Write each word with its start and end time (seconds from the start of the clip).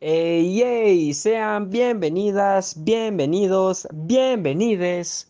Hey, 0.00 1.12
sean 1.12 1.70
bienvenidas, 1.70 2.84
bienvenidos, 2.84 3.88
bienvenides 3.92 5.28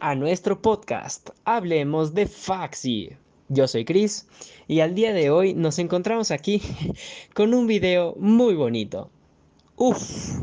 a 0.00 0.16
nuestro 0.16 0.60
podcast. 0.60 1.30
Hablemos 1.44 2.12
de 2.12 2.26
Faxi. 2.26 3.10
Yo 3.50 3.68
soy 3.68 3.84
Chris 3.84 4.26
y 4.66 4.80
al 4.80 4.96
día 4.96 5.12
de 5.12 5.30
hoy 5.30 5.54
nos 5.54 5.78
encontramos 5.78 6.32
aquí 6.32 6.60
con 7.34 7.54
un 7.54 7.68
video 7.68 8.16
muy 8.18 8.56
bonito. 8.56 9.12
Uf, 9.76 10.40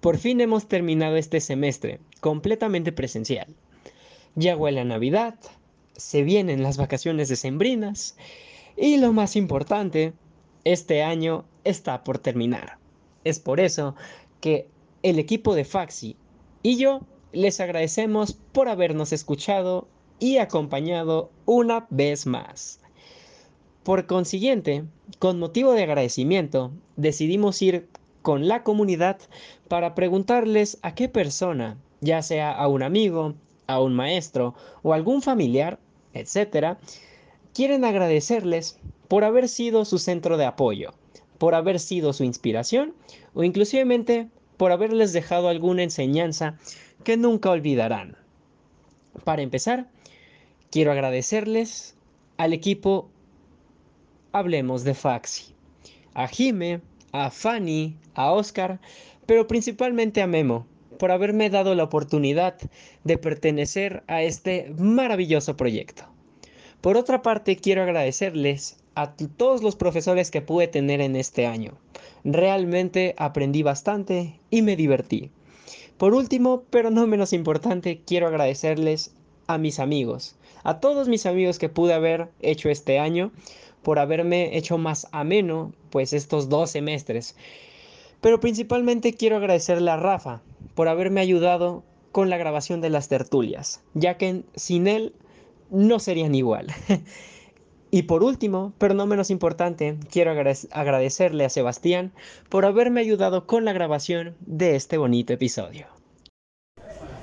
por 0.00 0.16
fin 0.16 0.40
hemos 0.40 0.68
terminado 0.68 1.16
este 1.16 1.40
semestre 1.40 1.98
completamente 2.20 2.92
presencial. 2.92 3.48
Ya 4.36 4.56
huele 4.56 4.82
a 4.82 4.84
Navidad, 4.84 5.34
se 5.96 6.22
vienen 6.22 6.62
las 6.62 6.76
vacaciones 6.76 7.28
decembrinas 7.28 8.16
y 8.76 8.98
lo 8.98 9.12
más 9.12 9.34
importante, 9.34 10.12
este 10.62 11.02
año 11.02 11.44
está 11.64 12.04
por 12.04 12.20
terminar. 12.20 12.79
Es 13.24 13.38
por 13.38 13.60
eso 13.60 13.94
que 14.40 14.66
el 15.02 15.18
equipo 15.18 15.54
de 15.54 15.64
Faxi 15.64 16.16
y 16.62 16.76
yo 16.76 17.00
les 17.32 17.60
agradecemos 17.60 18.32
por 18.52 18.68
habernos 18.68 19.12
escuchado 19.12 19.88
y 20.18 20.38
acompañado 20.38 21.30
una 21.46 21.86
vez 21.90 22.26
más. 22.26 22.80
Por 23.82 24.06
consiguiente, 24.06 24.84
con 25.18 25.38
motivo 25.38 25.72
de 25.72 25.84
agradecimiento, 25.84 26.72
decidimos 26.96 27.60
ir 27.62 27.88
con 28.22 28.48
la 28.48 28.62
comunidad 28.62 29.18
para 29.68 29.94
preguntarles 29.94 30.78
a 30.82 30.94
qué 30.94 31.08
persona, 31.08 31.78
ya 32.00 32.22
sea 32.22 32.52
a 32.52 32.68
un 32.68 32.82
amigo, 32.82 33.34
a 33.66 33.80
un 33.80 33.94
maestro 33.94 34.54
o 34.82 34.92
algún 34.92 35.22
familiar, 35.22 35.78
etc., 36.12 36.76
quieren 37.54 37.84
agradecerles 37.84 38.78
por 39.08 39.24
haber 39.24 39.48
sido 39.48 39.84
su 39.84 39.98
centro 39.98 40.36
de 40.36 40.44
apoyo 40.44 40.92
por 41.40 41.54
haber 41.54 41.80
sido 41.80 42.12
su 42.12 42.22
inspiración 42.22 42.92
o 43.32 43.44
inclusivemente 43.44 44.28
por 44.58 44.72
haberles 44.72 45.14
dejado 45.14 45.48
alguna 45.48 45.82
enseñanza 45.82 46.58
que 47.02 47.16
nunca 47.16 47.50
olvidarán. 47.50 48.18
Para 49.24 49.40
empezar, 49.40 49.88
quiero 50.70 50.92
agradecerles 50.92 51.96
al 52.36 52.52
equipo 52.52 53.08
Hablemos 54.32 54.84
de 54.84 54.92
Faxi, 54.92 55.54
a 56.12 56.28
Jime, 56.28 56.82
a 57.12 57.30
Fanny, 57.30 57.96
a 58.14 58.32
Oscar, 58.32 58.78
pero 59.24 59.46
principalmente 59.46 60.20
a 60.20 60.26
Memo, 60.26 60.66
por 60.98 61.10
haberme 61.10 61.48
dado 61.48 61.74
la 61.74 61.84
oportunidad 61.84 62.58
de 63.04 63.16
pertenecer 63.16 64.02
a 64.08 64.22
este 64.22 64.74
maravilloso 64.76 65.56
proyecto. 65.56 66.04
Por 66.82 66.98
otra 66.98 67.22
parte, 67.22 67.56
quiero 67.56 67.82
agradecerles 67.82 68.79
a 68.94 69.14
todos 69.14 69.62
los 69.62 69.76
profesores 69.76 70.30
que 70.30 70.42
pude 70.42 70.68
tener 70.68 71.00
en 71.00 71.16
este 71.16 71.46
año. 71.46 71.72
Realmente 72.24 73.14
aprendí 73.18 73.62
bastante 73.62 74.38
y 74.50 74.62
me 74.62 74.76
divertí. 74.76 75.30
Por 75.96 76.14
último, 76.14 76.64
pero 76.70 76.90
no 76.90 77.06
menos 77.06 77.32
importante, 77.32 78.00
quiero 78.06 78.26
agradecerles 78.26 79.12
a 79.46 79.58
mis 79.58 79.78
amigos, 79.78 80.36
a 80.62 80.80
todos 80.80 81.08
mis 81.08 81.26
amigos 81.26 81.58
que 81.58 81.68
pude 81.68 81.92
haber 81.92 82.28
hecho 82.40 82.70
este 82.70 82.98
año, 82.98 83.32
por 83.82 83.98
haberme 83.98 84.56
hecho 84.56 84.78
más 84.78 85.08
ameno, 85.12 85.72
pues 85.90 86.12
estos 86.12 86.48
dos 86.48 86.70
semestres. 86.70 87.36
Pero 88.20 88.40
principalmente 88.40 89.14
quiero 89.14 89.36
agradecerle 89.36 89.90
a 89.90 89.96
Rafa 89.96 90.42
por 90.74 90.88
haberme 90.88 91.20
ayudado 91.20 91.82
con 92.12 92.28
la 92.28 92.36
grabación 92.36 92.80
de 92.80 92.90
las 92.90 93.08
tertulias, 93.08 93.80
ya 93.94 94.18
que 94.18 94.42
sin 94.54 94.86
él 94.86 95.14
no 95.70 95.98
serían 95.98 96.34
igual. 96.34 96.68
Y 97.90 98.02
por 98.02 98.22
último, 98.22 98.72
pero 98.78 98.94
no 98.94 99.06
menos 99.06 99.30
importante, 99.30 99.98
quiero 100.10 100.30
agradecerle 100.30 101.44
a 101.44 101.50
Sebastián 101.50 102.12
por 102.48 102.64
haberme 102.64 103.00
ayudado 103.00 103.46
con 103.46 103.64
la 103.64 103.72
grabación 103.72 104.36
de 104.40 104.76
este 104.76 104.96
bonito 104.96 105.32
episodio. 105.32 105.86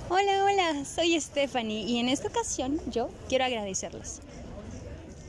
Hola, 0.09 0.43
hola, 0.43 0.85
soy 0.85 1.19
Stephanie 1.19 1.83
y 1.83 1.99
en 1.99 2.09
esta 2.09 2.27
ocasión 2.27 2.79
yo 2.91 3.09
quiero 3.29 3.45
agradecerles 3.45 4.21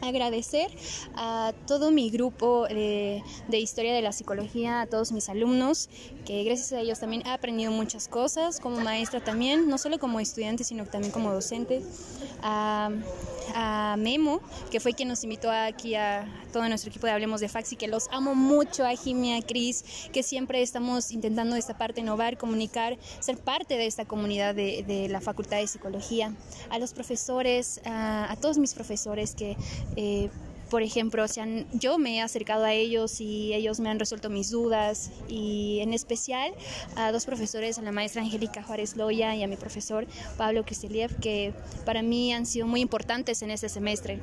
agradecer 0.00 0.70
a 1.14 1.52
todo 1.66 1.90
mi 1.90 2.10
grupo 2.10 2.66
de, 2.68 3.22
historia 3.52 3.94
de 3.94 4.02
la 4.02 4.12
psicología, 4.12 4.82
a 4.82 4.86
todos 4.86 5.12
mis 5.12 5.28
alumnos, 5.28 5.88
que 6.24 6.44
gracias 6.44 6.72
a 6.72 6.80
ellos 6.80 6.98
también 7.00 7.22
he 7.26 7.30
aprendido 7.30 7.72
muchas 7.72 8.08
cosas, 8.08 8.60
como 8.60 8.80
maestra 8.80 9.20
también, 9.22 9.68
no 9.68 9.78
solo 9.78 9.98
como 9.98 10.20
estudiante, 10.20 10.64
sino 10.64 10.84
también 10.86 11.12
como 11.12 11.32
docente. 11.32 11.82
A, 12.42 12.90
a 13.54 13.96
Memo, 13.98 14.40
que 14.70 14.80
fue 14.80 14.92
quien 14.92 15.08
nos 15.08 15.24
invitó 15.24 15.50
aquí 15.50 15.94
a 15.94 16.26
todo 16.52 16.68
nuestro 16.68 16.90
equipo 16.90 17.06
de 17.06 17.12
Hablemos 17.12 17.40
de 17.40 17.48
Faxi, 17.48 17.76
que 17.76 17.88
los 17.88 18.08
amo 18.10 18.34
mucho, 18.34 18.84
a 18.84 18.94
Jimmy, 18.96 19.34
a 19.34 19.42
Cris, 19.42 20.08
que 20.12 20.22
siempre 20.22 20.62
estamos 20.62 21.10
intentando 21.10 21.56
esta 21.56 21.76
parte 21.76 22.00
innovar, 22.00 22.38
comunicar, 22.38 22.98
ser 23.20 23.38
parte 23.38 23.76
de 23.76 23.86
esta 23.86 24.04
comunidad 24.04 24.54
de, 24.54 24.84
de 24.86 25.08
la 25.08 25.20
Facultad 25.20 25.58
de 25.58 25.66
Psicología. 25.66 26.34
A 26.70 26.78
los 26.78 26.92
profesores, 26.92 27.80
a, 27.84 28.30
a 28.30 28.36
todos 28.36 28.58
mis 28.58 28.74
profesores 28.74 29.34
que 29.34 29.56
eh, 29.96 30.30
por 30.70 30.82
ejemplo, 30.82 31.24
o 31.24 31.26
yo 31.72 31.98
me 31.98 32.16
he 32.16 32.20
acercado 32.20 32.64
a 32.64 32.72
ellos 32.72 33.20
y 33.20 33.54
ellos 33.54 33.80
me 33.80 33.88
han 33.88 33.98
resuelto 33.98 34.28
mis 34.28 34.50
dudas 34.50 35.10
y 35.26 35.80
en 35.80 35.94
especial 35.94 36.52
a 36.94 37.10
dos 37.10 37.24
profesores, 37.24 37.78
a 37.78 37.82
la 37.82 37.92
maestra 37.92 38.22
Angélica 38.22 38.62
Juárez 38.62 38.96
Loya 38.96 39.34
y 39.34 39.42
a 39.42 39.46
mi 39.46 39.56
profesor 39.56 40.06
Pablo 40.36 40.64
Kristeliev, 40.64 41.18
que 41.20 41.54
para 41.86 42.02
mí 42.02 42.34
han 42.34 42.44
sido 42.44 42.66
muy 42.66 42.80
importantes 42.80 43.40
en 43.42 43.50
este 43.50 43.68
semestre. 43.68 44.20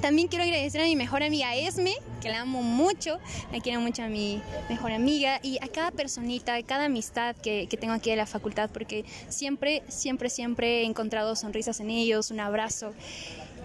También 0.00 0.28
quiero 0.28 0.44
agradecer 0.44 0.80
a 0.80 0.84
mi 0.84 0.96
mejor 0.96 1.22
amiga 1.22 1.54
Esme, 1.54 1.92
que 2.22 2.30
la 2.30 2.40
amo 2.40 2.62
mucho, 2.62 3.18
la 3.52 3.60
quiero 3.60 3.78
mucho 3.80 4.02
a 4.02 4.08
mi 4.08 4.40
mejor 4.70 4.92
amiga 4.92 5.38
y 5.42 5.58
a 5.62 5.68
cada 5.68 5.90
personita, 5.90 6.54
a 6.54 6.62
cada 6.62 6.86
amistad 6.86 7.36
que, 7.36 7.66
que 7.68 7.76
tengo 7.76 7.92
aquí 7.92 8.08
de 8.08 8.16
la 8.16 8.24
facultad, 8.24 8.70
porque 8.72 9.04
siempre, 9.28 9.82
siempre, 9.88 10.30
siempre 10.30 10.80
he 10.80 10.84
encontrado 10.84 11.36
sonrisas 11.36 11.78
en 11.80 11.90
ellos, 11.90 12.30
un 12.30 12.40
abrazo. 12.40 12.94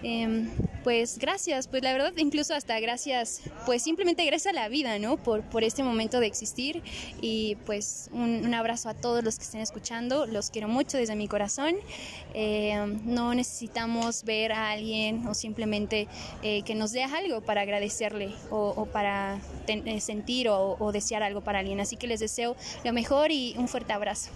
Em, 0.02 0.48
pues 0.84 1.18
gracias, 1.18 1.66
pues 1.66 1.82
la 1.82 1.92
verdad 1.92 2.12
incluso 2.16 2.54
hasta 2.54 2.78
gracias, 2.78 3.42
pues 3.66 3.82
simplemente 3.82 4.24
gracias 4.24 4.54
a 4.54 4.58
la 4.58 4.68
vida, 4.68 4.98
¿no? 4.98 5.16
Por, 5.16 5.42
por 5.42 5.64
este 5.64 5.82
momento 5.82 6.20
de 6.20 6.26
existir 6.26 6.82
y 7.20 7.56
pues 7.66 8.08
un, 8.12 8.54
abrazo 8.54 8.88
a 8.88 8.94
todos 8.94 9.22
los 9.22 9.36
que 9.36 9.44
estén 9.44 9.60
escuchando, 9.60 10.26
los 10.26 10.50
quiero 10.50 10.68
mucho 10.68 10.96
desde 10.96 11.16
mi 11.16 11.28
corazón, 11.28 11.74
em, 12.32 13.00
no 13.04 13.34
necesitamos 13.34 14.24
ver 14.24 14.52
a 14.52 14.70
alguien 14.70 15.26
o 15.26 15.34
simplemente 15.34 16.08
eh, 16.42 16.62
que 16.62 16.74
nos 16.74 16.92
dé 16.92 17.02
algo 17.04 17.40
para 17.40 17.62
agradecerle 17.62 18.32
o, 18.50 18.86
para 18.86 19.38
eh, 19.66 20.00
sentir 20.00 20.48
o 20.48 20.92
desear 20.92 21.22
algo 21.22 21.42
para 21.42 21.58
alguien, 21.58 21.80
así 21.80 21.96
que 21.96 22.06
les 22.06 22.20
deseo 22.20 22.56
lo 22.84 22.92
mejor 22.92 23.30
y 23.30 23.54
un 23.58 23.68
fuerte 23.68 23.92
abrazo. 23.92 24.30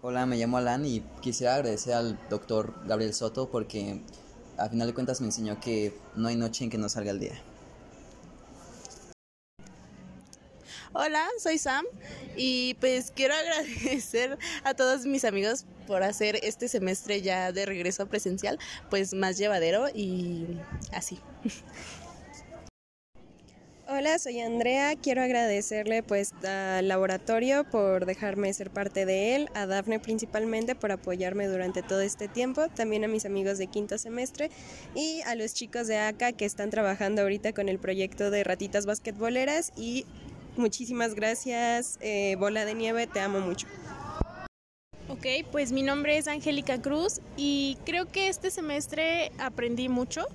Hola, 0.00 0.26
me 0.26 0.36
llamo 0.36 0.58
Alan 0.58 0.86
y 0.86 1.00
quisiera 1.20 1.56
agradecer 1.56 1.92
al 1.92 2.16
doctor 2.30 2.72
Gabriel 2.86 3.12
Soto 3.12 3.50
porque 3.50 4.00
a 4.56 4.68
final 4.68 4.86
de 4.86 4.94
cuentas 4.94 5.20
me 5.20 5.26
enseñó 5.26 5.58
que 5.58 5.92
no 6.14 6.28
hay 6.28 6.36
noche 6.36 6.62
en 6.62 6.70
que 6.70 6.78
no 6.78 6.88
salga 6.88 7.10
el 7.10 7.18
día. 7.18 7.42
Hola, 10.92 11.26
soy 11.42 11.58
Sam 11.58 11.84
y 12.36 12.74
pues 12.74 13.10
quiero 13.10 13.34
agradecer 13.74 14.38
a 14.62 14.74
todos 14.74 15.04
mis 15.04 15.24
amigos 15.24 15.66
por 15.88 16.04
hacer 16.04 16.38
este 16.44 16.68
semestre 16.68 17.20
ya 17.20 17.50
de 17.50 17.66
regreso 17.66 18.06
presencial 18.06 18.60
pues 18.90 19.14
más 19.14 19.36
llevadero 19.36 19.88
y 19.92 20.46
así. 20.92 21.18
Hola, 23.90 24.18
soy 24.18 24.38
Andrea. 24.40 24.96
Quiero 24.96 25.22
agradecerle 25.22 26.02
pues 26.02 26.34
al 26.44 26.88
laboratorio 26.88 27.64
por 27.64 28.04
dejarme 28.04 28.52
ser 28.52 28.70
parte 28.70 29.06
de 29.06 29.34
él, 29.34 29.48
a 29.54 29.64
Dafne 29.64 29.98
principalmente 29.98 30.74
por 30.74 30.92
apoyarme 30.92 31.46
durante 31.46 31.82
todo 31.82 32.02
este 32.02 32.28
tiempo, 32.28 32.68
también 32.68 33.04
a 33.04 33.08
mis 33.08 33.24
amigos 33.24 33.56
de 33.56 33.66
quinto 33.68 33.96
semestre 33.96 34.50
y 34.94 35.22
a 35.22 35.34
los 35.36 35.54
chicos 35.54 35.86
de 35.86 35.96
ACA 35.96 36.32
que 36.32 36.44
están 36.44 36.68
trabajando 36.68 37.22
ahorita 37.22 37.54
con 37.54 37.70
el 37.70 37.78
proyecto 37.78 38.30
de 38.30 38.44
ratitas 38.44 38.84
basquetboleras 38.84 39.72
y 39.74 40.04
muchísimas 40.58 41.14
gracias, 41.14 41.96
eh, 42.02 42.36
Bola 42.38 42.66
de 42.66 42.74
Nieve, 42.74 43.06
te 43.06 43.20
amo 43.20 43.40
mucho. 43.40 43.68
Ok, 45.08 45.24
pues 45.50 45.72
mi 45.72 45.82
nombre 45.82 46.18
es 46.18 46.28
Angélica 46.28 46.82
Cruz 46.82 47.22
y 47.38 47.78
creo 47.86 48.04
que 48.04 48.28
este 48.28 48.50
semestre 48.50 49.32
aprendí 49.38 49.88
mucho. 49.88 50.26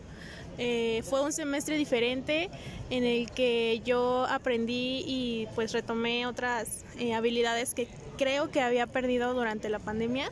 Eh, 0.57 1.01
fue 1.03 1.21
un 1.21 1.33
semestre 1.33 1.77
diferente 1.77 2.49
en 2.89 3.03
el 3.03 3.31
que 3.31 3.81
yo 3.83 4.25
aprendí 4.25 5.03
y 5.05 5.47
pues 5.55 5.71
retomé 5.71 6.27
otras 6.27 6.85
eh, 6.99 7.13
habilidades 7.13 7.73
que 7.73 7.87
creo 8.17 8.51
que 8.51 8.61
había 8.61 8.85
perdido 8.85 9.33
durante 9.33 9.69
la 9.69 9.79
pandemia 9.79 10.31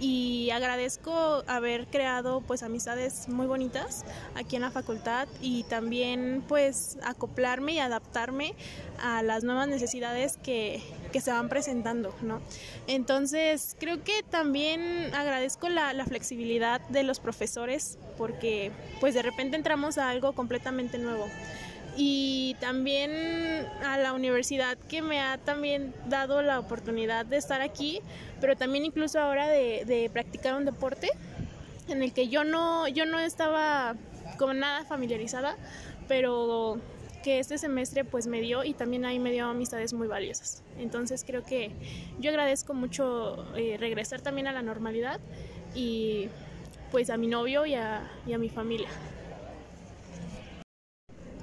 y 0.00 0.50
agradezco 0.50 1.44
haber 1.46 1.86
creado 1.86 2.40
pues 2.40 2.62
amistades 2.62 3.28
muy 3.28 3.46
bonitas 3.46 4.04
aquí 4.34 4.56
en 4.56 4.62
la 4.62 4.70
facultad 4.70 5.28
y 5.42 5.64
también 5.64 6.42
pues 6.48 6.98
acoplarme 7.04 7.74
y 7.74 7.78
adaptarme 7.78 8.54
a 9.02 9.22
las 9.22 9.44
nuevas 9.44 9.68
necesidades 9.68 10.38
que, 10.42 10.82
que 11.12 11.20
se 11.20 11.30
van 11.30 11.50
presentando, 11.50 12.14
¿no? 12.22 12.40
Entonces 12.86 13.76
creo 13.78 14.02
que 14.02 14.22
también 14.22 15.14
agradezco 15.14 15.68
la, 15.68 15.92
la 15.92 16.06
flexibilidad 16.06 16.80
de 16.88 17.02
los 17.02 17.20
profesores 17.20 17.98
porque 18.16 18.72
pues 19.00 19.14
de 19.14 19.22
repente 19.22 19.56
entramos 19.56 19.98
a 19.98 20.08
algo 20.08 20.32
completamente 20.32 20.98
nuevo. 20.98 21.26
Y 21.96 22.56
también 22.60 23.10
a 23.84 23.98
la 23.98 24.12
universidad 24.12 24.78
que 24.88 25.02
me 25.02 25.20
ha 25.20 25.38
también 25.38 25.94
dado 26.06 26.42
la 26.42 26.58
oportunidad 26.58 27.26
de 27.26 27.36
estar 27.36 27.60
aquí, 27.60 28.00
pero 28.40 28.56
también 28.56 28.84
incluso 28.84 29.20
ahora 29.20 29.48
de, 29.48 29.84
de 29.84 30.10
practicar 30.10 30.54
un 30.54 30.64
deporte 30.64 31.08
en 31.88 32.02
el 32.02 32.12
que 32.12 32.28
yo 32.28 32.44
no, 32.44 32.88
yo 32.88 33.06
no 33.06 33.18
estaba 33.18 33.96
como 34.38 34.54
nada 34.54 34.84
familiarizada, 34.84 35.56
pero 36.08 36.80
que 37.22 37.38
este 37.38 37.58
semestre 37.58 38.04
pues 38.04 38.26
me 38.26 38.40
dio 38.40 38.64
y 38.64 38.72
también 38.72 39.04
ahí 39.04 39.18
me 39.18 39.30
dio 39.30 39.46
amistades 39.46 39.92
muy 39.92 40.08
valiosas. 40.08 40.62
Entonces 40.78 41.24
creo 41.26 41.44
que 41.44 41.70
yo 42.18 42.30
agradezco 42.30 42.74
mucho 42.74 43.46
eh, 43.56 43.76
regresar 43.78 44.20
también 44.20 44.46
a 44.46 44.52
la 44.52 44.62
normalidad 44.62 45.20
y 45.74 46.28
pues 46.90 47.10
a 47.10 47.16
mi 47.16 47.26
novio 47.26 47.66
y 47.66 47.74
a, 47.74 48.10
y 48.26 48.32
a 48.32 48.38
mi 48.38 48.48
familia. 48.48 48.88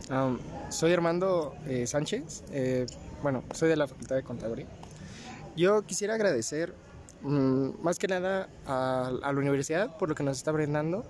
Um, 0.09 0.37
soy 0.69 0.93
Armando 0.93 1.53
eh, 1.67 1.85
Sánchez, 1.85 2.43
eh, 2.53 2.85
bueno, 3.21 3.43
soy 3.53 3.67
de 3.67 3.75
la 3.75 3.87
Facultad 3.87 4.15
de 4.15 4.23
Contaduría. 4.23 4.65
Yo 5.57 5.81
quisiera 5.81 6.13
agradecer 6.13 6.73
mm, 7.23 7.81
más 7.81 7.99
que 7.99 8.07
nada 8.07 8.47
a, 8.65 9.11
a 9.21 9.33
la 9.33 9.39
universidad 9.39 9.97
por 9.97 10.07
lo 10.07 10.15
que 10.15 10.23
nos 10.23 10.37
está 10.37 10.53
brindando, 10.53 11.03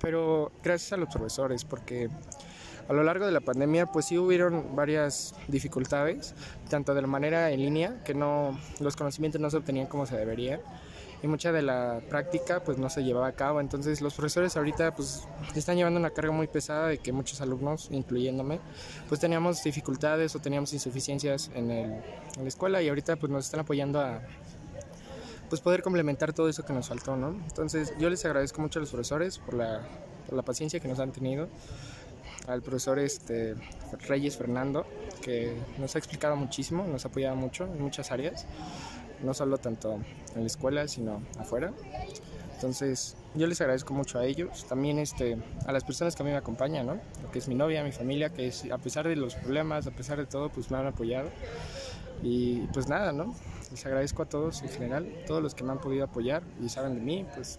pero 0.00 0.50
gracias 0.64 0.92
a 0.94 0.96
los 0.96 1.08
profesores, 1.08 1.64
porque 1.64 2.08
a 2.88 2.92
lo 2.92 3.04
largo 3.04 3.24
de 3.24 3.30
la 3.30 3.40
pandemia 3.40 3.86
pues 3.86 4.06
sí 4.06 4.18
hubieron 4.18 4.74
varias 4.74 5.32
dificultades, 5.46 6.34
tanto 6.68 6.92
de 6.92 7.02
la 7.02 7.06
manera 7.06 7.52
en 7.52 7.60
línea, 7.60 8.02
que 8.02 8.14
no 8.14 8.58
los 8.80 8.96
conocimientos 8.96 9.40
no 9.40 9.48
se 9.48 9.58
obtenían 9.58 9.86
como 9.86 10.06
se 10.06 10.16
debería, 10.16 10.60
y 11.22 11.26
mucha 11.26 11.52
de 11.52 11.62
la 11.62 12.00
práctica 12.08 12.60
pues 12.60 12.78
no 12.78 12.88
se 12.88 13.04
llevaba 13.04 13.28
a 13.28 13.32
cabo. 13.32 13.60
Entonces 13.60 14.00
los 14.00 14.14
profesores 14.14 14.56
ahorita 14.56 14.94
pues 14.94 15.24
están 15.54 15.76
llevando 15.76 16.00
una 16.00 16.10
carga 16.10 16.32
muy 16.32 16.46
pesada 16.46 16.88
de 16.88 16.98
que 16.98 17.12
muchos 17.12 17.40
alumnos, 17.40 17.88
incluyéndome, 17.90 18.60
pues 19.08 19.20
teníamos 19.20 19.62
dificultades 19.62 20.34
o 20.34 20.38
teníamos 20.38 20.72
insuficiencias 20.72 21.50
en, 21.54 21.70
el, 21.70 21.90
en 22.36 22.42
la 22.42 22.48
escuela 22.48 22.82
y 22.82 22.88
ahorita 22.88 23.16
pues 23.16 23.30
nos 23.30 23.44
están 23.44 23.60
apoyando 23.60 24.00
a 24.00 24.22
pues 25.48 25.60
poder 25.60 25.82
complementar 25.82 26.32
todo 26.32 26.48
eso 26.48 26.64
que 26.64 26.72
nos 26.72 26.88
faltó, 26.88 27.16
¿no? 27.16 27.30
Entonces 27.30 27.92
yo 27.98 28.08
les 28.08 28.24
agradezco 28.24 28.62
mucho 28.62 28.78
a 28.78 28.80
los 28.80 28.90
profesores 28.90 29.38
por 29.38 29.54
la, 29.54 29.82
por 30.26 30.36
la 30.36 30.42
paciencia 30.42 30.78
que 30.78 30.86
nos 30.86 31.00
han 31.00 31.10
tenido, 31.10 31.48
al 32.46 32.62
profesor 32.62 32.98
este, 32.98 33.54
Reyes 34.08 34.36
Fernando, 34.36 34.86
que 35.22 35.56
nos 35.78 35.94
ha 35.94 35.98
explicado 35.98 36.36
muchísimo, 36.36 36.86
nos 36.86 37.04
ha 37.04 37.08
apoyado 37.08 37.36
mucho 37.36 37.64
en 37.64 37.82
muchas 37.82 38.10
áreas, 38.12 38.46
no 39.22 39.34
solo 39.34 39.58
tanto 39.58 39.94
en 40.34 40.40
la 40.40 40.46
escuela, 40.46 40.88
sino 40.88 41.22
afuera. 41.38 41.72
Entonces, 42.54 43.16
yo 43.34 43.46
les 43.46 43.60
agradezco 43.60 43.94
mucho 43.94 44.18
a 44.18 44.26
ellos, 44.26 44.66
también 44.68 44.98
este, 44.98 45.38
a 45.66 45.72
las 45.72 45.82
personas 45.82 46.14
que 46.14 46.22
a 46.22 46.26
mí 46.26 46.30
me 46.30 46.36
acompañan, 46.36 46.86
¿no? 46.86 47.00
Que 47.32 47.38
es 47.38 47.48
mi 47.48 47.54
novia, 47.54 47.82
mi 47.82 47.92
familia, 47.92 48.28
que 48.30 48.48
es, 48.48 48.70
a 48.70 48.76
pesar 48.76 49.08
de 49.08 49.16
los 49.16 49.34
problemas, 49.34 49.86
a 49.86 49.90
pesar 49.92 50.18
de 50.18 50.26
todo, 50.26 50.50
pues 50.50 50.70
me 50.70 50.76
han 50.76 50.86
apoyado. 50.86 51.30
Y 52.22 52.66
pues 52.74 52.86
nada, 52.86 53.12
¿no? 53.12 53.34
Les 53.70 53.86
agradezco 53.86 54.24
a 54.24 54.26
todos 54.26 54.60
en 54.62 54.68
general, 54.68 55.10
todos 55.26 55.42
los 55.42 55.54
que 55.54 55.64
me 55.64 55.72
han 55.72 55.80
podido 55.80 56.04
apoyar 56.04 56.42
y 56.62 56.68
saben 56.68 56.96
de 56.96 57.00
mí, 57.00 57.26
pues 57.34 57.58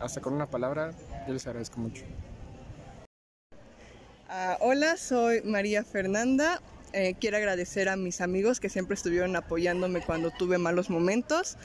hasta 0.00 0.20
con 0.20 0.34
una 0.34 0.46
palabra, 0.46 0.92
yo 1.26 1.32
les 1.32 1.46
agradezco 1.46 1.78
mucho. 1.78 2.04
Uh, 4.28 4.56
hola, 4.60 4.96
soy 4.96 5.42
María 5.42 5.84
Fernanda. 5.84 6.60
Eh, 6.92 7.14
quiero 7.20 7.36
agradecer 7.36 7.88
a 7.88 7.96
mis 7.96 8.20
amigos 8.20 8.60
que 8.60 8.68
siempre 8.68 8.94
estuvieron 8.94 9.36
apoyándome 9.36 10.00
cuando 10.00 10.30
tuve 10.30 10.58
malos 10.58 10.88
momentos, 10.88 11.56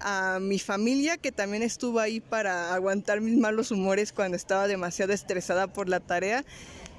a 0.00 0.38
mi 0.40 0.58
familia 0.58 1.18
que 1.18 1.30
también 1.30 1.62
estuvo 1.62 2.00
ahí 2.00 2.20
para 2.20 2.74
aguantar 2.74 3.20
mis 3.20 3.36
malos 3.36 3.70
humores 3.70 4.12
cuando 4.12 4.36
estaba 4.36 4.66
demasiado 4.66 5.12
estresada 5.12 5.66
por 5.72 5.88
la 5.88 6.00
tarea 6.00 6.44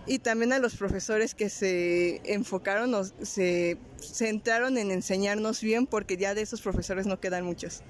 y 0.06 0.20
también 0.20 0.54
a 0.54 0.60
los 0.60 0.76
profesores 0.76 1.34
que 1.34 1.50
se 1.50 2.22
enfocaron 2.26 2.94
o 2.94 3.04
se 3.04 3.78
centraron 4.00 4.78
en 4.78 4.92
enseñarnos 4.92 5.62
bien 5.62 5.88
porque 5.88 6.18
ya 6.18 6.34
de 6.36 6.42
esos 6.42 6.62
profesores 6.62 7.06
no 7.06 7.20
quedan 7.20 7.46
muchos. 7.46 7.82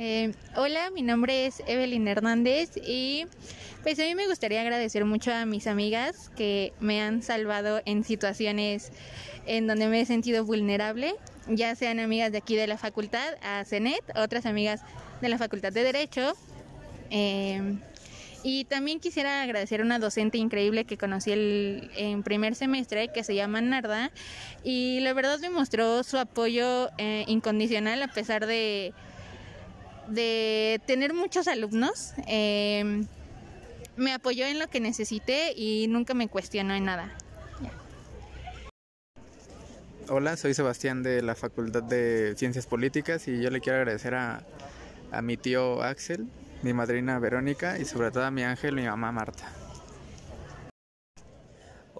Eh, 0.00 0.32
hola, 0.54 0.92
mi 0.92 1.02
nombre 1.02 1.46
es 1.46 1.60
Evelyn 1.66 2.06
Hernández 2.06 2.70
y 2.86 3.26
pues 3.82 3.98
a 3.98 4.02
mí 4.02 4.14
me 4.14 4.28
gustaría 4.28 4.60
agradecer 4.60 5.04
mucho 5.04 5.34
a 5.34 5.44
mis 5.44 5.66
amigas 5.66 6.30
que 6.36 6.72
me 6.78 7.02
han 7.02 7.20
salvado 7.20 7.82
en 7.84 8.04
situaciones 8.04 8.92
en 9.44 9.66
donde 9.66 9.88
me 9.88 10.00
he 10.00 10.06
sentido 10.06 10.44
vulnerable, 10.44 11.16
ya 11.48 11.74
sean 11.74 11.98
amigas 11.98 12.30
de 12.30 12.38
aquí 12.38 12.54
de 12.54 12.68
la 12.68 12.78
facultad, 12.78 13.34
a 13.42 13.64
CENET, 13.64 14.04
otras 14.14 14.46
amigas 14.46 14.82
de 15.20 15.30
la 15.30 15.36
Facultad 15.36 15.72
de 15.72 15.82
Derecho. 15.82 16.32
Eh, 17.10 17.60
y 18.44 18.66
también 18.66 19.00
quisiera 19.00 19.42
agradecer 19.42 19.80
a 19.80 19.84
una 19.84 19.98
docente 19.98 20.38
increíble 20.38 20.84
que 20.84 20.96
conocí 20.96 21.32
el, 21.32 21.90
en 21.96 22.22
primer 22.22 22.54
semestre, 22.54 23.08
que 23.08 23.24
se 23.24 23.34
llama 23.34 23.60
Narda, 23.62 24.12
y 24.62 25.00
la 25.00 25.12
verdad 25.12 25.40
me 25.40 25.50
mostró 25.50 26.04
su 26.04 26.18
apoyo 26.18 26.88
eh, 26.98 27.24
incondicional 27.26 28.00
a 28.00 28.06
pesar 28.06 28.46
de 28.46 28.94
de 30.08 30.80
tener 30.86 31.14
muchos 31.14 31.48
alumnos. 31.48 32.12
Eh, 32.26 33.04
me 33.96 34.12
apoyó 34.12 34.46
en 34.46 34.58
lo 34.58 34.68
que 34.68 34.80
necesité 34.80 35.52
y 35.56 35.86
nunca 35.88 36.14
me 36.14 36.28
cuestionó 36.28 36.74
en 36.74 36.84
nada. 36.84 37.12
Hola, 40.10 40.36
soy 40.38 40.54
Sebastián 40.54 41.02
de 41.02 41.20
la 41.20 41.34
Facultad 41.34 41.82
de 41.82 42.34
Ciencias 42.36 42.66
Políticas 42.66 43.28
y 43.28 43.42
yo 43.42 43.50
le 43.50 43.60
quiero 43.60 43.78
agradecer 43.78 44.14
a, 44.14 44.42
a 45.12 45.20
mi 45.20 45.36
tío 45.36 45.82
Axel, 45.82 46.26
mi 46.62 46.72
madrina 46.72 47.18
Verónica 47.18 47.78
y 47.78 47.84
sobre 47.84 48.10
todo 48.10 48.24
a 48.24 48.30
mi 48.30 48.42
ángel, 48.42 48.74
mi 48.74 48.84
mamá 48.84 49.12
Marta. 49.12 49.52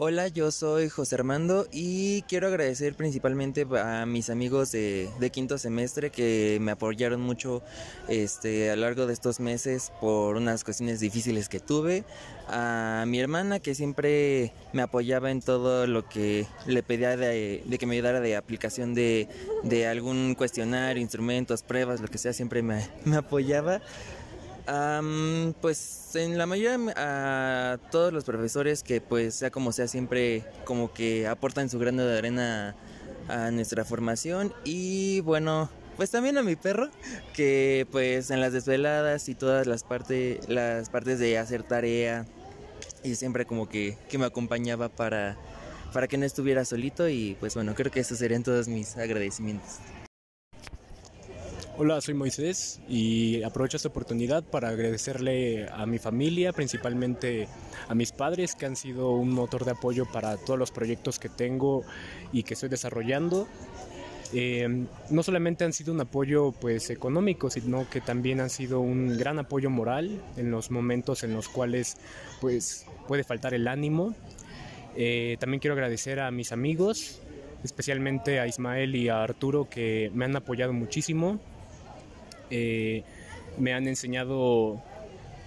Hola, 0.01 0.29
yo 0.29 0.53
soy 0.53 0.89
José 0.89 1.17
Armando 1.17 1.67
y 1.73 2.23
quiero 2.23 2.47
agradecer 2.47 2.95
principalmente 2.95 3.67
a 3.77 4.07
mis 4.07 4.31
amigos 4.31 4.71
de, 4.71 5.11
quinto 5.33 5.59
semestre 5.59 6.11
que 6.11 6.59
me 6.61 6.71
apoyaron 6.71 7.21
mucho 7.21 7.63
este, 8.07 8.71
a 8.71 8.77
lo 8.77 8.83
largo 8.83 9.09
de 9.09 9.13
estos 9.13 9.41
meses 9.41 9.91
por 10.01 10.37
unas 10.37 10.63
cuestiones 10.63 11.01
difíciles 11.01 11.49
que 11.49 11.59
tuve. 11.59 12.05
A 12.47 13.07
mi 13.09 13.19
hermana 13.19 13.59
que 13.59 13.75
siempre 13.75 14.53
me 14.73 14.83
apoyaba 14.83 15.33
en 15.33 15.43
todo 15.43 15.89
lo 15.89 16.09
que 16.09 16.47
le 16.65 16.85
pedía 16.85 17.17
de, 17.17 17.65
que 17.77 17.87
me 17.87 17.97
ayudara 17.97 18.21
de 18.21 18.37
aplicación 18.37 18.95
de, 18.95 19.27
algún 19.91 20.37
cuestionario, 20.37 21.03
instrumentos, 21.03 21.65
pruebas, 21.65 22.01
lo 22.01 22.07
que 22.07 22.19
sea, 22.19 22.33
siempre 22.33 22.63
me 22.63 22.87
apoyaba. 23.17 23.83
Um, 24.69 25.55
pues 25.63 26.15
en 26.15 26.37
la 26.37 26.45
mayoría 26.45 26.79
a 26.97 27.79
todos 27.91 28.13
los 28.13 28.25
profesores 28.25 28.83
que 28.83 29.01
pues 29.01 29.35
sea 29.35 29.51
como 29.51 29.73
sea 29.73 29.89
siempre 29.89 30.45
como 30.67 30.93
que 30.93 31.27
aportan 31.27 31.71
su 31.71 31.79
grano 31.79 32.05
de 32.05 32.19
arena 32.19 32.77
a 33.29 33.51
nuestra 33.51 33.87
formación 33.87 34.53
y 34.65 35.21
bueno 35.21 35.71
pues 35.97 36.11
también 36.11 36.37
a 36.37 36.43
mi 36.43 36.55
perro 36.55 36.91
que 37.33 37.87
pues 37.91 38.31
en 38.31 38.43
las 38.43 38.53
desveladas 38.53 39.31
y 39.31 39.35
todas 39.35 39.67
las 39.67 39.85
partes 39.85 40.47
las 40.51 40.91
partes 40.91 41.19
de 41.19 41.39
hacer 41.39 41.63
tarea 41.63 42.27
y 43.03 43.15
siempre 43.15 43.47
como 43.47 43.71
que, 43.71 43.97
que 44.11 44.19
me 44.19 44.27
acompañaba 44.27 44.91
para 44.91 45.39
para 45.95 46.09
que 46.09 46.19
no 46.19 46.27
estuviera 46.27 46.67
solito 46.67 47.09
y 47.09 47.39
pues 47.41 47.55
bueno 47.55 47.75
creo 47.75 47.91
que 47.91 48.01
esos 48.01 48.19
serían 48.19 48.43
todos 48.43 48.69
mis 48.69 48.99
agradecimientos. 48.99 49.79
Hola, 51.81 52.01
soy 52.01 52.15
Moisés 52.15 52.81
y 52.89 53.41
aprovecho 53.45 53.77
esta 53.77 53.89
oportunidad 53.89 54.43
para 54.43 54.71
agradecerle 54.71 55.69
a 55.69 55.87
mi 55.87 56.01
familia, 56.01 56.53
principalmente 56.53 57.47
a 57.87 57.95
mis 57.95 58.11
padres 58.11 58.57
que 58.57 58.67
han 58.67 58.75
sido 58.75 59.13
un 59.13 59.31
motor 59.31 59.65
de 59.65 59.71
apoyo 59.71 60.05
para 60.05 60.37
todos 60.39 60.59
los 60.59 60.73
proyectos 60.73 61.21
que 61.21 61.29
tengo 61.29 61.85
y 62.33 62.43
que 62.43 62.55
estoy 62.55 62.69
desarrollando. 62.69 63.47
Eh, 64.33 64.87
no 65.11 65.23
solamente 65.23 65.65
han 65.65 65.73
sido 65.73 65.93
un 65.93 66.01
apoyo 66.01 66.51
pues 66.51 66.91
económico, 66.91 67.49
sino 67.49 67.89
que 67.89 68.01
también 68.01 68.41
han 68.41 68.51
sido 68.51 68.81
un 68.81 69.17
gran 69.17 69.39
apoyo 69.39 69.71
moral 69.71 70.21
en 70.37 70.51
los 70.51 70.73
momentos 70.73 71.23
en 71.23 71.33
los 71.33 71.49
cuales 71.49 71.97
pues 72.41 72.87
puede 73.07 73.23
faltar 73.23 73.55
el 73.55 73.69
ánimo. 73.69 74.17
Eh, 74.97 75.37
también 75.39 75.61
quiero 75.61 75.75
agradecer 75.75 76.19
a 76.19 76.33
mis 76.33 76.51
amigos, 76.51 77.21
especialmente 77.63 78.41
a 78.41 78.49
Ismael 78.49 78.97
y 78.97 79.09
a 79.09 79.23
Arturo 79.23 79.69
que 79.71 80.11
me 80.13 80.25
han 80.25 80.35
apoyado 80.35 80.73
muchísimo 80.73 81.39
eh, 82.51 83.03
me 83.59 83.75
han 83.75 83.89
enseñado 83.89 84.83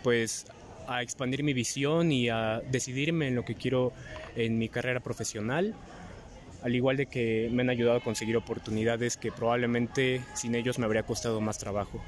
pues 0.04 0.46
a 0.88 1.02
expandir 1.02 1.44
mi 1.44 1.54
visión 1.54 2.12
y 2.12 2.30
a 2.30 2.62
decidirme 2.72 3.28
en 3.28 3.36
lo 3.36 3.46
que 3.46 3.56
quiero 3.56 3.94
en 4.36 4.58
mi 4.58 4.70
carrera 4.70 5.00
profesional, 5.00 5.76
al 6.64 6.76
igual 6.76 6.98
de 6.98 7.06
que 7.06 7.50
me 7.52 7.62
han 7.62 7.70
ayudado 7.70 7.98
a 7.98 8.04
conseguir 8.04 8.38
oportunidades 8.38 9.18
que 9.18 9.32
probablemente 9.32 10.22
sin 10.34 10.56
ellos 10.56 10.80
me 10.80 10.86
habría 10.86 11.04
costado 11.04 11.40
más 11.42 11.58
trabajo. 11.58 12.04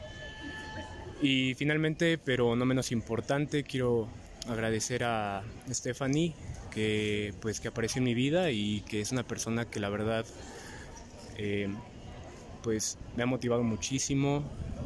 Y 1.22 1.54
finalmente, 1.54 2.18
pero 2.18 2.56
no 2.56 2.66
menos 2.66 2.92
importante, 2.92 3.64
quiero 3.64 4.10
agradecer 4.48 5.04
a 5.06 5.44
Stephanie 5.70 6.36
que 6.72 7.34
pues 7.40 7.60
que 7.62 7.70
apareció 7.70 8.00
en 8.00 8.06
mi 8.06 8.14
vida 8.14 8.52
y 8.52 8.82
que 8.82 9.00
es 9.00 9.12
una 9.12 9.24
persona 9.24 9.66
que 9.66 9.80
la 9.80 9.90
verdad 9.90 10.26
eh, 11.38 11.70
pues 12.62 12.98
me 13.16 13.24
ha 13.24 13.26
motivado 13.26 13.64
muchísimo, 13.64 14.44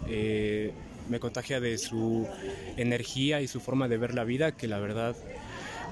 eh, 0.08 0.74
me 1.10 1.20
contagia 1.20 1.60
de 1.60 1.78
su 1.78 2.28
energía 2.76 3.42
y 3.42 3.48
su 3.48 3.60
forma 3.60 3.88
de 3.88 3.98
ver 3.98 4.14
la 4.14 4.24
vida, 4.24 4.52
que 4.52 4.68
la 4.68 4.80
verdad 4.80 5.16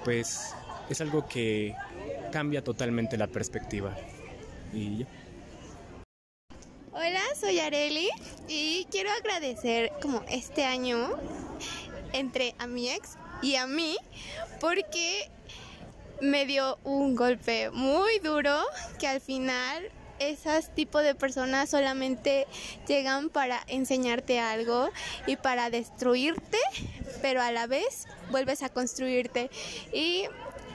pues 0.03 0.53
es 0.89 1.01
algo 1.01 1.27
que 1.27 1.75
cambia 2.31 2.63
totalmente 2.63 3.17
la 3.17 3.27
perspectiva. 3.27 3.95
Y 4.73 4.99
ya. 4.99 5.07
Hola, 6.91 7.21
soy 7.39 7.59
Areli 7.59 8.07
y 8.47 8.87
quiero 8.89 9.09
agradecer 9.11 9.91
como 10.01 10.23
este 10.29 10.63
año 10.63 11.09
entre 12.13 12.55
a 12.57 12.67
mi 12.67 12.89
ex 12.89 13.17
y 13.41 13.55
a 13.55 13.67
mí 13.67 13.97
porque 14.61 15.29
me 16.21 16.45
dio 16.45 16.77
un 16.83 17.15
golpe 17.15 17.69
muy 17.71 18.19
duro 18.19 18.61
que 18.97 19.07
al 19.07 19.19
final 19.19 19.91
esas 20.19 20.73
tipo 20.73 20.99
de 20.99 21.15
personas 21.15 21.69
solamente 21.69 22.47
llegan 22.87 23.29
para 23.29 23.63
enseñarte 23.67 24.39
algo 24.39 24.89
y 25.27 25.35
para 25.35 25.69
destruirte, 25.69 26.57
pero 27.21 27.41
a 27.41 27.51
la 27.51 27.67
vez 27.67 28.05
vuelves 28.31 28.63
a 28.63 28.69
construirte 28.69 29.49
y 29.91 30.25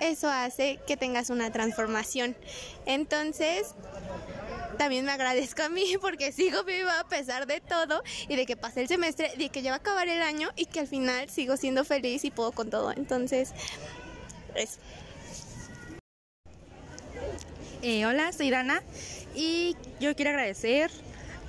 eso 0.00 0.28
hace 0.28 0.78
que 0.86 0.96
tengas 0.96 1.30
una 1.30 1.52
transformación. 1.52 2.36
Entonces, 2.86 3.74
también 4.78 5.04
me 5.04 5.12
agradezco 5.12 5.62
a 5.62 5.68
mí 5.68 5.96
porque 6.00 6.32
sigo 6.32 6.64
viva 6.64 7.00
a 7.00 7.08
pesar 7.08 7.46
de 7.46 7.60
todo 7.60 8.02
y 8.28 8.36
de 8.36 8.46
que 8.46 8.56
pasé 8.56 8.80
el 8.80 8.88
semestre, 8.88 9.32
de 9.36 9.50
que 9.50 9.62
ya 9.62 9.70
va 9.70 9.76
a 9.76 9.80
acabar 9.80 10.08
el 10.08 10.22
año 10.22 10.50
y 10.56 10.66
que 10.66 10.80
al 10.80 10.88
final 10.88 11.28
sigo 11.28 11.56
siendo 11.56 11.84
feliz 11.84 12.24
y 12.24 12.30
puedo 12.30 12.52
con 12.52 12.70
todo. 12.70 12.90
Entonces, 12.92 13.52
eso. 14.54 14.78
Eh, 17.82 18.04
hola, 18.04 18.32
soy 18.32 18.50
Dana 18.50 18.82
y 19.34 19.76
yo 20.00 20.14
quiero 20.14 20.30
agradecer 20.30 20.90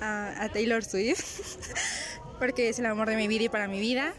a, 0.00 0.48
Taylor 0.52 0.84
Swift 0.84 1.40
porque 2.38 2.68
es 2.68 2.78
el 2.78 2.86
amor 2.86 3.08
de 3.08 3.16
mi 3.16 3.28
vida 3.28 3.44
y 3.44 3.48
para 3.48 3.68
mi 3.68 3.80
vida. 3.80 4.14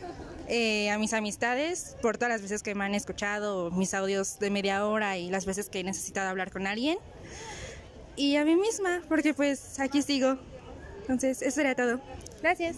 Eh, 0.50 0.92
a 0.92 0.98
mis 0.98 1.14
amistades 1.14 1.96
por 2.02 2.18
todas 2.18 2.34
las 2.34 2.42
veces 2.42 2.64
que 2.64 2.76
me 2.76 2.84
han 2.84 2.96
escuchado 2.96 3.72
mis 3.72 3.94
audios 3.94 4.40
de 4.40 4.50
media 4.50 4.86
hora 4.86 5.18
y 5.18 5.30
las 5.30 5.46
veces 5.46 5.70
que 5.70 5.80
he 5.80 5.84
necesitado 5.86 6.30
hablar 6.30 6.52
con 6.52 6.68
alguien. 6.68 6.98
Y 8.18 8.36
a 8.36 8.44
mí 8.44 8.56
misma, 8.56 9.02
porque 9.08 9.34
pues 9.34 9.80
aquí 9.80 10.02
sigo. 10.02 10.38
Entonces, 11.02 11.42
eso 11.42 11.56
sería 11.56 11.76
todo. 11.76 12.02
Gracias. 12.42 12.76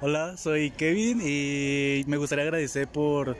Hola, 0.00 0.36
soy 0.36 0.70
Kevin 0.70 1.20
y 1.24 2.04
me 2.06 2.16
gustaría 2.16 2.44
agradecer 2.44 2.88
por 2.88 3.36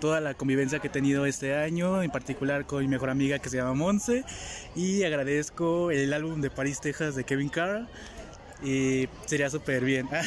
toda 0.00 0.20
la 0.20 0.34
convivencia 0.34 0.78
que 0.78 0.88
he 0.88 0.90
tenido 0.90 1.26
este 1.26 1.54
año, 1.54 2.02
en 2.02 2.10
particular 2.10 2.66
con 2.66 2.80
mi 2.80 2.88
mejor 2.88 3.10
amiga 3.10 3.38
que 3.38 3.48
se 3.48 3.56
llama 3.56 3.74
Monse. 3.74 4.24
Y 4.74 5.02
agradezco 5.04 5.90
el 5.90 6.12
álbum 6.12 6.40
de 6.40 6.50
Paris, 6.50 6.80
Texas 6.80 7.14
de 7.14 7.24
Kevin 7.24 7.48
Carr. 7.48 7.86
Y 8.62 9.08
sería 9.26 9.50
súper 9.50 9.84
bien. 9.84 10.08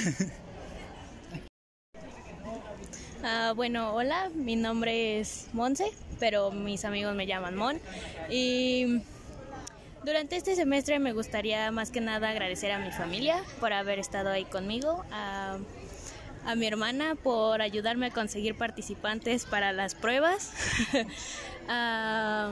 Ah, 3.21 3.51
bueno, 3.53 3.93
hola, 3.93 4.31
mi 4.33 4.55
nombre 4.55 5.19
es 5.19 5.47
Monse, 5.51 5.91
pero 6.21 6.51
mis 6.51 6.85
amigos 6.85 7.13
me 7.15 7.27
llaman 7.27 7.53
Mon. 7.53 7.77
Y 8.29 9.01
durante 10.05 10.37
este 10.37 10.55
semestre 10.55 10.99
me 10.99 11.11
gustaría 11.11 11.69
más 11.71 11.91
que 11.91 11.99
nada 11.99 12.29
agradecer 12.29 12.71
a 12.71 12.79
mi 12.79 12.91
familia 12.91 13.43
por 13.59 13.73
haber 13.73 13.99
estado 13.99 14.29
ahí 14.29 14.45
conmigo, 14.45 15.03
a 16.49 16.55
mi 16.55 16.65
hermana 16.65 17.13
por 17.13 17.61
ayudarme 17.61 18.07
a 18.07 18.09
conseguir 18.09 18.55
participantes 18.55 19.45
para 19.45 19.71
las 19.71 19.93
pruebas, 19.93 20.51
a, 21.67 22.51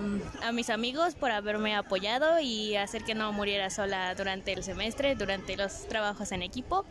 mis 0.54 0.70
amigos 0.70 1.16
por 1.16 1.32
haberme 1.32 1.76
apoyado 1.76 2.40
y 2.40 2.76
hacer 2.76 3.04
que 3.04 3.16
no 3.16 3.34
muriera 3.34 3.72
sola 3.72 4.14
durante 4.14 4.54
el 4.54 4.64
semestre, 4.64 5.16
durante 5.16 5.58
los 5.58 5.88
trabajos 5.88 6.32
en 6.32 6.44
equipo 6.44 6.86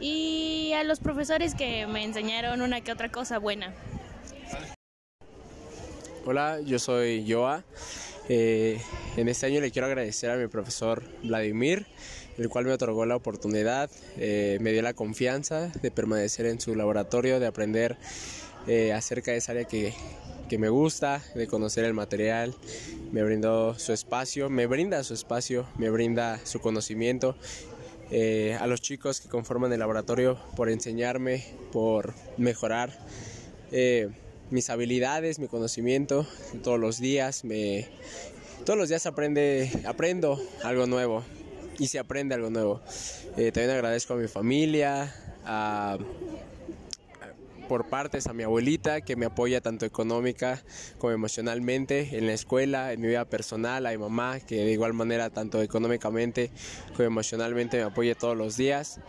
y 0.00 0.72
a 0.74 0.84
los 0.84 1.00
profesores 1.00 1.56
que 1.56 1.88
me 1.88 2.04
enseñaron 2.04 2.60
una 2.60 2.80
que 2.80 2.92
otra 2.92 3.10
cosa 3.10 3.38
buena. 3.38 3.74
Hola, 6.24 6.60
yo 6.60 6.78
soy 6.78 7.28
Joa. 7.28 7.64
Eh, 8.28 8.80
en 9.16 9.28
este 9.28 9.46
año 9.46 9.60
le 9.60 9.72
quiero 9.72 9.86
agradecer 9.86 10.30
a 10.30 10.36
mi 10.36 10.46
profesor 10.46 11.02
Vladimir, 11.24 11.86
el 12.38 12.48
cual 12.48 12.66
me 12.66 12.72
otorgó 12.72 13.06
la 13.06 13.16
oportunidad, 13.16 13.90
eh, 14.16 14.58
me 14.60 14.72
dio 14.72 14.82
la 14.82 14.94
confianza 14.94 15.68
de 15.82 15.90
permanecer 15.90 16.46
en 16.46 16.60
su 16.60 16.74
laboratorio, 16.74 17.40
de 17.40 17.46
aprender 17.46 17.96
eh, 18.66 18.92
acerca 18.92 19.30
de 19.30 19.38
esa 19.38 19.52
área 19.52 19.64
que, 19.64 19.94
que 20.48 20.58
me 20.58 20.68
gusta, 20.68 21.22
de 21.34 21.46
conocer 21.46 21.84
el 21.84 21.94
material, 21.94 22.54
me 23.12 23.22
brindó 23.22 23.78
su 23.78 23.92
espacio, 23.92 24.50
me 24.50 24.66
brinda 24.66 25.02
su 25.04 25.14
espacio, 25.14 25.66
me 25.78 25.90
brinda 25.90 26.40
su 26.44 26.60
conocimiento 26.60 27.36
eh, 28.10 28.56
a 28.60 28.66
los 28.66 28.80
chicos 28.82 29.20
que 29.20 29.28
conforman 29.28 29.72
el 29.72 29.80
laboratorio 29.80 30.38
por 30.56 30.68
enseñarme, 30.68 31.44
por 31.72 32.14
mejorar 32.36 32.90
mis 34.50 34.70
habilidades, 34.70 35.40
mi 35.40 35.48
conocimiento 35.48 36.24
todos 36.62 36.78
los 36.78 37.00
días. 37.00 37.44
Me, 37.44 37.88
todos 38.64 38.78
los 38.78 38.88
días 38.88 39.04
aprende, 39.06 39.70
aprendo 39.84 40.40
algo 40.62 40.86
nuevo 40.86 41.24
y 41.78 41.86
se 41.88 41.98
aprende 41.98 42.34
algo 42.34 42.50
nuevo. 42.50 42.80
Eh, 43.36 43.52
también 43.52 43.70
agradezco 43.70 44.14
a 44.14 44.16
mi 44.16 44.28
familia, 44.28 45.14
a 45.44 45.98
por 47.68 47.88
partes 47.88 48.26
a 48.26 48.32
mi 48.32 48.44
abuelita 48.44 49.00
que 49.00 49.16
me 49.16 49.26
apoya 49.26 49.60
tanto 49.60 49.86
económica 49.86 50.62
como 50.98 51.12
emocionalmente 51.12 52.16
en 52.16 52.26
la 52.26 52.32
escuela, 52.32 52.92
en 52.92 53.00
mi 53.00 53.08
vida 53.08 53.24
personal, 53.24 53.86
a 53.86 53.90
mi 53.90 53.98
mamá 53.98 54.40
que 54.40 54.64
de 54.64 54.72
igual 54.72 54.92
manera 54.92 55.30
tanto 55.30 55.60
económicamente 55.62 56.50
como 56.92 57.04
emocionalmente 57.04 57.76
me 57.78 57.82
apoya 57.82 58.14
todos 58.14 58.36
los 58.36 58.56
días, 58.56 59.00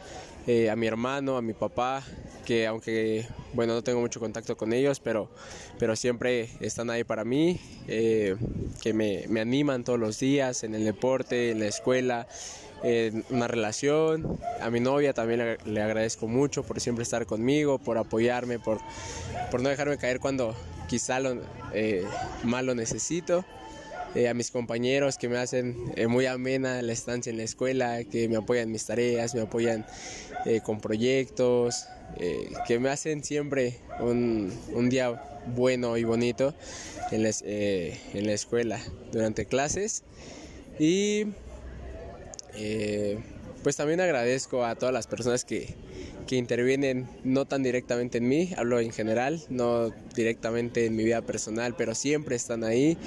eh, 0.47 0.69
a 0.69 0.75
mi 0.75 0.87
hermano, 0.87 1.37
a 1.37 1.41
mi 1.41 1.53
papá 1.53 2.03
que 2.45 2.65
aunque 2.65 3.27
bueno 3.53 3.73
no 3.73 3.83
tengo 3.83 3.99
mucho 3.99 4.21
contacto 4.21 4.55
con 4.55 4.71
ellos 4.71 5.01
pero, 5.01 5.29
pero 5.77 5.97
siempre 5.97 6.49
están 6.61 6.89
ahí 6.89 7.03
para 7.03 7.25
mí, 7.25 7.59
eh, 7.87 8.37
que 8.81 8.93
me, 8.93 9.25
me 9.27 9.41
animan 9.41 9.83
todos 9.83 9.99
los 9.99 10.19
días 10.19 10.63
en 10.63 10.73
el 10.73 10.85
deporte, 10.85 11.51
en 11.51 11.59
la 11.59 11.67
escuela 11.67 12.27
en 12.83 13.25
una 13.29 13.47
relación. 13.47 14.39
A 14.61 14.69
mi 14.69 14.79
novia 14.79 15.13
también 15.13 15.57
le, 15.65 15.81
agradezco 15.81 16.27
mucho 16.27 16.63
por 16.63 16.79
siempre 16.79 17.03
estar 17.03 17.25
conmigo, 17.25 17.79
por 17.79 17.97
apoyarme, 17.97 18.59
por, 18.59 18.79
por 19.51 19.61
no 19.61 19.69
dejarme 19.69 19.97
caer 19.97 20.19
cuando 20.19 20.55
quizá 20.87 21.19
lo, 21.19 21.41
eh, 21.73 22.03
más 22.43 22.63
lo 22.63 22.75
necesito. 22.75 23.45
Eh, 24.17 24.27
a 24.27 24.33
mis 24.33 24.51
compañeros 24.51 25.17
que 25.17 25.29
me 25.29 25.37
hacen 25.37 25.75
eh, 25.95 26.07
muy 26.07 26.25
amena 26.25 26.81
la 26.81 26.91
estancia 26.91 27.29
en 27.29 27.37
la 27.37 27.43
escuela, 27.43 28.03
que 28.03 28.27
me 28.27 28.35
apoyan 28.35 28.71
mis 28.71 28.85
tareas, 28.85 29.35
me 29.35 29.41
apoyan 29.41 29.85
con 30.63 30.79
proyectos, 30.79 31.87
que 32.67 32.79
me 32.79 32.89
hacen 32.89 33.21
siempre 33.21 33.79
un, 33.99 34.51
un 34.73 34.89
día 34.89 35.21
bueno 35.55 35.97
y 35.97 36.05
bonito 36.05 36.53
en 37.11 37.23
la, 37.23 37.31
en 37.41 38.25
la 38.25 38.33
escuela 38.33 38.79
durante 39.11 39.45
clases. 39.45 40.03
Y 40.79 41.25
eh, 42.55 43.19
pues 43.63 43.75
también 43.75 43.99
agradezco 44.01 44.65
a 44.65 44.75
todas 44.75 44.93
las 44.93 45.07
personas 45.07 45.43
que, 45.43 45.75
que, 46.25 46.35
intervienen 46.35 47.07
no 47.23 47.45
tan 47.45 47.63
directamente 47.63 48.19
en 48.19 48.27
mí, 48.27 48.53
hablo 48.55 48.79
en 48.79 48.91
general, 48.91 49.41
no 49.49 49.89
directamente 50.15 50.85
en 50.85 50.95
mi 50.95 51.03
vida 51.03 51.21
personal, 51.21 51.75
pero 51.75 51.93
siempre 51.93 52.35
están 52.35 52.63
ahí, 52.63 52.97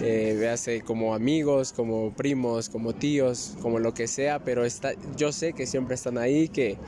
eh, 0.00 0.36
véase 0.38 0.80
como 0.80 1.14
amigos, 1.14 1.72
como 1.72 2.12
primos, 2.12 2.68
como 2.68 2.94
tíos, 2.94 3.56
como 3.60 3.78
lo 3.78 3.92
que 3.94 4.06
sea, 4.06 4.38
pero 4.38 4.64
está, 4.64 4.92
yo 5.16 5.32
sé 5.32 5.52
que 5.52 5.66
siempre 5.66 5.94
están 5.94 6.18
ahí, 6.18 6.48
que, 6.48 6.78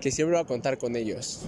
que 0.00 0.10
siempre 0.10 0.36
voy 0.36 0.44
a 0.44 0.46
contar 0.46 0.78
con 0.78 0.96
ellos. 0.96 1.46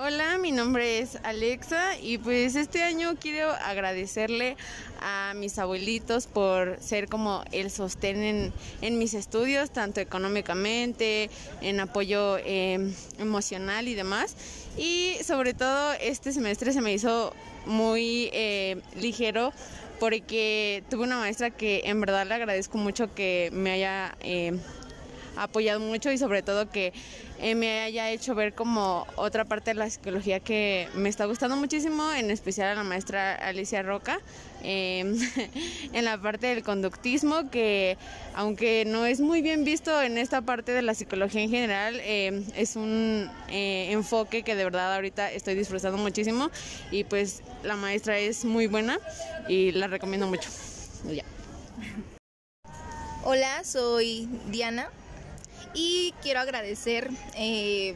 Hola, 0.00 0.38
mi 0.38 0.52
nombre 0.52 1.00
es 1.00 1.18
Alexa 1.24 1.98
y 1.98 2.18
pues 2.18 2.54
este 2.54 2.84
año 2.84 3.16
quiero 3.20 3.50
agradecerle 3.50 4.56
a 5.00 5.32
mis 5.34 5.58
abuelitos 5.58 6.28
por 6.28 6.78
ser 6.80 7.08
como 7.08 7.42
el 7.50 7.68
sostén 7.72 8.52
en, 8.80 8.98
mis 8.98 9.14
estudios, 9.14 9.72
tanto 9.72 10.00
económicamente, 10.00 11.30
en 11.60 11.80
apoyo 11.80 12.38
em, 12.38 12.94
emocional 13.18 13.88
y 13.88 13.94
demás. 13.94 14.36
Y 14.76 15.16
sobre 15.24 15.52
todo 15.52 15.92
este 15.94 16.32
semestre 16.32 16.72
se 16.72 16.80
me 16.80 16.92
hizo 16.92 17.34
muy 17.66 18.30
eh, 18.32 18.80
ligero 19.00 19.52
porque 20.00 20.84
tuve 20.88 21.04
una 21.04 21.18
maestra 21.18 21.50
que 21.50 21.82
en 21.84 22.00
verdad 22.00 22.26
le 22.26 22.34
agradezco 22.34 22.78
mucho 22.78 23.14
que 23.14 23.50
me 23.52 23.72
haya 23.72 24.16
em, 24.20 24.60
apoyado 25.42 25.80
mucho 25.80 26.10
y 26.10 26.18
sobre 26.18 26.42
todo 26.42 26.70
que 26.70 26.92
eh, 27.40 27.54
me 27.54 27.80
haya 27.80 28.10
hecho 28.10 28.34
ver 28.34 28.54
como 28.54 29.06
otra 29.16 29.44
parte 29.44 29.70
de 29.70 29.74
la 29.74 29.88
psicología 29.88 30.40
que 30.40 30.88
me 30.94 31.08
está 31.08 31.26
gustando 31.26 31.56
muchísimo, 31.56 32.12
en 32.12 32.30
especial 32.30 32.68
a 32.68 32.74
la 32.74 32.82
maestra 32.82 33.34
Alicia 33.34 33.82
Roca, 33.82 34.20
em, 34.62 35.16
en 35.92 36.04
la 36.04 36.20
parte 36.20 36.48
del 36.48 36.62
conductismo, 36.62 37.48
que 37.50 37.96
aunque 38.34 38.84
no 38.86 39.06
es 39.06 39.20
muy 39.20 39.40
bien 39.40 39.64
visto 39.64 40.02
en 40.02 40.18
esta 40.18 40.42
parte 40.42 40.72
de 40.72 40.82
la 40.82 40.94
psicología 40.94 41.42
en 41.42 41.50
general, 41.50 42.00
em, 42.02 42.44
es 42.56 42.74
un 42.74 43.30
eh, 43.48 43.92
enfoque 43.92 44.42
que 44.42 44.56
de 44.56 44.64
verdad 44.64 44.94
ahorita 44.94 45.30
estoy 45.30 45.54
disfrutando 45.54 45.98
muchísimo 45.98 46.50
y 46.90 47.04
pues 47.04 47.42
la 47.62 47.76
maestra 47.76 48.18
es 48.18 48.44
muy 48.44 48.66
buena 48.66 48.98
y 49.48 49.70
la 49.72 49.86
recomiendo 49.86 50.26
mucho. 50.26 50.50
Hola, 53.24 53.62
soy 53.62 54.28
Diana 54.50 54.88
y 55.74 56.14
quiero 56.22 56.40
agradecer 56.40 57.10
eh, 57.36 57.94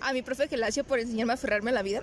a 0.00 0.12
mi 0.12 0.22
profe 0.22 0.48
Gelacio 0.48 0.84
por 0.84 0.98
enseñarme 0.98 1.32
a 1.32 1.34
aferrarme 1.34 1.70
a 1.70 1.74
la 1.74 1.82
vida, 1.82 2.02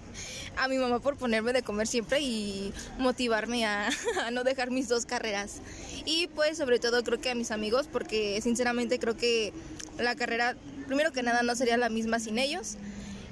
a 0.56 0.68
mi 0.68 0.78
mamá 0.78 1.00
por 1.00 1.16
ponerme 1.16 1.52
de 1.52 1.62
comer 1.62 1.86
siempre 1.86 2.20
y 2.20 2.72
motivarme 2.98 3.66
a, 3.66 3.88
a, 4.26 4.30
no 4.30 4.44
dejar 4.44 4.70
mis 4.70 4.88
dos 4.88 5.06
carreras. 5.06 5.60
Y 6.04 6.28
pues 6.28 6.58
sobre 6.58 6.78
todo 6.78 7.02
creo 7.02 7.20
que 7.20 7.30
a 7.30 7.34
mis 7.34 7.50
amigos 7.50 7.88
porque 7.90 8.40
sinceramente 8.40 8.98
creo 8.98 9.16
que 9.16 9.52
la 9.98 10.14
carrera, 10.14 10.56
primero 10.86 11.12
que 11.12 11.22
nada, 11.22 11.42
no 11.42 11.54
sería 11.56 11.76
la 11.76 11.88
misma 11.88 12.20
sin 12.20 12.38
ellos. 12.38 12.76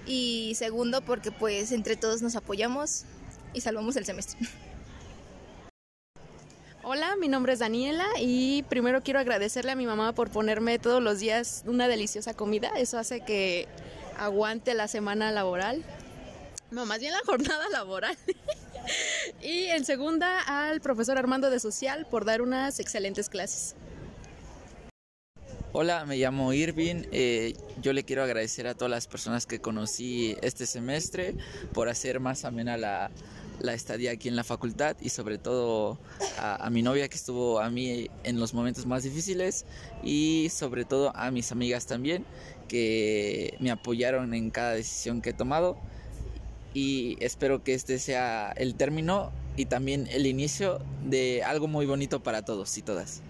Y 0.06 0.54
segundo 0.56 1.02
porque 1.02 1.30
pues 1.30 1.72
entre 1.72 1.94
todos 1.96 2.22
nos 2.22 2.34
apoyamos 2.34 3.04
y 3.54 3.60
salvamos 3.60 3.96
el 3.96 4.04
semestre. 4.04 4.38
Hola, 6.82 7.14
mi 7.16 7.28
nombre 7.28 7.52
es 7.52 7.58
Daniela 7.58 8.06
y 8.18 8.62
primero 8.62 9.02
quiero 9.02 9.20
agradecerle 9.20 9.70
a 9.70 9.76
mi 9.76 9.84
mamá 9.84 10.14
por 10.14 10.30
ponerme 10.30 10.78
todos 10.78 11.02
los 11.02 11.18
días 11.18 11.62
una 11.66 11.88
deliciosa 11.88 12.32
comida. 12.32 12.70
Eso 12.78 12.98
hace 12.98 13.20
que 13.20 13.68
aguante 14.18 14.72
la 14.72 14.88
semana 14.88 15.30
laboral. 15.30 15.84
No, 16.70 16.86
más 16.86 17.00
bien 17.00 17.12
la 17.12 17.20
jornada 17.26 17.68
laboral. 17.72 18.16
y 19.42 19.64
en 19.66 19.84
segunda 19.84 20.40
al 20.40 20.80
profesor 20.80 21.18
Armando 21.18 21.50
de 21.50 21.60
Social 21.60 22.06
por 22.10 22.24
dar 22.24 22.40
unas 22.40 22.80
excelentes 22.80 23.28
clases. 23.28 23.74
Hola, 25.72 26.06
me 26.06 26.16
llamo 26.16 26.54
Irving. 26.54 27.04
Eh, 27.12 27.56
yo 27.82 27.92
le 27.92 28.04
quiero 28.04 28.22
agradecer 28.22 28.66
a 28.66 28.74
todas 28.74 28.90
las 28.90 29.06
personas 29.06 29.44
que 29.44 29.60
conocí 29.60 30.34
este 30.40 30.64
semestre 30.64 31.34
por 31.74 31.90
hacer 31.90 32.20
más 32.20 32.46
amena 32.46 32.78
la, 32.78 33.10
la 33.60 33.74
estadía 33.74 34.12
aquí 34.12 34.28
en 34.28 34.36
la 34.36 34.44
facultad 34.44 34.96
y 35.00 35.10
sobre 35.10 35.38
todo 35.38 35.98
a, 36.38 36.66
a, 36.66 36.70
mi 36.70 36.82
novia 36.82 37.08
que 37.08 37.16
estuvo 37.16 37.60
a 37.60 37.70
mí 37.70 38.08
en 38.24 38.40
los 38.40 38.54
momentos 38.54 38.86
más 38.86 39.02
difíciles 39.02 39.64
y 40.02 40.48
sobre 40.50 40.84
todo 40.84 41.14
a 41.16 41.30
mis 41.30 41.52
amigas 41.52 41.86
también 41.86 42.24
que 42.68 43.56
me 43.60 43.70
apoyaron 43.70 44.34
en 44.34 44.50
cada 44.50 44.72
decisión 44.72 45.22
que 45.22 45.30
he 45.30 45.34
tomado 45.34 45.76
y 46.74 47.16
espero 47.20 47.64
que 47.64 47.74
este 47.74 47.98
sea 47.98 48.52
el 48.56 48.74
término 48.74 49.32
y 49.56 49.66
también 49.66 50.06
el 50.10 50.26
inicio 50.26 50.80
de 51.04 51.42
algo 51.42 51.66
muy 51.66 51.86
bonito 51.86 52.22
para 52.22 52.44
todos 52.44 52.76
y 52.78 52.82
todas. 52.82 53.22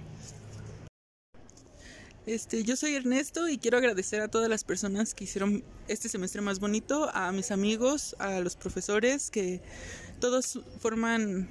Este, 2.26 2.62
yo 2.62 2.76
soy 2.76 2.94
Ernesto 2.94 3.48
y 3.48 3.56
quiero 3.58 3.78
agradecer 3.78 4.20
a 4.20 4.28
todas 4.28 4.48
las 4.48 4.62
personas 4.62 5.14
que 5.14 5.24
hicieron 5.24 5.64
este 5.88 6.08
semestre 6.08 6.42
más 6.42 6.60
bonito, 6.60 7.10
a 7.14 7.32
mis 7.32 7.50
amigos, 7.50 8.14
a 8.18 8.40
los 8.40 8.56
profesores, 8.56 9.30
que 9.30 9.62
todos 10.20 10.60
forman 10.78 11.48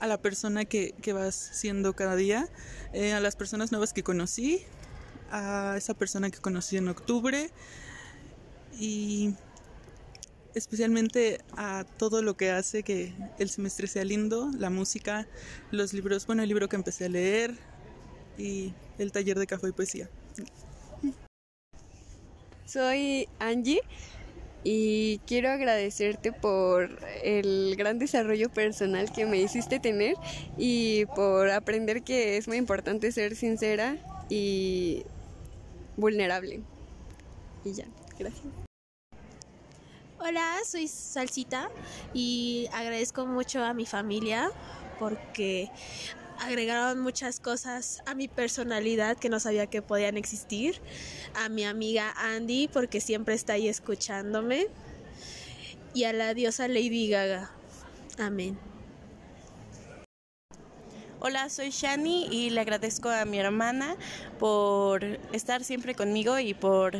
a 0.00 0.06
la 0.06 0.20
persona 0.20 0.64
que, 0.64 0.94
que 1.02 1.12
vas 1.12 1.34
siendo 1.34 1.94
cada 1.94 2.16
día, 2.16 2.48
eh, 2.92 3.12
a 3.12 3.20
las 3.20 3.36
personas 3.36 3.70
nuevas 3.72 3.92
que 3.92 4.02
conocí, 4.02 4.62
a 5.30 5.74
esa 5.76 5.94
persona 5.94 6.30
que 6.30 6.38
conocí 6.38 6.76
en 6.76 6.88
octubre 6.88 7.50
y 8.78 9.34
especialmente 10.54 11.40
a 11.56 11.84
todo 11.98 12.22
lo 12.22 12.36
que 12.36 12.50
hace 12.50 12.82
que 12.82 13.14
el 13.38 13.50
semestre 13.50 13.86
sea 13.86 14.04
lindo, 14.04 14.50
la 14.58 14.70
música, 14.70 15.26
los 15.70 15.92
libros, 15.92 16.26
bueno, 16.26 16.42
el 16.42 16.48
libro 16.48 16.68
que 16.68 16.76
empecé 16.76 17.06
a 17.06 17.08
leer 17.08 17.56
y 18.38 18.72
el 18.98 19.12
taller 19.12 19.38
de 19.38 19.46
café 19.46 19.68
y 19.68 19.72
poesía. 19.72 20.08
Soy 22.66 23.28
Angie 23.38 23.82
y 24.64 25.18
quiero 25.26 25.50
agradecerte 25.50 26.32
por 26.32 26.98
el 27.22 27.74
gran 27.76 27.98
desarrollo 27.98 28.48
personal 28.48 29.12
que 29.12 29.26
me 29.26 29.38
hiciste 29.38 29.80
tener 29.80 30.16
y 30.56 31.06
por 31.16 31.50
aprender 31.50 32.02
que 32.02 32.36
es 32.36 32.48
muy 32.48 32.56
importante 32.56 33.12
ser 33.12 33.34
sincera 33.36 33.96
y 34.28 35.04
vulnerable. 35.96 36.60
Y 37.64 37.72
ya, 37.72 37.84
gracias. 38.18 38.44
Hola, 40.24 40.58
soy 40.64 40.86
Salsita 40.86 41.68
y 42.14 42.68
agradezco 42.72 43.26
mucho 43.26 43.64
a 43.64 43.74
mi 43.74 43.86
familia 43.86 44.50
porque 45.00 45.68
agregaron 46.38 47.00
muchas 47.00 47.40
cosas 47.40 48.02
a 48.06 48.14
mi 48.14 48.28
personalidad 48.28 49.16
que 49.16 49.28
no 49.28 49.40
sabía 49.40 49.66
que 49.66 49.82
podían 49.82 50.16
existir. 50.16 50.80
A 51.34 51.48
mi 51.48 51.64
amiga 51.64 52.12
Andy 52.16 52.68
porque 52.68 53.00
siempre 53.00 53.34
está 53.34 53.54
ahí 53.54 53.68
escuchándome. 53.68 54.68
Y 55.94 56.04
a 56.04 56.12
la 56.12 56.34
diosa 56.34 56.68
Lady 56.68 57.08
Gaga. 57.08 57.50
Amén. 58.18 58.71
Hola, 61.24 61.48
soy 61.50 61.70
Shani 61.70 62.26
y 62.32 62.50
le 62.50 62.60
agradezco 62.62 63.08
a 63.08 63.24
mi 63.24 63.38
hermana 63.38 63.94
por 64.40 65.04
estar 65.32 65.62
siempre 65.62 65.94
conmigo 65.94 66.40
y 66.40 66.52
por 66.52 66.96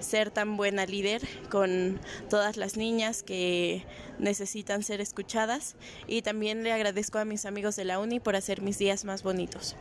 ser 0.00 0.30
tan 0.30 0.56
buena 0.56 0.86
líder 0.86 1.20
con 1.50 2.00
todas 2.30 2.56
las 2.56 2.78
niñas 2.78 3.22
que 3.22 3.84
necesitan 4.18 4.82
ser 4.82 5.02
escuchadas. 5.02 5.76
Y 6.06 6.22
también 6.22 6.62
le 6.62 6.72
agradezco 6.72 7.18
a 7.18 7.26
mis 7.26 7.44
amigos 7.44 7.76
de 7.76 7.84
la 7.84 7.98
uni 7.98 8.18
por 8.18 8.34
hacer 8.34 8.62
mis 8.62 8.78
días 8.78 9.04
más 9.04 9.22
bonitos. 9.22 9.76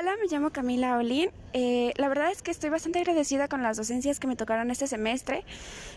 Hola, 0.00 0.14
me 0.22 0.28
llamo 0.28 0.50
Camila 0.50 0.96
Olin. 0.96 1.30
Eh, 1.54 1.92
la 1.96 2.08
verdad 2.08 2.30
es 2.30 2.40
que 2.40 2.52
estoy 2.52 2.70
bastante 2.70 3.00
agradecida 3.00 3.48
con 3.48 3.64
las 3.64 3.76
docencias 3.76 4.20
que 4.20 4.28
me 4.28 4.36
tocaron 4.36 4.70
este 4.70 4.86
semestre 4.86 5.42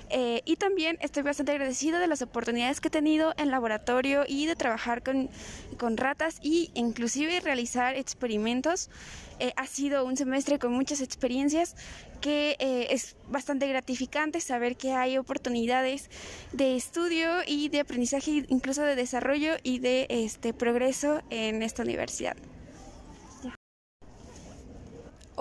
eh, 0.09 0.41
y 0.43 0.55
también 0.55 0.97
estoy 1.01 1.21
bastante 1.21 1.51
agradecida 1.51 1.99
de 1.99 2.07
las 2.07 2.23
oportunidades 2.23 2.81
que 2.81 2.87
he 2.87 2.91
tenido 2.91 3.35
en 3.37 3.51
laboratorio 3.51 4.23
y 4.27 4.47
de 4.47 4.55
trabajar 4.55 5.03
con, 5.03 5.29
con 5.77 5.97
ratas 5.97 6.39
y 6.41 6.71
inclusive 6.73 7.41
realizar 7.41 7.95
experimentos. 7.95 8.89
Eh, 9.37 9.53
ha 9.55 9.67
sido 9.67 10.03
un 10.03 10.17
semestre 10.17 10.57
con 10.57 10.73
muchas 10.73 11.01
experiencias 11.01 11.75
que 12.21 12.55
eh, 12.57 12.87
es 12.89 13.15
bastante 13.29 13.67
gratificante 13.67 14.41
saber 14.41 14.77
que 14.77 14.93
hay 14.93 15.19
oportunidades 15.19 16.09
de 16.53 16.75
estudio 16.75 17.29
y 17.45 17.69
de 17.69 17.81
aprendizaje, 17.81 18.45
incluso 18.47 18.81
de 18.81 18.95
desarrollo 18.95 19.57
y 19.61 19.77
de 19.77 20.07
este 20.09 20.53
progreso 20.53 21.21
en 21.29 21.61
esta 21.61 21.83
universidad. 21.83 22.35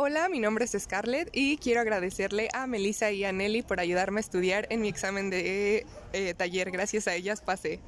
Hola, 0.02 0.30
mi 0.30 0.40
nombre 0.40 0.64
es 0.64 0.74
Scarlett 0.78 1.28
y 1.30 1.58
quiero 1.58 1.82
agradecerle 1.82 2.48
a 2.54 2.66
Melissa 2.66 3.10
y 3.10 3.22
a 3.26 3.32
Nelly 3.32 3.60
por 3.60 3.80
ayudarme 3.80 4.20
a 4.20 4.22
estudiar 4.22 4.66
en 4.70 4.80
mi 4.80 4.88
examen 4.88 5.28
de 5.28 5.84
eh, 6.14 6.32
taller. 6.32 6.70
Gracias 6.70 7.06
a 7.06 7.14
ellas 7.14 7.42
pasé. 7.42 7.80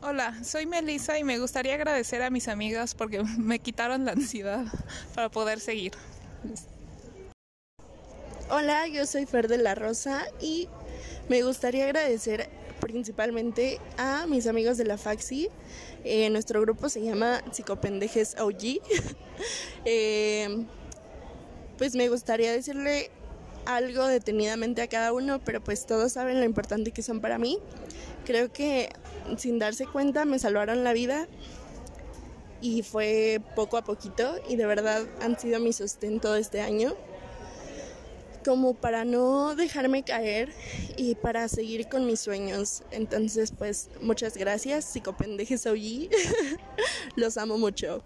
Hola, 0.00 0.42
soy 0.42 0.64
Melissa 0.64 1.18
y 1.18 1.24
me 1.24 1.38
gustaría 1.38 1.74
agradecer 1.74 2.22
a 2.22 2.30
mis 2.30 2.48
amigas 2.48 2.94
porque 2.94 3.22
me 3.38 3.58
quitaron 3.58 4.06
la 4.06 4.12
ansiedad 4.12 4.64
para 5.14 5.28
poder 5.28 5.60
seguir. 5.60 5.92
Hola, 8.48 8.88
yo 8.88 9.04
soy 9.04 9.26
Fer 9.26 9.48
de 9.48 9.58
la 9.58 9.74
Rosa 9.74 10.24
y 10.40 10.70
me 11.28 11.42
gustaría 11.42 11.84
agradecer 11.84 12.48
principalmente 12.84 13.80
a 13.96 14.26
mis 14.26 14.46
amigos 14.46 14.76
de 14.76 14.84
la 14.84 14.98
Faxi. 14.98 15.48
Eh, 16.04 16.28
nuestro 16.28 16.60
grupo 16.60 16.90
se 16.90 17.02
llama 17.02 17.42
Psicopendejes 17.50 18.36
OG. 18.38 18.80
eh, 19.86 20.66
pues 21.78 21.94
me 21.94 22.10
gustaría 22.10 22.52
decirle 22.52 23.10
algo 23.64 24.06
detenidamente 24.06 24.82
a 24.82 24.88
cada 24.88 25.14
uno, 25.14 25.40
pero 25.42 25.64
pues 25.64 25.86
todos 25.86 26.12
saben 26.12 26.38
lo 26.40 26.44
importante 26.44 26.90
que 26.90 27.00
son 27.00 27.22
para 27.22 27.38
mí. 27.38 27.58
Creo 28.26 28.52
que 28.52 28.90
sin 29.38 29.58
darse 29.58 29.86
cuenta 29.86 30.26
me 30.26 30.38
salvaron 30.38 30.84
la 30.84 30.92
vida 30.92 31.26
y 32.60 32.82
fue 32.82 33.40
poco 33.56 33.78
a 33.78 33.82
poquito 33.84 34.34
y 34.46 34.56
de 34.56 34.66
verdad 34.66 35.04
han 35.22 35.38
sido 35.38 35.58
mi 35.58 35.72
sostén 35.72 36.20
todo 36.20 36.36
este 36.36 36.60
año 36.60 36.94
como 38.44 38.74
para 38.74 39.04
no 39.04 39.54
dejarme 39.54 40.02
caer 40.04 40.52
y 40.96 41.14
para 41.14 41.48
seguir 41.48 41.88
con 41.88 42.06
mis 42.06 42.20
sueños. 42.20 42.82
Entonces, 42.90 43.52
pues 43.56 43.88
muchas 44.00 44.36
gracias, 44.36 44.84
psicopendejes 44.84 45.66
OG. 45.66 46.10
Los 47.16 47.36
amo 47.36 47.58
mucho. 47.58 48.02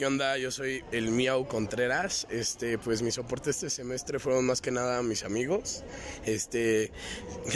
¿Qué 0.00 0.06
onda? 0.06 0.38
Yo 0.38 0.50
soy 0.50 0.82
el 0.92 1.10
Miau 1.10 1.46
Contreras. 1.46 2.26
Este, 2.30 2.78
pues 2.78 3.02
mi 3.02 3.10
soporte 3.10 3.50
este 3.50 3.68
semestre 3.68 4.18
fueron 4.18 4.46
más 4.46 4.62
que 4.62 4.70
nada 4.70 5.02
mis 5.02 5.24
amigos. 5.24 5.84
Este, 6.24 6.90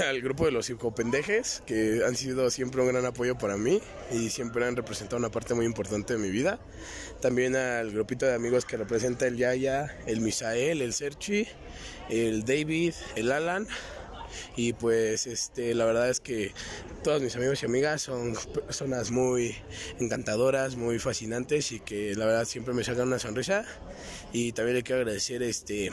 al 0.07 0.21
grupo 0.21 0.45
de 0.45 0.51
los 0.51 0.67
psicopendejes, 0.67 1.63
que 1.65 2.03
han 2.07 2.15
sido 2.17 2.51
siempre 2.51 2.83
un 2.83 2.89
gran 2.89 3.07
apoyo 3.07 3.39
para 3.39 3.57
mí 3.57 3.81
y 4.13 4.29
siempre 4.29 4.67
han 4.67 4.77
representado 4.77 5.17
una 5.17 5.31
parte 5.31 5.55
muy 5.55 5.65
importante 5.65 6.13
de 6.13 6.19
mi 6.19 6.29
vida. 6.29 6.61
También 7.23 7.57
al 7.57 7.93
grupito 7.93 8.27
de 8.27 8.35
amigos 8.35 8.67
que 8.67 8.77
representa 8.77 9.27
el 9.27 9.39
Yaya, 9.39 9.97
el 10.07 10.21
Misael, 10.21 10.83
el 10.83 10.93
Serchi, 10.93 11.49
el 12.11 12.45
David, 12.45 12.93
el 13.17 13.33
Alan 13.33 13.67
y 14.57 14.73
pues 14.73 15.27
este 15.27 15.75
la 15.75 15.85
verdad 15.85 16.09
es 16.09 16.21
que 16.21 16.53
todos 17.03 17.23
mis 17.23 17.35
amigos 17.37 17.63
y 17.63 17.67
amigas 17.67 18.03
son 18.03 18.35
personas 18.53 19.11
muy 19.11 19.57
encantadoras 19.99 20.77
muy 20.77 20.99
fascinantes 20.99 21.73
y 21.73 21.81
que 21.81 22.15
la 22.15 22.27
verdad 22.27 22.45
siempre 22.45 22.75
me 22.75 22.85
sacan 22.85 23.09
una 23.09 23.19
sonrisa. 23.19 23.65
Y 24.33 24.53
también 24.53 24.77
le 24.77 24.83
quiero 24.83 25.01
agradecer 25.01 25.43
este 25.43 25.91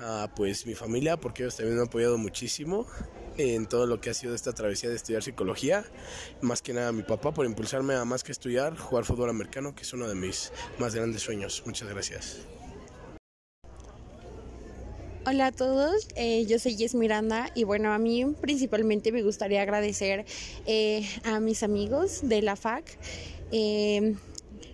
a 0.00 0.30
pues 0.34 0.66
mi 0.66 0.74
familia 0.74 1.18
porque 1.18 1.42
ellos 1.42 1.56
también 1.56 1.76
me 1.76 1.82
han 1.82 1.88
apoyado 1.88 2.16
muchísimo 2.16 2.86
en 3.36 3.66
todo 3.66 3.86
lo 3.86 4.00
que 4.00 4.10
ha 4.10 4.14
sido 4.14 4.34
esta 4.34 4.52
travesía 4.52 4.88
de 4.88 4.96
estudiar 4.96 5.22
psicología. 5.22 5.84
Más 6.40 6.62
que 6.62 6.72
nada 6.72 6.88
a 6.88 6.92
mi 6.92 7.02
papá 7.02 7.32
por 7.32 7.46
impulsarme 7.46 7.94
a 7.94 8.04
más 8.04 8.24
que 8.24 8.32
estudiar 8.32 8.76
jugar 8.76 9.04
fútbol 9.04 9.30
americano 9.30 9.74
que 9.74 9.82
es 9.82 9.92
uno 9.92 10.08
de 10.08 10.14
mis 10.14 10.52
más 10.78 10.94
grandes 10.94 11.22
sueños. 11.22 11.62
Muchas 11.66 11.88
gracias 11.88 12.59
Hola 15.26 15.48
a 15.48 15.52
todos, 15.52 16.08
eh, 16.16 16.46
yo 16.46 16.58
soy 16.58 16.76
Jess 16.78 16.94
Miranda 16.94 17.50
y 17.54 17.64
bueno, 17.64 17.92
a 17.92 17.98
mí 17.98 18.24
principalmente 18.40 19.12
me 19.12 19.22
gustaría 19.22 19.60
agradecer 19.60 20.24
eh, 20.64 21.06
a 21.24 21.40
mis 21.40 21.62
amigos 21.62 22.20
de 22.22 22.40
la 22.40 22.56
FAC. 22.56 22.86
Eh, 23.52 24.14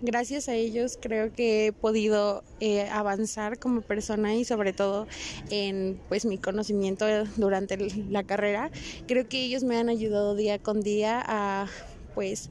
gracias 0.02 0.48
a 0.48 0.54
ellos 0.54 1.00
creo 1.02 1.32
que 1.32 1.66
he 1.66 1.72
podido 1.72 2.44
eh, 2.60 2.88
avanzar 2.88 3.58
como 3.58 3.80
persona 3.80 4.36
y 4.36 4.44
sobre 4.44 4.72
todo 4.72 5.08
en 5.50 6.00
pues 6.08 6.24
mi 6.24 6.38
conocimiento 6.38 7.06
durante 7.36 7.76
la 8.08 8.22
carrera. 8.22 8.70
Creo 9.08 9.28
que 9.28 9.42
ellos 9.42 9.64
me 9.64 9.76
han 9.78 9.88
ayudado 9.88 10.36
día 10.36 10.60
con 10.60 10.80
día 10.80 11.24
a 11.26 11.66
pues 12.14 12.50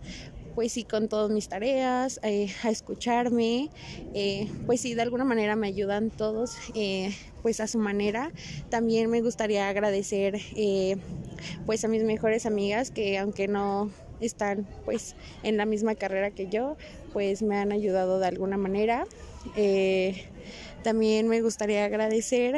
pues 0.56 0.72
sí, 0.72 0.86
con 0.86 1.10
todas 1.10 1.30
mis 1.30 1.50
tareas, 1.50 2.20
eh, 2.24 2.48
a 2.64 2.70
escucharme, 2.70 3.70
eh, 4.14 4.48
pues 4.66 4.80
sí, 4.80 4.96
de 4.96 5.02
alguna 5.02 5.26
manera 5.26 5.58
me 5.58 5.68
ayudan 5.68 6.10
todos, 6.10 6.56
eh, 6.74 7.14
pues 7.44 7.60
a 7.60 7.68
su 7.68 7.78
manera. 7.78 8.32
También 8.70 9.10
me 9.10 9.22
gustaría 9.22 9.68
agradecer, 9.68 10.40
pues 11.66 11.84
a 11.84 11.90
mis 11.90 12.04
mejores 12.04 12.46
amigas 12.46 12.90
que 12.90 13.18
aunque 13.18 13.48
no 13.50 13.92
están 14.22 14.66
pues 14.86 15.16
en 15.44 15.58
la 15.58 15.66
misma 15.66 15.96
carrera 15.96 16.32
que 16.32 16.48
yo, 16.48 16.78
pues 17.12 17.42
me 17.42 17.58
han 17.58 17.74
ayudado 17.74 18.20
de 18.20 18.28
alguna 18.28 18.58
manera. 18.58 19.06
también 20.84 21.28
me 21.28 21.42
gustaría 21.42 21.84
agradecer 21.86 22.56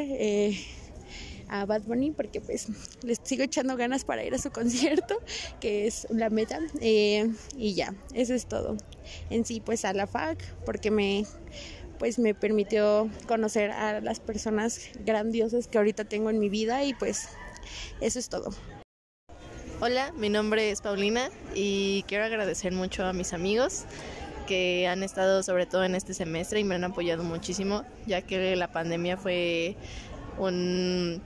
a 1.49 1.65
Bad 1.65 1.83
Bunny 1.83 2.11
porque 2.11 2.41
pues 2.41 2.67
les 3.03 3.19
sigo 3.23 3.43
echando 3.43 3.75
ganas 3.77 4.05
para 4.05 4.23
ir 4.23 4.33
a 4.33 4.37
su 4.37 4.51
concierto, 4.51 5.19
que 5.59 5.87
es 5.87 6.07
la 6.09 6.29
meta. 6.29 6.59
Eh, 6.81 7.29
y 7.55 7.73
ya, 7.73 7.93
eso 8.13 8.33
es 8.33 8.47
todo. 8.47 8.77
En 9.29 9.45
sí, 9.45 9.61
pues 9.61 9.85
a 9.85 9.93
la 9.93 10.07
FAC, 10.07 10.43
porque 10.65 10.91
me 10.91 11.25
pues 11.97 12.19
me 12.19 12.35
permitió 12.35 13.09
conocer 13.27 13.71
a 13.71 14.01
las 14.01 14.19
personas 14.19 14.89
grandiosas 15.03 15.67
que 15.67 15.79
ahorita 15.79 16.05
tengo 16.05 16.29
en 16.29 16.39
mi 16.39 16.47
vida 16.47 16.83
y 16.83 16.93
pues 16.93 17.29
eso 18.01 18.19
es 18.19 18.29
todo. 18.29 18.51
Hola, 19.79 20.11
mi 20.13 20.29
nombre 20.29 20.71
es 20.71 20.81
Paulina 20.81 21.29
y 21.53 22.03
quiero 22.07 22.25
agradecer 22.25 22.71
mucho 22.71 23.05
a 23.05 23.13
mis 23.13 23.33
amigos 23.33 23.85
que 24.47 24.87
han 24.87 25.03
estado 25.03 25.43
sobre 25.43 25.65
todo 25.65 25.83
en 25.83 25.93
este 25.93 26.13
semestre 26.13 26.59
y 26.59 26.63
me 26.63 26.75
han 26.75 26.83
apoyado 26.83 27.23
muchísimo, 27.23 27.83
ya 28.07 28.21
que 28.21 28.55
la 28.55 28.71
pandemia 28.71 29.17
fue 29.17 29.75
un 30.39 31.21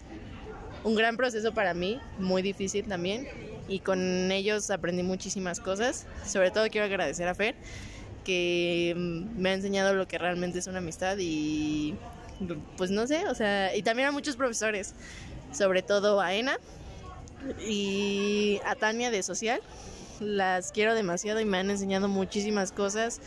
un 0.83 0.95
gran 0.95 1.17
proceso 1.17 1.53
para 1.53 1.73
mí, 1.73 1.99
muy 2.17 2.41
difícil 2.41 2.85
también, 2.87 3.27
y 3.67 3.79
con 3.79 4.31
ellos 4.31 4.69
aprendí 4.69 5.03
muchísimas 5.03 5.59
cosas. 5.59 6.05
Sobre 6.25 6.51
todo 6.51 6.67
quiero 6.69 6.85
agradecer 6.85 7.27
a 7.27 7.35
Fer, 7.35 7.55
que 8.23 8.93
mm, 8.95 9.39
me 9.39 9.49
ha 9.49 9.53
enseñado 9.53 9.93
lo 9.93 10.07
que 10.07 10.17
realmente 10.17 10.59
es 10.59 10.67
una 10.67 10.79
amistad 10.79 11.17
y 11.19 11.95
pues 12.77 12.89
no 12.89 13.05
sé, 13.05 13.27
o 13.27 13.35
sea, 13.35 13.75
y 13.75 13.83
también 13.83 14.07
a 14.07 14.11
muchos 14.11 14.35
profesores, 14.35 14.95
sobre 15.51 15.83
todo 15.83 16.21
a 16.21 16.33
Ena 16.33 16.57
y 17.67 18.59
a 18.65 18.75
Tania 18.75 19.11
de 19.11 19.23
Social. 19.23 19.61
Las 20.19 20.71
quiero 20.71 20.93
demasiado 20.93 21.39
y 21.39 21.45
me 21.45 21.57
han 21.57 21.69
enseñado 21.69 22.07
muchísimas 22.07 22.71
cosas 22.71 23.21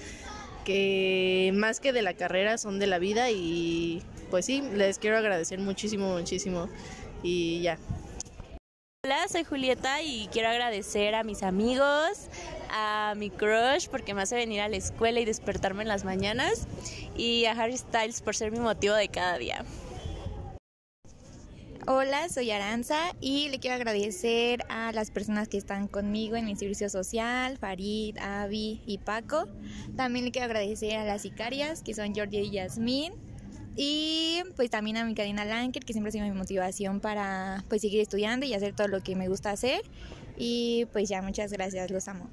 que 0.65 1.53
más 1.55 1.81
que 1.81 1.93
de 1.93 2.03
la 2.03 2.15
carrera 2.15 2.57
son 2.57 2.79
de 2.79 2.87
la 2.87 2.99
vida 2.99 3.31
y 3.31 4.03
pues 4.31 4.47
sí, 4.47 4.63
les 4.75 4.99
quiero 4.99 5.19
agradecer 5.19 5.59
muchísimo, 5.59 6.17
muchísimo 6.17 6.69
y 7.25 7.63
ya. 7.63 7.79
Hola, 9.05 9.27
soy 9.29 9.45
Julieta 9.45 10.03
y 10.03 10.29
quiero 10.33 10.49
agradecer 10.49 11.15
a 11.15 11.25
mis 11.25 11.43
amigos, 11.43 12.29
a 12.71 13.15
mi 13.17 13.31
crush 13.31 13.89
porque 13.89 14.15
me 14.15 14.23
hace 14.23 14.37
venir 14.37 14.61
a 14.61 14.69
la 14.69 14.77
escuela 14.77 15.21
y 15.21 15.25
despertarme 15.25 15.83
en 15.83 15.89
las 15.89 16.05
mañanas 16.05 16.67
y 17.17 17.45
a 17.47 17.53
Harry 17.53 17.77
Styles 17.77 18.23
por 18.23 18.35
ser 18.35 18.53
mi 18.53 18.61
motivo 18.61 18.95
de 18.95 19.09
cada 19.09 19.37
día. 19.37 19.65
Hola, 21.87 22.31
soy 22.31 22.51
Aranza 22.51 22.99
y 23.21 23.51
le 23.51 23.59
quiero 23.59 23.77
agradecer 23.77 24.65
a 24.71 24.91
las 24.93 25.11
personas 25.11 25.49
que 25.49 25.59
están 25.59 25.87
conmigo 25.87 26.37
en 26.37 26.47
mi 26.47 26.57
servicio 26.57 26.89
social, 26.89 27.59
Farid, 27.59 28.17
Avi 28.17 28.83
y 28.87 28.97
Paco. 28.99 29.49
También 29.95 30.25
le 30.25 30.31
quiero 30.31 30.47
agradecer 30.47 30.97
a 30.97 31.05
las 31.05 31.23
sicarias 31.23 31.83
que 31.83 31.93
son 31.93 32.15
Jordi 32.15 32.39
y 32.39 32.51
Yasmín 32.53 33.13
y 33.77 34.43
pues 34.57 34.71
también 34.71 34.97
a 34.97 35.05
mi 35.05 35.15
Karina 35.15 35.45
Lanker, 35.45 35.85
que 35.85 35.93
siempre 35.93 36.11
ha 36.11 36.13
sido 36.13 36.25
mi 36.25 36.33
motivación 36.33 37.01
para 37.01 37.65
pues 37.69 37.83
seguir 37.83 38.01
estudiando 38.01 38.47
y 38.47 38.55
hacer 38.55 38.75
todo 38.75 38.89
lo 38.89 39.03
que 39.03 39.17
me 39.17 39.29
gusta 39.29 39.51
hacer. 39.51 39.83
Y 40.37 40.87
pues 40.93 41.09
ya, 41.09 41.23
muchas 41.23 41.53
gracias, 41.53 41.91
los 41.91 42.09
amo. 42.09 42.29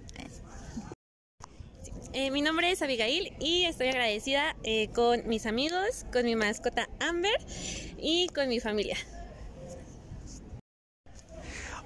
Eh, 2.13 2.29
mi 2.29 2.41
nombre 2.41 2.69
es 2.69 2.81
Abigail 2.81 3.31
y 3.39 3.63
estoy 3.63 3.87
agradecida 3.87 4.55
eh, 4.63 4.89
con 4.89 5.27
mis 5.27 5.45
amigos, 5.45 6.05
con 6.11 6.25
mi 6.25 6.35
mascota 6.35 6.89
Amber 6.99 7.39
y 7.97 8.27
con 8.29 8.49
mi 8.49 8.59
familia. 8.59 8.97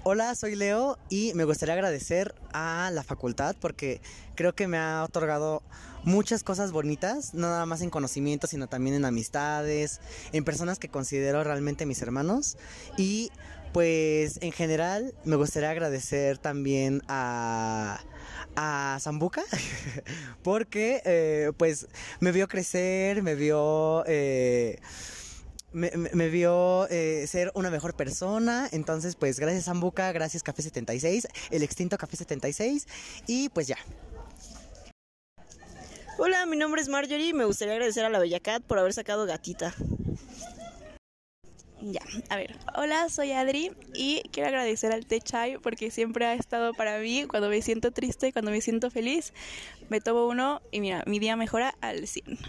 Hola, 0.07 0.35
soy 0.35 0.55
Leo 0.55 0.99
y 1.09 1.33
me 1.33 1.45
gustaría 1.45 1.73
agradecer 1.73 2.35
a 2.53 2.91
la 2.93 3.01
facultad 3.01 3.55
porque 3.59 4.01
creo 4.35 4.53
que 4.53 4.67
me 4.67 4.77
ha 4.77 5.03
otorgado 5.03 5.63
muchas 6.03 6.43
cosas 6.43 6.71
bonitas, 6.71 7.33
no 7.33 7.47
nada 7.47 7.65
más 7.65 7.81
en 7.81 7.89
conocimiento, 7.89 8.45
sino 8.45 8.67
también 8.67 8.95
en 8.95 9.03
amistades, 9.03 10.01
en 10.31 10.43
personas 10.43 10.77
que 10.77 10.89
considero 10.89 11.43
realmente 11.43 11.87
mis 11.87 12.03
hermanos. 12.03 12.55
Y 12.99 13.31
pues 13.73 14.37
en 14.43 14.51
general 14.51 15.15
me 15.23 15.37
gustaría 15.37 15.71
agradecer 15.71 16.37
también 16.37 17.01
a 17.07 17.99
a 18.55 18.99
Zambuca 19.01 19.43
porque 20.43 21.01
eh, 21.03 21.51
pues 21.57 21.87
me 22.19 22.31
vio 22.31 22.47
crecer, 22.47 23.23
me 23.23 23.33
vio 23.33 24.03
eh, 24.05 24.79
me, 25.75 26.29
vio 26.29 26.87
eh, 26.89 27.25
ser 27.27 27.51
una 27.53 27.69
mejor 27.69 27.95
persona. 27.95 28.67
Entonces, 28.71 29.15
pues 29.15 29.39
gracias 29.39 29.65
Zambuca, 29.65 30.11
gracias 30.11 30.41
Café 30.41 30.61
76, 30.61 31.27
el 31.51 31.63
extinto 31.63 31.97
Café 31.97 32.17
76. 32.17 32.87
Y 33.27 33.49
pues 33.49 33.67
ya. 33.67 33.77
Hola, 36.17 36.45
mi 36.45 36.55
nombre 36.55 36.81
es 36.81 36.87
Marjorie 36.87 37.29
y 37.29 37.33
me 37.33 37.43
gustaría 37.43 37.73
agradecer 37.73 38.05
a 38.05 38.09
la 38.09 38.19
Bella 38.19 38.39
Cat 38.39 38.63
por 38.63 38.79
haber 38.79 38.93
sacado 38.93 39.25
gatita. 39.25 39.75
Ya, 41.81 42.01
a 42.29 42.37
ver. 42.37 42.57
Hola, 42.75 43.09
soy 43.09 43.33
Adri 43.33 43.71
y 43.93 44.23
quiero 44.31 44.47
agradecer 44.47 44.93
al 44.93 45.05
Techai 45.05 45.57
porque 45.57 45.91
siempre 45.91 46.25
ha 46.25 46.33
estado 46.33 46.73
para 46.73 46.97
mí 46.99 47.25
cuando 47.27 47.49
me 47.49 47.61
siento 47.61 47.91
triste, 47.91 48.31
cuando 48.31 48.49
me 48.49 48.61
siento 48.61 48.89
feliz. 48.89 49.33
Me 49.89 49.99
tomo 49.99 50.25
uno 50.25 50.61
y 50.71 50.79
mira, 50.79 51.03
mi 51.05 51.19
día 51.19 51.35
mejora 51.35 51.75
al 51.81 52.07
100. 52.07 52.39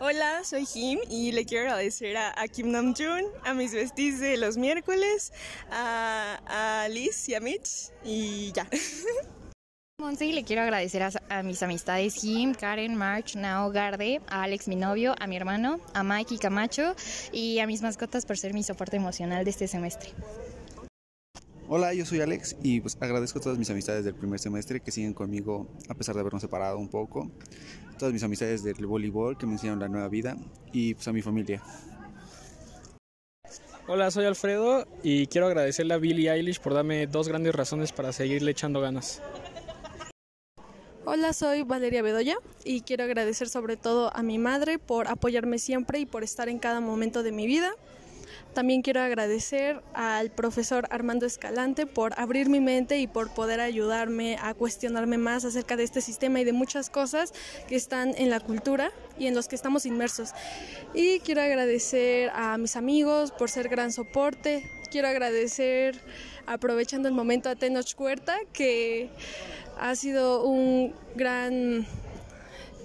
Hola, 0.00 0.42
soy 0.42 0.66
Kim 0.66 0.98
y 1.08 1.30
le 1.30 1.44
quiero 1.44 1.66
agradecer 1.66 2.16
a, 2.16 2.48
Kim 2.48 2.72
Nam-jun, 2.72 3.24
a 3.44 3.54
mis 3.54 3.72
vestis 3.72 4.18
de 4.18 4.36
los 4.36 4.56
miércoles, 4.56 5.32
a, 5.70 6.40
a 6.82 6.88
Liz 6.88 7.28
y 7.28 7.34
a 7.34 7.40
Mitch 7.40 7.92
y 8.04 8.50
ya. 8.52 8.66
Monse, 10.00 10.26
le 10.26 10.42
quiero 10.42 10.62
agradecer 10.62 11.00
a, 11.02 11.42
mis 11.44 11.62
amistades 11.62 12.14
Kim, 12.16 12.54
Karen, 12.54 12.96
March, 12.96 13.36
Nao, 13.36 13.70
Garde, 13.70 14.20
a 14.26 14.42
Alex, 14.42 14.66
mi 14.66 14.74
novio, 14.74 15.14
a 15.20 15.28
mi 15.28 15.36
hermano, 15.36 15.78
a 15.94 16.02
Mikey 16.02 16.38
Camacho 16.38 16.96
y 17.30 17.60
a 17.60 17.66
mis 17.68 17.80
mascotas 17.80 18.26
por 18.26 18.36
ser 18.36 18.52
mi 18.52 18.64
soporte 18.64 18.96
emocional 18.96 19.44
de 19.44 19.50
este 19.50 19.68
semestre. 19.68 20.10
Hola, 21.66 21.94
yo 21.94 22.04
soy 22.04 22.20
Alex 22.20 22.56
y 22.62 22.82
pues 22.82 22.98
agradezco 23.00 23.38
a 23.38 23.42
todas 23.42 23.56
mis 23.56 23.70
amistades 23.70 24.04
del 24.04 24.14
primer 24.14 24.38
semestre 24.38 24.80
que 24.80 24.90
siguen 24.90 25.14
conmigo 25.14 25.66
a 25.88 25.94
pesar 25.94 26.14
de 26.14 26.20
habernos 26.20 26.42
separado 26.42 26.78
un 26.78 26.88
poco. 26.88 27.30
Todas 27.98 28.12
mis 28.12 28.22
amistades 28.22 28.62
del 28.62 28.86
voleibol 28.86 29.38
que 29.38 29.46
me 29.46 29.52
enseñaron 29.52 29.80
la 29.80 29.88
nueva 29.88 30.08
vida 30.08 30.36
y 30.72 30.92
pues 30.92 31.08
a 31.08 31.12
mi 31.14 31.22
familia. 31.22 31.62
Hola, 33.88 34.10
soy 34.10 34.26
Alfredo 34.26 34.86
y 35.02 35.26
quiero 35.28 35.46
agradecerle 35.46 35.94
a 35.94 35.96
Billie 35.96 36.30
Eilish 36.30 36.60
por 36.60 36.74
darme 36.74 37.06
dos 37.06 37.28
grandes 37.28 37.54
razones 37.54 37.92
para 37.92 38.12
seguirle 38.12 38.50
echando 38.50 38.82
ganas. 38.82 39.22
Hola, 41.06 41.32
soy 41.32 41.62
Valeria 41.62 42.02
Bedoya 42.02 42.36
y 42.64 42.82
quiero 42.82 43.04
agradecer 43.04 43.48
sobre 43.48 43.78
todo 43.78 44.14
a 44.14 44.22
mi 44.22 44.36
madre 44.36 44.78
por 44.78 45.08
apoyarme 45.08 45.58
siempre 45.58 45.98
y 45.98 46.04
por 46.04 46.24
estar 46.24 46.50
en 46.50 46.58
cada 46.58 46.80
momento 46.80 47.22
de 47.22 47.32
mi 47.32 47.46
vida. 47.46 47.74
También 48.54 48.82
quiero 48.82 49.00
agradecer 49.00 49.82
al 49.94 50.30
profesor 50.30 50.86
Armando 50.90 51.26
Escalante 51.26 51.86
por 51.86 52.18
abrir 52.18 52.48
mi 52.48 52.60
mente 52.60 52.98
y 53.00 53.08
por 53.08 53.34
poder 53.34 53.60
ayudarme 53.60 54.38
a 54.40 54.54
cuestionarme 54.54 55.18
más 55.18 55.44
acerca 55.44 55.76
de 55.76 55.82
este 55.82 56.00
sistema 56.00 56.40
y 56.40 56.44
de 56.44 56.52
muchas 56.52 56.88
cosas 56.88 57.34
que 57.66 57.74
están 57.74 58.14
en 58.16 58.30
la 58.30 58.38
cultura 58.38 58.92
y 59.18 59.26
en 59.26 59.34
los 59.34 59.48
que 59.48 59.56
estamos 59.56 59.86
inmersos. 59.86 60.30
Y 60.94 61.18
quiero 61.20 61.42
agradecer 61.42 62.30
a 62.32 62.56
mis 62.56 62.76
amigos 62.76 63.32
por 63.32 63.50
ser 63.50 63.68
gran 63.68 63.90
soporte. 63.90 64.70
Quiero 64.92 65.08
agradecer, 65.08 66.00
aprovechando 66.46 67.08
el 67.08 67.14
momento, 67.14 67.48
a 67.48 67.56
Tenoch 67.56 67.92
Cuerta, 67.96 68.36
que 68.52 69.10
ha 69.80 69.96
sido 69.96 70.44
un 70.44 70.94
gran 71.16 71.86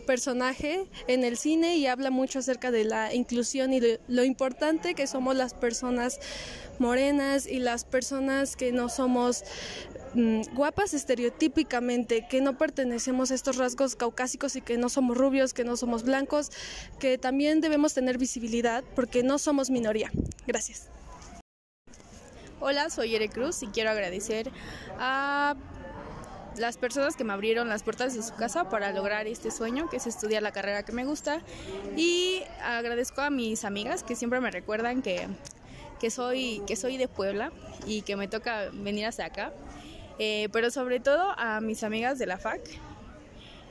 personaje 0.09 0.89
en 1.07 1.23
el 1.23 1.37
cine 1.37 1.77
y 1.77 1.85
habla 1.85 2.09
mucho 2.09 2.39
acerca 2.39 2.71
de 2.71 2.83
la 2.83 3.13
inclusión 3.13 3.73
y 3.73 3.79
lo 4.07 4.23
importante 4.23 4.95
que 4.95 5.05
somos 5.05 5.35
las 5.35 5.53
personas 5.53 6.19
morenas 6.79 7.45
y 7.45 7.59
las 7.59 7.85
personas 7.85 8.55
que 8.55 8.71
no 8.71 8.89
somos 8.89 9.43
mm, 10.15 10.55
guapas 10.55 10.95
estereotípicamente, 10.95 12.25
que 12.27 12.41
no 12.41 12.57
pertenecemos 12.57 13.29
a 13.29 13.35
estos 13.35 13.57
rasgos 13.57 13.95
caucásicos 13.95 14.55
y 14.55 14.61
que 14.61 14.79
no 14.79 14.89
somos 14.89 15.15
rubios, 15.15 15.53
que 15.53 15.63
no 15.63 15.77
somos 15.77 16.01
blancos, 16.01 16.49
que 16.99 17.19
también 17.19 17.61
debemos 17.61 17.93
tener 17.93 18.17
visibilidad 18.17 18.83
porque 18.95 19.21
no 19.21 19.37
somos 19.37 19.69
minoría. 19.69 20.09
Gracias. 20.47 20.89
Hola, 22.59 22.89
soy 22.89 23.13
Ere 23.13 23.29
Cruz 23.29 23.61
y 23.61 23.67
quiero 23.67 23.91
agradecer 23.91 24.49
a 24.97 25.55
las 26.57 26.77
personas 26.77 27.15
que 27.15 27.23
me 27.23 27.33
abrieron 27.33 27.69
las 27.69 27.83
puertas 27.83 28.13
de 28.13 28.21
su 28.23 28.33
casa 28.35 28.69
para 28.69 28.91
lograr 28.91 29.27
este 29.27 29.51
sueño, 29.51 29.89
que 29.89 29.97
es 29.97 30.07
estudiar 30.07 30.43
la 30.43 30.51
carrera 30.51 30.83
que 30.83 30.91
me 30.91 31.05
gusta. 31.05 31.41
Y 31.95 32.43
agradezco 32.63 33.21
a 33.21 33.29
mis 33.29 33.63
amigas 33.65 34.03
que 34.03 34.15
siempre 34.15 34.39
me 34.41 34.51
recuerdan 34.51 35.01
que, 35.01 35.27
que 35.99 36.09
soy, 36.12 36.62
que 36.67 36.75
soy 36.75 36.97
de 36.97 37.07
Puebla 37.07 37.51
y 37.85 38.01
que 38.01 38.15
me 38.15 38.27
toca 38.27 38.69
venir 38.73 39.05
hasta 39.05 39.25
acá. 39.25 39.53
Eh, 40.17 40.49
pero 40.51 40.69
sobre 40.69 40.99
todo 40.99 41.33
a 41.38 41.62
mis 41.62 41.83
amigas 41.83 42.19
de 42.19 42.25
la 42.25 42.38
FAC, 42.38 42.62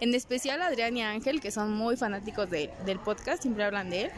en 0.00 0.14
especial 0.14 0.62
a 0.62 0.66
Adrián 0.68 0.96
y 0.96 1.02
Ángel, 1.02 1.40
que 1.40 1.50
son 1.50 1.72
muy 1.72 1.96
fanáticos 1.96 2.48
de- 2.48 2.70
del 2.86 2.98
podcast, 3.00 3.42
siempre 3.42 3.64
hablan 3.64 3.90
de 3.90 4.02
él. 4.04 4.10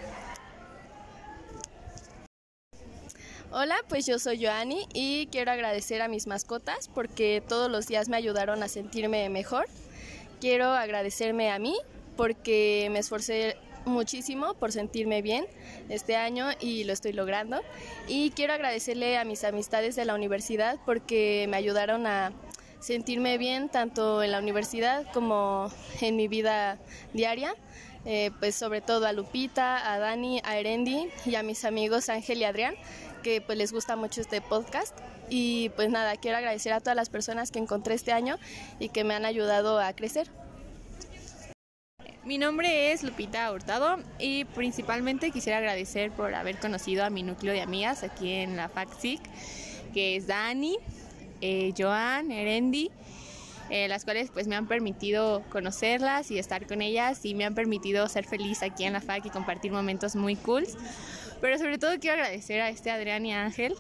Hola, 3.53 3.75
pues 3.89 4.07
yo 4.07 4.21
soy 4.21 4.41
Joanny 4.41 4.87
y 4.95 5.27
quiero 5.33 5.51
agradecer 5.51 6.03
a 6.03 6.07
mis 6.07 6.29
mascotas 6.29 6.87
porque 6.87 7.43
todos 7.49 7.69
los 7.69 7.89
días 7.89 8.09
me 8.09 8.17
ayudaron 8.17 8.63
a 8.63 8.69
sentirme 8.69 9.29
mejor. 9.29 9.67
Quiero 10.41 10.67
agradecerme 10.67 11.51
a 11.51 11.59
mí 11.59 11.77
porque 12.17 12.87
me 12.93 13.01
esforcé 13.01 13.57
muchísimo 13.87 14.55
por 14.55 14.71
sentirme 14.71 15.21
bien 15.21 15.47
este 15.89 16.15
año 16.15 16.47
y 16.61 16.85
lo 16.85 16.93
estoy 16.93 17.13
logrando. 17.13 17.61
Y 18.07 18.31
quiero 18.31 18.53
agradecerle 18.53 19.19
a 19.19 19.25
mis 19.25 19.43
amistades 19.43 19.97
de 19.97 20.05
la 20.05 20.15
universidad 20.15 20.79
porque 20.87 21.47
me 21.49 21.57
ayudaron 21.57 22.07
a 22.07 22.33
sentirme 22.79 23.37
bien 23.37 23.69
tanto 23.69 24.23
en 24.23 24.31
la 24.31 24.39
universidad 24.39 25.11
como 25.13 25.73
en 26.01 26.15
mi 26.15 26.29
vida 26.29 26.79
diaria. 27.15 27.57
Eh, 28.07 28.31
pues 28.39 28.55
sobre 28.55 28.81
todo 28.81 29.07
a 29.07 29.13
Lupita, 29.13 29.93
a 29.93 29.99
Dani, 29.99 30.41
a 30.45 30.57
Erendi 30.57 31.09
y 31.27 31.35
a 31.35 31.43
mis 31.43 31.67
amigos 31.67 32.09
Ángel 32.09 32.39
y 32.39 32.45
Adrián, 32.45 32.75
que 33.23 33.41
pues 33.41 33.57
les 33.59 33.73
gusta 33.73 33.97
mucho 33.97 34.21
este 34.21 34.41
podcast. 34.41 34.97
Y 35.29 35.71
pues 35.71 35.91
nada, 35.91 36.17
quiero 36.17 36.39
agradecer 36.39 36.73
a 36.73 36.81
todas 36.81 36.97
las 36.97 37.09
personas 37.09 37.51
que 37.51 37.59
encontré 37.59 37.95
este 37.95 38.13
año 38.13 38.37
y 38.79 38.89
que 38.89 39.05
me 39.05 39.15
han 39.15 39.25
ayudado 39.25 39.79
a 39.79 39.93
crecer. 39.93 40.31
Mi 42.25 42.37
nombre 42.37 42.93
es 42.93 43.03
Lupita 43.03 43.51
Hurtado 43.51 43.97
y 44.19 44.45
principalmente 44.45 45.31
quisiera 45.31 45.59
agradecer 45.59 46.11
por 46.13 46.35
haber 46.35 46.59
conocido 46.59 47.05
a 47.05 47.11
mi 47.11 47.23
núcleo 47.23 47.53
de 47.53 47.63
amigas 47.63 48.03
aquí 48.03 48.33
en 48.35 48.57
la 48.57 48.69
FACSIC, 48.69 49.21
que 49.95 50.17
es 50.17 50.27
Dani, 50.27 50.77
eh, 51.41 51.73
Joan, 51.77 52.31
Erendi, 52.31 52.91
eh, 53.71 53.89
las 53.89 54.05
cuales 54.05 54.31
pues 54.31 54.49
me 54.49 54.55
han 54.55 54.67
permitido 54.67 55.43
conocerlas 55.49 56.31
y 56.31 56.39
estar 56.39 56.67
con 56.67 56.83
ellas 56.83 57.25
y 57.25 57.35
me 57.35 57.45
han 57.47 57.55
permitido 57.55 58.07
ser 58.09 58.27
feliz 58.27 58.63
aquí 58.63 58.85
en 58.85 58.93
la 58.93 59.01
FAC 59.01 59.27
y 59.27 59.31
compartir 59.31 59.73
momentos 59.73 60.15
muy 60.15 60.37
cool. 60.37 60.67
Pero 61.41 61.59
sobre 61.59 61.79
todo 61.79 61.99
quiero 61.99 62.17
agradecer 62.17 62.61
a 62.61 62.69
este 62.69 62.91
Adrián 62.91 63.25
y 63.27 63.33
Ángel 63.33 63.75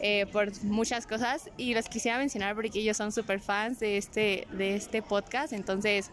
eh, 0.00 0.26
por 0.26 0.50
muchas 0.64 1.06
cosas 1.06 1.50
y 1.56 1.74
los 1.74 1.88
quisiera 1.88 2.18
mencionar 2.18 2.54
porque 2.54 2.78
ellos 2.78 2.96
son 2.96 3.12
súper 3.12 3.40
fans 3.40 3.78
de 3.80 3.96
este, 3.96 4.46
de 4.52 4.76
este 4.76 5.02
podcast, 5.02 5.52
entonces 5.52 6.10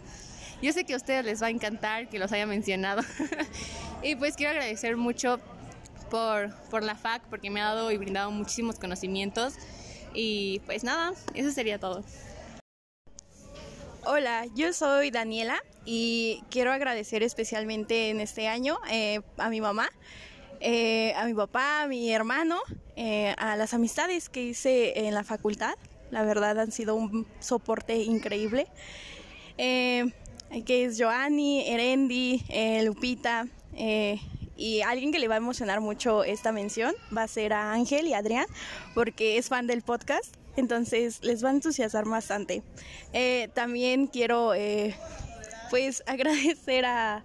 yo 0.62 0.72
sé 0.74 0.84
que 0.86 0.94
a 0.94 0.98
ustedes 0.98 1.26
les 1.26 1.42
va 1.42 1.48
a 1.48 1.50
encantar 1.50 2.08
que 2.08 2.20
los 2.20 2.32
haya 2.32 2.46
mencionado. 2.46 3.02
y 4.04 4.16
pues 4.16 4.36
quiero 4.36 4.52
agradecer 4.52 4.96
mucho 4.96 5.40
por, 6.12 6.54
por 6.70 6.84
la 6.84 6.96
FAC 6.96 7.24
porque 7.30 7.50
me 7.50 7.62
ha 7.62 7.74
dado 7.74 7.92
y 7.92 7.98
brindado 7.98 8.30
muchísimos 8.30 8.78
conocimientos. 8.78 9.56
Y 10.14 10.60
pues 10.66 10.84
nada, 10.84 11.14
eso 11.34 11.52
sería 11.52 11.80
todo. 11.80 12.04
Hola, 14.04 14.46
yo 14.56 14.74
soy 14.74 15.10
Daniela 15.10 15.60
y 15.86 16.44
quiero 16.50 16.72
agradecer 16.72 17.24
especialmente 17.24 18.10
en 18.10 18.20
este 18.20 18.48
año 18.48 18.80
eh, 18.90 19.22
a 19.38 19.50
mi 19.50 19.62
mamá, 19.62 19.90
eh, 20.62 21.14
a 21.16 21.26
mi 21.26 21.34
papá, 21.34 21.84
a 21.84 21.88
mi 21.88 22.12
hermano, 22.12 22.60
eh, 22.96 23.34
a 23.38 23.56
las 23.56 23.74
amistades 23.74 24.30
que 24.30 24.44
hice 24.44 25.08
en 25.08 25.16
la 25.16 25.24
facultad. 25.24 25.74
La 26.12 26.24
verdad 26.24 26.60
han 26.60 26.72
sido 26.72 26.94
un 26.94 27.26
soporte 27.40 27.96
increíble. 27.98 28.68
Eh, 29.58 30.06
que 30.66 30.86
es 30.86 31.02
Joanny, 31.02 31.68
Erendi, 31.68 32.44
eh, 32.50 32.84
Lupita. 32.84 33.48
y 34.58 34.82
alguien 34.82 35.12
que 35.12 35.18
le 35.18 35.28
va 35.28 35.36
a 35.36 35.38
emocionar 35.38 35.82
mucho 35.82 36.24
esta 36.24 36.52
mención 36.52 36.94
va 37.16 37.24
a 37.24 37.28
ser 37.28 37.54
a 37.54 37.72
Ángel 37.72 38.06
y 38.06 38.14
Adrián, 38.14 38.46
porque 38.94 39.38
es 39.38 39.50
fan 39.50 39.66
del 39.66 39.82
podcast, 39.82 40.36
entonces 40.56 41.24
les 41.24 41.44
va 41.44 41.50
a 41.50 41.54
entusiasmar 41.54 42.06
bastante. 42.06 42.62
También 43.56 44.06
quiero 44.06 44.52
pues 45.72 46.04
agradecer 46.06 46.86
a, 46.86 47.24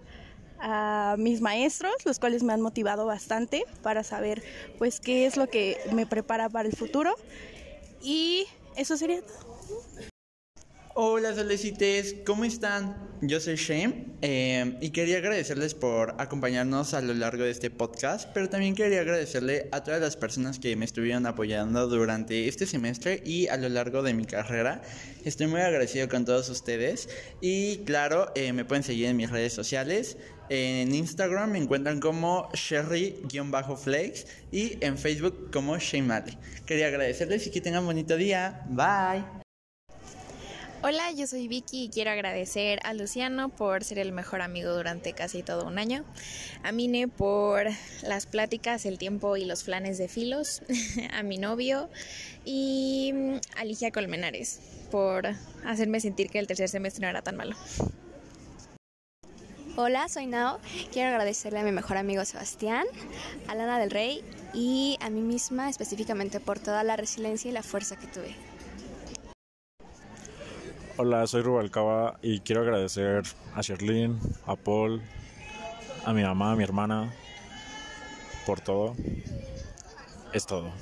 a 0.60 1.16
mis 1.18 1.40
maestros, 1.40 1.94
los 2.04 2.18
cuales 2.18 2.42
me 2.42 2.52
han 2.52 2.60
motivado 2.60 3.06
bastante 3.06 3.64
para 3.82 4.02
saber 4.02 4.42
pues 4.78 5.00
qué 5.00 5.26
es 5.26 5.36
lo 5.36 5.48
que 5.48 5.78
me 5.92 6.06
prepara 6.06 6.48
para 6.48 6.68
el 6.68 6.76
futuro. 6.76 7.14
Y 8.02 8.46
eso 8.76 8.96
sería 8.96 9.22
todo. 9.22 9.46
Hola 10.98 11.34
solecites, 11.34 12.16
¿cómo 12.24 12.46
están? 12.46 12.96
Yo 13.20 13.38
soy 13.38 13.56
Shane 13.56 14.14
eh, 14.22 14.78
y 14.80 14.88
quería 14.92 15.18
agradecerles 15.18 15.74
por 15.74 16.14
acompañarnos 16.16 16.94
a 16.94 17.02
lo 17.02 17.12
largo 17.12 17.44
de 17.44 17.50
este 17.50 17.68
podcast, 17.68 18.30
pero 18.32 18.48
también 18.48 18.74
quería 18.74 19.02
agradecerle 19.02 19.68
a 19.72 19.84
todas 19.84 20.00
las 20.00 20.16
personas 20.16 20.58
que 20.58 20.74
me 20.74 20.86
estuvieron 20.86 21.26
apoyando 21.26 21.86
durante 21.86 22.48
este 22.48 22.64
semestre 22.64 23.22
y 23.26 23.46
a 23.48 23.58
lo 23.58 23.68
largo 23.68 24.02
de 24.02 24.14
mi 24.14 24.24
carrera. 24.24 24.80
Estoy 25.22 25.48
muy 25.48 25.60
agradecido 25.60 26.08
con 26.08 26.24
todos 26.24 26.48
ustedes 26.48 27.10
y 27.42 27.76
claro, 27.84 28.32
eh, 28.34 28.54
me 28.54 28.64
pueden 28.64 28.82
seguir 28.82 29.08
en 29.08 29.18
mis 29.18 29.28
redes 29.28 29.52
sociales. 29.52 30.16
En 30.48 30.94
Instagram 30.94 31.50
me 31.50 31.58
encuentran 31.58 32.00
como 32.00 32.48
Sherry-Flakes 32.54 34.24
y 34.50 34.82
en 34.82 34.96
Facebook 34.96 35.50
como 35.52 35.76
Shane 35.76 36.06
Malley. 36.06 36.38
Quería 36.64 36.86
agradecerles 36.86 37.46
y 37.48 37.50
que 37.50 37.60
tengan 37.60 37.84
bonito 37.84 38.16
día. 38.16 38.64
Bye. 38.70 39.45
Hola, 40.82 41.10
yo 41.10 41.26
soy 41.26 41.48
Vicky 41.48 41.84
y 41.84 41.88
quiero 41.88 42.10
agradecer 42.10 42.80
a 42.84 42.92
Luciano 42.92 43.48
por 43.48 43.82
ser 43.82 43.98
el 43.98 44.12
mejor 44.12 44.42
amigo 44.42 44.72
durante 44.74 45.14
casi 45.14 45.42
todo 45.42 45.66
un 45.66 45.78
año, 45.78 46.04
a 46.62 46.70
Mine 46.70 47.08
por 47.08 47.66
las 48.02 48.26
pláticas, 48.26 48.84
el 48.84 48.98
tiempo 48.98 49.36
y 49.38 49.46
los 49.46 49.64
planes 49.64 49.96
de 49.96 50.06
filos, 50.06 50.62
a 51.12 51.22
mi 51.22 51.38
novio 51.38 51.88
y 52.44 53.10
mm, 53.14 53.34
a 53.56 53.64
Ligia 53.64 53.90
Colmenares 53.90 54.60
por 54.90 55.26
hacerme 55.64 55.98
sentir 56.00 56.28
que 56.28 56.38
el 56.38 56.46
tercer 56.46 56.68
semestre 56.68 57.02
no 57.02 57.08
era 57.08 57.22
tan 57.22 57.36
malo. 57.36 57.56
Hola, 59.78 60.08
soy 60.08 60.26
Nao. 60.26 60.60
Quiero 60.92 61.08
agradecerle 61.10 61.58
a 61.58 61.64
mi 61.64 61.72
mejor 61.72 61.96
amigo 61.96 62.24
Sebastián, 62.24 62.86
a 63.48 63.54
Lana 63.54 63.78
del 63.78 63.90
Rey 63.90 64.22
y 64.54 64.98
a 65.00 65.10
mí 65.10 65.20
misma 65.20 65.68
específicamente 65.68 66.38
por 66.38 66.58
toda 66.58 66.84
la 66.84 66.96
resiliencia 66.96 67.50
y 67.50 67.52
la 67.52 67.62
fuerza 67.62 67.96
que 67.96 68.06
tuve. 68.06 68.45
Hola, 70.98 71.26
soy 71.26 71.42
Rubalcaba 71.42 72.18
y 72.22 72.40
quiero 72.40 72.62
agradecer 72.62 73.22
a 73.54 73.60
Sherlyn, 73.60 74.18
a 74.46 74.56
Paul, 74.56 75.02
a 76.04 76.12
mi 76.12 76.22
mamá, 76.22 76.52
a 76.52 76.56
mi 76.56 76.64
hermana, 76.64 77.12
por 78.46 78.60
todo. 78.60 78.94
Es 80.32 80.46
todo. 80.46 80.72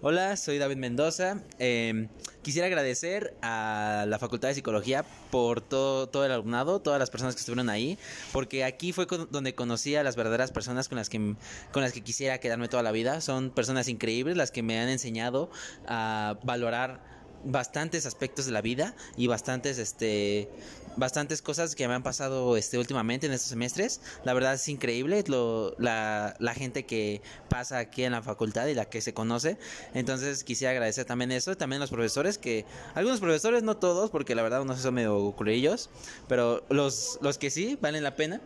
Hola, 0.00 0.36
soy 0.36 0.58
David 0.58 0.76
Mendoza. 0.76 1.42
Eh, 1.58 2.08
quisiera 2.42 2.66
agradecer 2.68 3.36
a 3.42 4.04
la 4.08 4.18
Facultad 4.18 4.48
de 4.48 4.54
Psicología 4.54 5.04
por 5.30 5.60
todo, 5.60 6.08
todo 6.08 6.24
el 6.24 6.30
alumnado, 6.32 6.80
todas 6.80 7.00
las 7.00 7.10
personas 7.10 7.34
que 7.34 7.40
estuvieron 7.40 7.68
ahí, 7.68 7.98
porque 8.32 8.64
aquí 8.64 8.92
fue 8.92 9.06
con- 9.08 9.28
donde 9.30 9.54
conocí 9.54 9.96
a 9.96 10.02
las 10.04 10.14
verdaderas 10.16 10.52
personas 10.52 10.88
con 10.88 10.96
las 10.96 11.10
que 11.10 11.34
con 11.72 11.82
las 11.82 11.92
que 11.92 12.02
quisiera 12.02 12.38
quedarme 12.38 12.68
toda 12.68 12.82
la 12.84 12.92
vida. 12.92 13.20
Son 13.20 13.50
personas 13.50 13.88
increíbles 13.88 14.36
las 14.36 14.50
que 14.52 14.62
me 14.62 14.78
han 14.80 14.88
enseñado 14.88 15.50
a 15.86 16.38
valorar 16.44 17.17
bastantes 17.44 18.06
aspectos 18.06 18.46
de 18.46 18.52
la 18.52 18.60
vida 18.60 18.94
y 19.16 19.26
bastantes 19.26 19.78
este 19.78 20.48
bastantes 20.96 21.42
cosas 21.42 21.76
que 21.76 21.86
me 21.86 21.94
han 21.94 22.02
pasado 22.02 22.56
este 22.56 22.76
últimamente 22.76 23.26
en 23.26 23.32
estos 23.32 23.50
semestres. 23.50 24.00
La 24.24 24.34
verdad 24.34 24.54
es 24.54 24.68
increíble 24.68 25.22
lo, 25.28 25.74
la, 25.78 26.34
la 26.40 26.54
gente 26.54 26.86
que 26.86 27.22
pasa 27.48 27.78
aquí 27.78 28.02
en 28.02 28.12
la 28.12 28.22
facultad 28.22 28.66
y 28.66 28.74
la 28.74 28.86
que 28.86 29.00
se 29.00 29.14
conoce. 29.14 29.58
Entonces 29.94 30.42
quisiera 30.42 30.72
agradecer 30.72 31.04
también 31.04 31.30
eso 31.30 31.56
también 31.56 31.80
los 31.80 31.90
profesores 31.90 32.36
que 32.36 32.64
algunos 32.94 33.20
profesores 33.20 33.62
no 33.62 33.76
todos 33.76 34.10
porque 34.10 34.34
la 34.34 34.42
verdad 34.42 34.62
unos 34.62 34.80
son 34.80 34.94
medio 34.94 35.32
culerillos 35.32 35.88
pero 36.26 36.64
los 36.68 37.18
los 37.22 37.38
que 37.38 37.50
sí 37.50 37.78
valen 37.80 38.02
la 38.02 38.16
pena. 38.16 38.40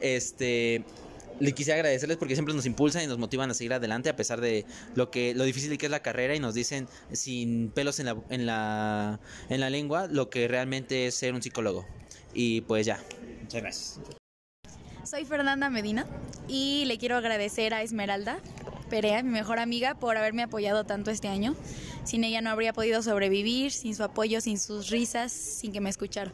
Este 0.00 0.84
le 1.40 1.52
quisiera 1.52 1.76
agradecerles 1.76 2.16
porque 2.16 2.34
siempre 2.34 2.54
nos 2.54 2.66
impulsan 2.66 3.02
y 3.04 3.06
nos 3.06 3.18
motivan 3.18 3.50
a 3.50 3.54
seguir 3.54 3.72
adelante 3.72 4.08
a 4.08 4.16
pesar 4.16 4.40
de 4.40 4.64
lo 4.94 5.10
que 5.10 5.34
lo 5.34 5.44
difícil 5.44 5.76
que 5.78 5.86
es 5.86 5.90
la 5.90 6.00
carrera 6.00 6.34
y 6.34 6.40
nos 6.40 6.54
dicen 6.54 6.88
sin 7.12 7.70
pelos 7.70 8.00
en 8.00 8.06
la 8.06 8.16
en 8.30 8.46
la 8.46 9.20
en 9.48 9.60
la 9.60 9.70
lengua 9.70 10.06
lo 10.06 10.30
que 10.30 10.48
realmente 10.48 11.06
es 11.06 11.14
ser 11.14 11.34
un 11.34 11.42
psicólogo. 11.42 11.86
Y 12.34 12.62
pues 12.62 12.86
ya, 12.86 13.02
muchas 13.42 13.62
gracias. 13.62 14.00
Soy 15.04 15.24
Fernanda 15.24 15.68
Medina 15.68 16.06
y 16.48 16.84
le 16.86 16.96
quiero 16.98 17.16
agradecer 17.16 17.74
a 17.74 17.82
Esmeralda 17.82 18.38
Perea, 18.88 19.22
mi 19.22 19.30
mejor 19.30 19.58
amiga, 19.58 19.94
por 19.94 20.16
haberme 20.16 20.42
apoyado 20.42 20.84
tanto 20.84 21.10
este 21.10 21.28
año. 21.28 21.54
Sin 22.04 22.24
ella 22.24 22.40
no 22.40 22.50
habría 22.50 22.72
podido 22.72 23.02
sobrevivir, 23.02 23.72
sin 23.72 23.94
su 23.94 24.04
apoyo, 24.04 24.40
sin 24.40 24.58
sus 24.58 24.90
risas, 24.90 25.32
sin 25.32 25.72
que 25.72 25.80
me 25.80 25.90
escuchara. 25.90 26.32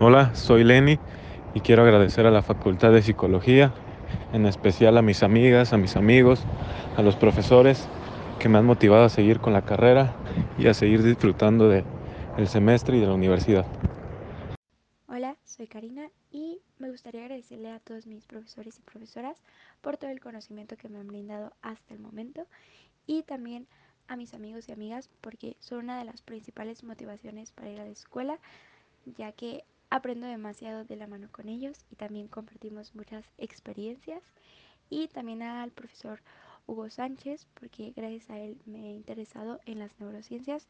Hola, 0.00 0.34
soy 0.34 0.64
Lenny 0.64 0.98
y 1.54 1.60
quiero 1.60 1.82
agradecer 1.82 2.26
a 2.26 2.30
la 2.30 2.42
Facultad 2.42 2.92
de 2.92 3.02
Psicología, 3.02 3.72
en 4.32 4.46
especial 4.46 4.96
a 4.96 5.02
mis 5.02 5.22
amigas, 5.22 5.72
a 5.72 5.78
mis 5.78 5.96
amigos, 5.96 6.44
a 6.96 7.02
los 7.02 7.16
profesores 7.16 7.88
que 8.38 8.48
me 8.48 8.58
han 8.58 8.66
motivado 8.66 9.04
a 9.04 9.08
seguir 9.08 9.40
con 9.40 9.52
la 9.52 9.62
carrera 9.62 10.14
y 10.58 10.66
a 10.66 10.74
seguir 10.74 11.02
disfrutando 11.02 11.68
del 11.68 11.84
semestre 12.48 12.96
y 12.96 13.00
de 13.00 13.06
la 13.06 13.14
universidad. 13.14 13.66
Hola, 15.08 15.36
soy 15.44 15.66
Karina 15.66 16.08
y 16.30 16.60
me 16.78 16.90
gustaría 16.90 17.22
agradecerle 17.22 17.70
a 17.70 17.78
todos 17.80 18.06
mis 18.06 18.26
profesores 18.26 18.78
y 18.78 18.82
profesoras 18.82 19.36
por 19.82 19.98
todo 19.98 20.10
el 20.10 20.20
conocimiento 20.20 20.76
que 20.76 20.88
me 20.88 20.98
han 20.98 21.06
brindado 21.06 21.52
hasta 21.60 21.92
el 21.92 22.00
momento 22.00 22.46
y 23.06 23.22
también 23.22 23.66
a 24.08 24.16
mis 24.16 24.32
amigos 24.32 24.68
y 24.68 24.72
amigas 24.72 25.10
porque 25.20 25.56
son 25.60 25.80
una 25.80 25.98
de 25.98 26.04
las 26.04 26.22
principales 26.22 26.82
motivaciones 26.82 27.52
para 27.52 27.70
ir 27.70 27.80
a 27.80 27.84
la 27.84 27.90
escuela 27.90 28.38
ya 29.16 29.32
que 29.32 29.64
aprendo 29.94 30.26
demasiado 30.26 30.84
de 30.84 30.96
la 30.96 31.06
mano 31.06 31.28
con 31.30 31.50
ellos 31.50 31.84
y 31.90 31.96
también 31.96 32.26
compartimos 32.26 32.94
muchas 32.94 33.26
experiencias 33.36 34.22
y 34.88 35.08
también 35.08 35.42
al 35.42 35.70
profesor 35.70 36.22
Hugo 36.66 36.88
Sánchez 36.88 37.46
porque 37.52 37.92
gracias 37.94 38.30
a 38.30 38.38
él 38.38 38.56
me 38.64 38.78
he 38.78 38.94
interesado 38.94 39.60
en 39.66 39.78
las 39.78 39.90
neurociencias, 40.00 40.66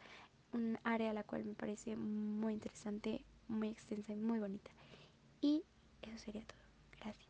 un 0.52 0.76
área 0.82 1.11
a 1.11 1.14
la 1.14 1.22
cual 1.22 1.44
me 1.44 1.54
parece 1.54 1.94
muy 1.94 2.54
interesante, 2.54 3.24
muy 3.46 3.68
extensa 3.68 4.12
y 4.12 4.16
muy 4.16 4.40
bonita. 4.40 4.72
Y 5.40 5.62
eso 6.02 6.18
sería 6.18 6.42
todo. 6.42 6.58
Gracias. 7.00 7.28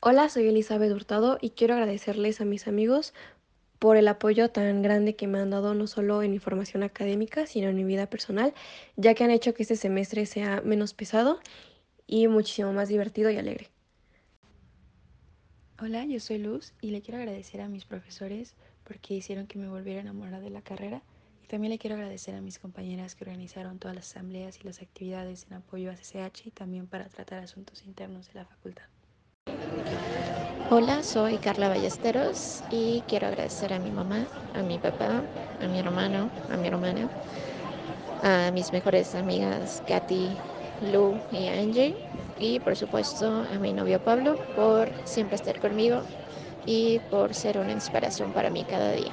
Hola, 0.00 0.30
soy 0.30 0.48
Elizabeth 0.48 0.90
Hurtado 0.90 1.36
y 1.38 1.50
quiero 1.50 1.74
agradecerles 1.74 2.40
a 2.40 2.46
mis 2.46 2.66
amigos 2.66 3.12
por 3.78 3.96
el 3.96 4.08
apoyo 4.08 4.50
tan 4.50 4.82
grande 4.82 5.16
que 5.16 5.26
me 5.26 5.38
han 5.38 5.50
dado 5.50 5.74
no 5.74 5.86
solo 5.86 6.22
en 6.22 6.34
información 6.34 6.82
académica, 6.82 7.46
sino 7.46 7.68
en 7.68 7.76
mi 7.76 7.84
vida 7.84 8.06
personal, 8.08 8.54
ya 8.96 9.14
que 9.14 9.24
han 9.24 9.30
hecho 9.30 9.54
que 9.54 9.62
este 9.62 9.76
semestre 9.76 10.26
sea 10.26 10.60
menos 10.62 10.94
pesado 10.94 11.40
y 12.06 12.28
muchísimo 12.28 12.72
más 12.72 12.88
divertido 12.88 13.30
y 13.30 13.36
alegre. 13.36 13.70
Hola, 15.80 16.04
yo 16.04 16.20
soy 16.20 16.38
Luz 16.38 16.72
y 16.80 16.90
le 16.90 17.02
quiero 17.02 17.18
agradecer 17.18 17.60
a 17.60 17.68
mis 17.68 17.84
profesores 17.84 18.54
porque 18.84 19.14
hicieron 19.14 19.46
que 19.46 19.58
me 19.58 19.68
volviera 19.68 20.00
enamorada 20.00 20.40
de 20.40 20.50
la 20.50 20.62
carrera 20.62 21.02
y 21.42 21.46
también 21.48 21.70
le 21.72 21.78
quiero 21.78 21.96
agradecer 21.96 22.34
a 22.34 22.40
mis 22.40 22.58
compañeras 22.58 23.14
que 23.14 23.24
organizaron 23.24 23.78
todas 23.78 23.94
las 23.96 24.10
asambleas 24.10 24.58
y 24.60 24.64
las 24.64 24.80
actividades 24.80 25.46
en 25.48 25.54
apoyo 25.54 25.90
a 25.90 25.96
CCH 25.96 26.46
y 26.46 26.50
también 26.52 26.86
para 26.86 27.08
tratar 27.08 27.40
asuntos 27.42 27.84
internos 27.84 28.28
de 28.28 28.34
la 28.34 28.46
facultad. 28.46 28.86
Hola, 30.70 31.02
soy 31.02 31.36
Carla 31.36 31.68
Ballesteros 31.68 32.64
y 32.70 33.02
quiero 33.06 33.26
agradecer 33.26 33.74
a 33.74 33.78
mi 33.78 33.90
mamá, 33.90 34.24
a 34.54 34.62
mi 34.62 34.78
papá, 34.78 35.22
a 35.62 35.66
mi 35.66 35.78
hermano, 35.78 36.30
a 36.50 36.56
mi 36.56 36.68
hermana, 36.68 37.10
a 38.22 38.50
mis 38.50 38.72
mejores 38.72 39.14
amigas 39.14 39.82
Katy, 39.86 40.30
Lu 40.90 41.16
y 41.30 41.48
Angie 41.48 41.94
y 42.38 42.60
por 42.60 42.76
supuesto 42.76 43.44
a 43.54 43.58
mi 43.58 43.74
novio 43.74 44.02
Pablo 44.02 44.38
por 44.56 44.88
siempre 45.04 45.36
estar 45.36 45.60
conmigo 45.60 46.00
y 46.64 46.98
por 47.10 47.34
ser 47.34 47.58
una 47.58 47.72
inspiración 47.72 48.32
para 48.32 48.48
mí 48.48 48.64
cada 48.64 48.92
día. 48.92 49.12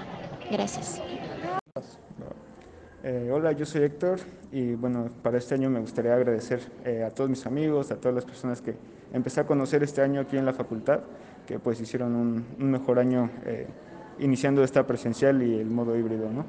Gracias. 0.50 1.02
Eh, 3.04 3.30
hola, 3.34 3.52
yo 3.52 3.66
soy 3.66 3.82
Héctor 3.84 4.20
y 4.52 4.76
bueno, 4.76 5.10
para 5.22 5.40
este 5.40 5.56
año 5.56 5.70
me 5.70 5.80
gustaría 5.80 6.14
agradecer 6.14 6.62
eh, 6.86 7.04
a 7.04 7.10
todos 7.10 7.30
mis 7.30 7.46
amigos, 7.46 7.92
a 7.92 7.98
todas 7.98 8.14
las 8.16 8.26
personas 8.26 8.62
que 8.62 8.76
empecé 9.12 9.42
a 9.42 9.46
conocer 9.46 9.82
este 9.84 10.02
año 10.02 10.22
aquí 10.22 10.38
en 10.38 10.46
la 10.46 10.54
facultad, 10.54 11.00
que 11.46 11.60
pues 11.60 11.80
hicieron 11.82 12.16
un, 12.16 12.72
mejor 12.72 13.00
año 13.00 13.30
eh, 13.46 13.68
iniciando 14.20 14.64
esta 14.64 14.86
presencial 14.86 15.42
y 15.42 15.60
el 15.60 15.70
modo 15.70 15.98
híbrido, 15.98 16.30
¿no? 16.32 16.46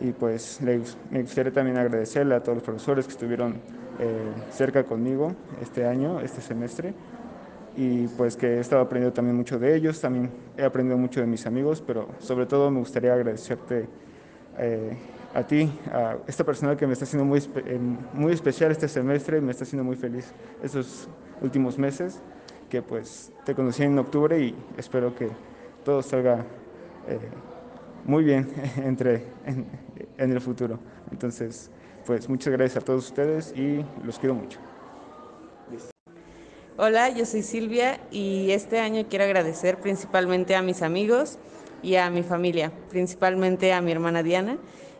Y 0.00 0.12
pues 0.12 0.60
me 0.60 1.22
gustaría 1.22 1.52
también 1.52 1.76
agradecerle 1.76 2.34
a 2.34 2.42
todos 2.42 2.56
los 2.58 2.64
profesores 2.64 3.06
que 3.06 3.12
estuvieron 3.12 3.56
cerca 4.52 4.84
conmigo 4.84 5.34
este 5.60 5.84
año, 5.84 6.20
este 6.20 6.40
semestre, 6.40 6.94
y 7.76 8.06
pues 8.06 8.36
que 8.36 8.46
he 8.46 8.60
estado 8.60 8.80
aprendiendo 8.80 9.12
también 9.12 9.36
mucho 9.36 9.58
de 9.58 9.74
ellos, 9.74 10.00
también 10.00 10.30
he 10.56 10.62
aprendido 10.62 10.96
mucho 10.96 11.20
de 11.20 11.26
mis 11.26 11.46
amigos, 11.46 11.82
pero 11.84 12.08
sobre 12.20 12.46
todo 12.46 12.70
me 12.70 12.78
gustaría 12.78 13.12
agradecerte 13.12 13.88
a 15.34 15.42
ti, 15.46 15.70
a 15.92 16.16
esta 16.26 16.44
persona 16.44 16.76
que 16.76 16.86
me 16.86 16.92
está 16.92 17.04
haciendo 17.04 17.24
muy, 17.24 17.38
eh, 17.38 17.78
muy 18.12 18.32
especial 18.32 18.70
este 18.72 18.88
semestre, 18.88 19.40
me 19.40 19.50
está 19.50 19.64
haciendo 19.64 19.84
muy 19.84 19.96
feliz 19.96 20.32
estos 20.62 21.08
últimos 21.40 21.78
meses, 21.78 22.20
que 22.68 22.82
pues 22.82 23.32
te 23.44 23.54
conocí 23.54 23.82
en 23.82 23.98
octubre 23.98 24.38
y 24.38 24.54
espero 24.76 25.14
que 25.14 25.28
todo 25.84 26.02
salga 26.02 26.44
eh, 27.08 27.18
muy 28.04 28.24
bien 28.24 28.48
entre, 28.76 29.24
en, 29.46 29.66
en 30.16 30.32
el 30.32 30.40
futuro. 30.40 30.78
Entonces, 31.10 31.70
pues 32.06 32.28
muchas 32.28 32.52
gracias 32.52 32.82
a 32.82 32.84
todos 32.84 33.06
ustedes 33.06 33.52
y 33.56 33.84
los 34.04 34.18
quiero 34.18 34.34
mucho. 34.34 34.58
Hola, 36.76 37.08
yo 37.10 37.26
soy 37.26 37.42
Silvia 37.42 37.98
y 38.10 38.52
este 38.52 38.78
año 38.78 39.06
quiero 39.08 39.24
agradecer 39.24 39.78
principalmente 39.78 40.54
a 40.54 40.62
mis 40.62 40.82
amigos 40.82 41.38
y 41.82 41.96
a 41.96 42.08
mi 42.08 42.22
familia, 42.22 42.70
principalmente 42.88 43.72
a 43.72 43.80
mi 43.80 43.90
hermana 43.90 44.22
Diana 44.22 44.58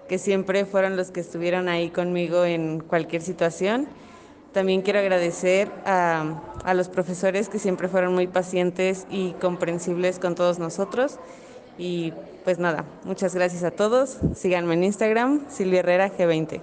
que 0.09 0.19
siempre 0.19 0.65
fueron 0.65 0.97
los 0.97 1.11
que 1.11 1.21
estuvieron 1.21 1.69
ahí 1.69 1.91
conmigo 1.91 2.45
en 2.45 2.81
cualquier 2.81 3.23
situación. 3.23 3.87
También 4.53 4.81
quiero 4.81 4.99
agradecer 4.99 5.71
a, 5.85 6.75
los 6.75 6.89
profesores 6.89 7.49
que 7.49 7.59
siempre 7.59 7.89
fueron 7.89 8.15
muy 8.15 8.27
pacientes 8.27 9.07
y 9.11 9.33
comprensibles 9.33 10.19
con 10.19 10.35
todos 10.35 10.59
nosotros. 10.59 11.19
Y 11.77 12.13
pues 12.45 12.59
nada, 12.59 12.85
muchas 13.05 13.35
gracias 13.35 13.63
a 13.63 13.71
todos. 13.71 14.19
Síganme 14.35 14.75
en 14.75 14.85
Instagram, 14.85 15.45
Silvia 15.49 15.81
Herrera 15.81 16.11
G20. 16.11 16.61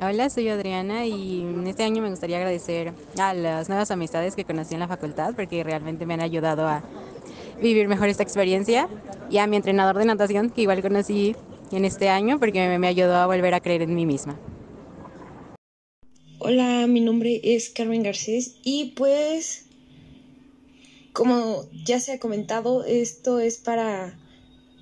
Hola, 0.00 0.30
soy 0.30 0.48
Adriana 0.48 1.06
y 1.06 1.46
este 1.66 1.84
año 1.84 2.02
me 2.02 2.10
gustaría 2.10 2.38
agradecer 2.38 2.92
a 3.20 3.34
las 3.34 3.68
nuevas 3.68 3.90
amistades 3.90 4.34
que 4.34 4.44
conocí 4.44 4.74
en 4.74 4.80
la 4.80 4.88
facultad 4.88 5.34
porque 5.36 5.62
realmente 5.62 6.06
me 6.06 6.14
han 6.14 6.22
ayudado 6.22 6.66
a 6.66 6.82
vivir 7.60 7.86
mejor 7.86 8.08
esta 8.08 8.24
experiencia 8.24 8.88
y 9.30 9.38
a 9.38 9.46
mi 9.46 9.56
entrenador 9.56 9.98
de 9.98 10.06
natación 10.06 10.50
que 10.50 10.62
igual 10.62 10.82
conocí 10.82 11.36
en 11.70 11.84
este 11.84 12.08
año 12.08 12.40
porque 12.40 12.78
me 12.78 12.88
ayudó 12.88 13.14
a 13.14 13.26
volver 13.26 13.54
a 13.54 13.60
creer 13.60 13.82
en 13.82 13.94
mí 13.94 14.04
misma. 14.06 14.36
Hola, 16.44 16.88
mi 16.88 16.98
nombre 17.00 17.40
es 17.44 17.70
Carmen 17.70 18.02
Garcés 18.02 18.56
y 18.64 18.94
pues, 18.96 19.66
como 21.12 21.68
ya 21.84 22.00
se 22.00 22.10
ha 22.10 22.18
comentado, 22.18 22.84
esto 22.84 23.38
es 23.38 23.58
para 23.58 24.18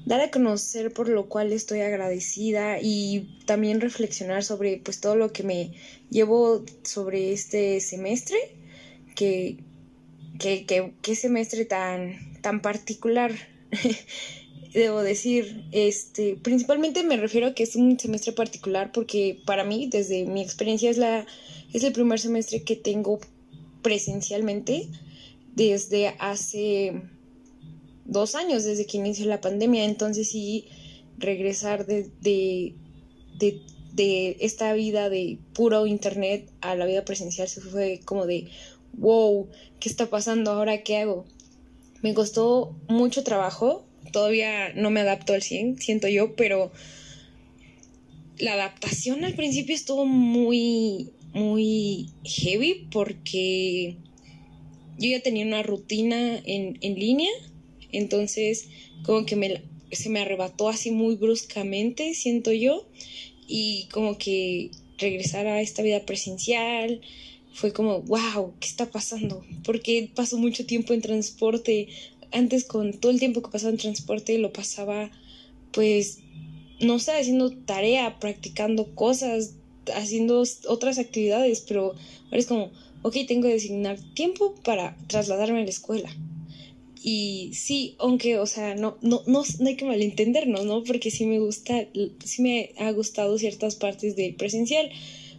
dar 0.07 0.23
a 0.23 0.31
conocer 0.31 0.91
por 0.91 1.11
lo 1.11 1.29
cual 1.29 1.53
estoy 1.53 1.81
agradecida 1.81 2.79
y 2.81 3.37
también 3.45 3.83
reflexionar 3.83 4.43
sobre 4.43 4.79
pues 4.79 5.03
todo 5.03 5.17
lo 5.17 5.35
que 5.35 5.43
me 5.43 5.73
llevo 6.09 6.65
sobre 6.83 7.35
este 7.35 7.83
semestre, 7.83 8.39
que, 9.15 9.59
que, 10.39 10.65
que, 11.03 11.15
semestre 11.15 11.67
tan, 11.67 12.41
tan 12.41 12.63
particular. 12.63 13.33
debo 14.73 15.03
decir, 15.03 15.65
este, 15.73 16.37
principalmente 16.37 17.03
me 17.03 17.17
refiero 17.17 17.49
a 17.49 17.55
que 17.55 17.65
es 17.65 17.77
un 17.77 17.99
semestre 17.99 18.33
particular 18.33 18.93
porque 18.93 19.41
para 19.45 19.65
mí, 19.65 19.89
desde 19.91 20.25
mi 20.25 20.43
experiencia, 20.43 20.91
es, 20.91 20.99
la, 20.99 21.27
es 21.73 21.83
el 21.85 21.93
primer 21.93 22.21
semestre 22.21 22.63
que 22.63 22.77
tengo 22.77 23.21
presencialmente 23.83 24.89
desde 25.55 26.15
hace 26.19 27.03
dos 28.05 28.35
años, 28.35 28.65
desde 28.65 28.87
que 28.87 28.99
inició 28.99 29.27
la 29.27 29.41
pandemia. 29.41 29.85
Entonces 29.85 30.29
sí, 30.29 30.67
regresar 31.19 31.87
de, 31.87 32.11
de, 32.21 32.75
de, 33.39 33.61
de 33.93 34.37
esta 34.41 34.73
vida 34.73 35.11
de 35.11 35.39
puro 35.53 35.87
internet 35.87 36.51
a 36.61 36.75
la 36.77 36.87
vida 36.87 37.05
presencial 37.05 37.49
se 37.49 37.61
fue 37.61 38.01
como 38.05 38.27
de, 38.27 38.49
wow, 38.95 39.49
¿qué 39.81 39.89
está 39.89 40.09
pasando? 40.11 40.53
¿Ahora 40.53 40.83
qué 40.83 40.99
hago? 40.99 41.25
Me 42.03 42.15
costó 42.15 42.75
mucho 42.89 43.25
trabajo, 43.25 43.85
todavía 44.11 44.73
no 44.75 44.91
me 44.91 45.01
adapto 45.01 45.33
al 45.33 45.43
100, 45.43 45.81
siento 45.81 46.09
yo, 46.09 46.35
pero 46.37 46.73
la 48.39 48.55
adaptación 48.55 49.25
al 49.25 49.35
principio 49.35 49.75
estuvo 49.75 50.07
muy, 50.07 51.11
muy 51.33 52.09
heavy 52.25 52.87
porque 52.91 53.97
yo 54.99 55.11
ya 55.11 55.21
tenía 55.21 55.47
una 55.47 55.63
rutina 55.63 56.37
en, 56.45 56.79
en 56.81 56.95
línea, 56.95 57.31
entonces 57.93 58.69
como 59.05 59.27
que 59.27 59.63
se 59.93 60.09
me 60.09 60.21
arrebató 60.21 60.69
así 60.69 60.91
muy 60.91 61.17
bruscamente, 61.17 62.15
siento 62.15 62.53
yo, 62.53 62.87
y 63.47 63.89
como 63.93 64.17
que 64.17 64.71
regresar 64.99 65.47
a 65.47 65.61
esta 65.61 65.83
vida 65.83 66.05
presencial 66.07 67.01
fue 67.53 67.73
como, 67.73 68.03
wow, 68.03 68.55
¿qué 68.61 68.69
está 68.69 68.91
pasando? 68.91 69.45
Porque 69.65 70.09
paso 70.15 70.39
mucho 70.39 70.67
tiempo 70.67 70.95
en 70.95 71.01
transporte, 71.01 71.89
antes 72.33 72.65
con 72.65 72.93
todo 72.93 73.13
el 73.13 73.19
tiempo 73.19 73.43
que 73.43 73.51
pasaba 73.51 73.73
en 73.73 73.79
transporte 73.79 74.39
lo 74.39 74.53
pasaba 74.53 75.11
pues 75.73 76.19
no 76.81 76.99
sé, 76.99 77.13
haciendo 77.13 77.51
tarea, 77.51 78.19
practicando 78.19 78.95
cosas 78.95 79.55
haciendo 79.95 80.43
otras 80.69 80.99
actividades, 80.99 81.65
pero 81.67 81.95
ahora 82.27 82.39
es 82.39 82.47
como, 82.47 82.71
ok, 83.03 83.17
tengo 83.27 83.43
que 83.43 83.55
designar 83.55 83.99
tiempo 84.15 84.55
para 84.65 84.97
trasladarme 85.07 85.61
a 85.61 85.65
la 85.65 85.71
escuela. 85.71 86.11
Y 87.03 87.51
sí, 87.55 87.97
aunque, 87.99 88.39
o 88.39 88.47
sea, 88.47 88.75
no, 88.75 88.99
no, 89.01 89.23
no, 89.27 89.43
no 89.59 89.69
hay 89.69 89.77
que 89.77 89.87
malentendernos, 89.87 90.67
¿no? 90.67 90.85
Porque 90.85 91.11
sí 91.11 91.25
me 91.25 91.39
gusta, 91.39 91.87
sí 92.25 92.43
me 92.43 92.73
ha 92.79 92.91
gustado 92.93 93.39
ciertas 93.39 93.75
partes 93.75 94.17
del 94.17 94.35
presencial. 94.35 94.91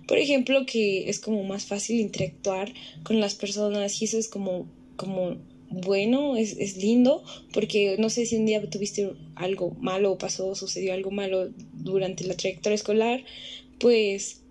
Por 0.07 0.17
ejemplo, 0.17 0.65
que 0.65 1.09
es 1.09 1.19
como 1.19 1.43
más 1.43 1.65
fácil 1.65 1.99
interactuar 1.99 2.73
con 3.03 3.19
las 3.19 3.35
personas 3.35 4.01
y 4.01 4.05
eso 4.05 4.17
es 4.17 4.27
como, 4.27 4.67
como 4.95 5.37
bueno, 5.71 6.35
es, 6.35 6.57
es 6.57 6.77
lindo, 6.77 7.23
porque 7.53 7.95
no 7.97 8.09
sé 8.09 8.25
si 8.25 8.35
un 8.35 8.45
día 8.45 8.61
tuviste 8.69 9.13
algo 9.35 9.71
malo 9.79 10.11
o 10.11 10.17
pasó, 10.17 10.53
sucedió 10.55 10.93
algo 10.93 11.11
malo 11.11 11.49
durante 11.73 12.25
la 12.25 12.35
trayectoria 12.35 12.75
escolar, 12.75 13.23
pues 13.79 14.41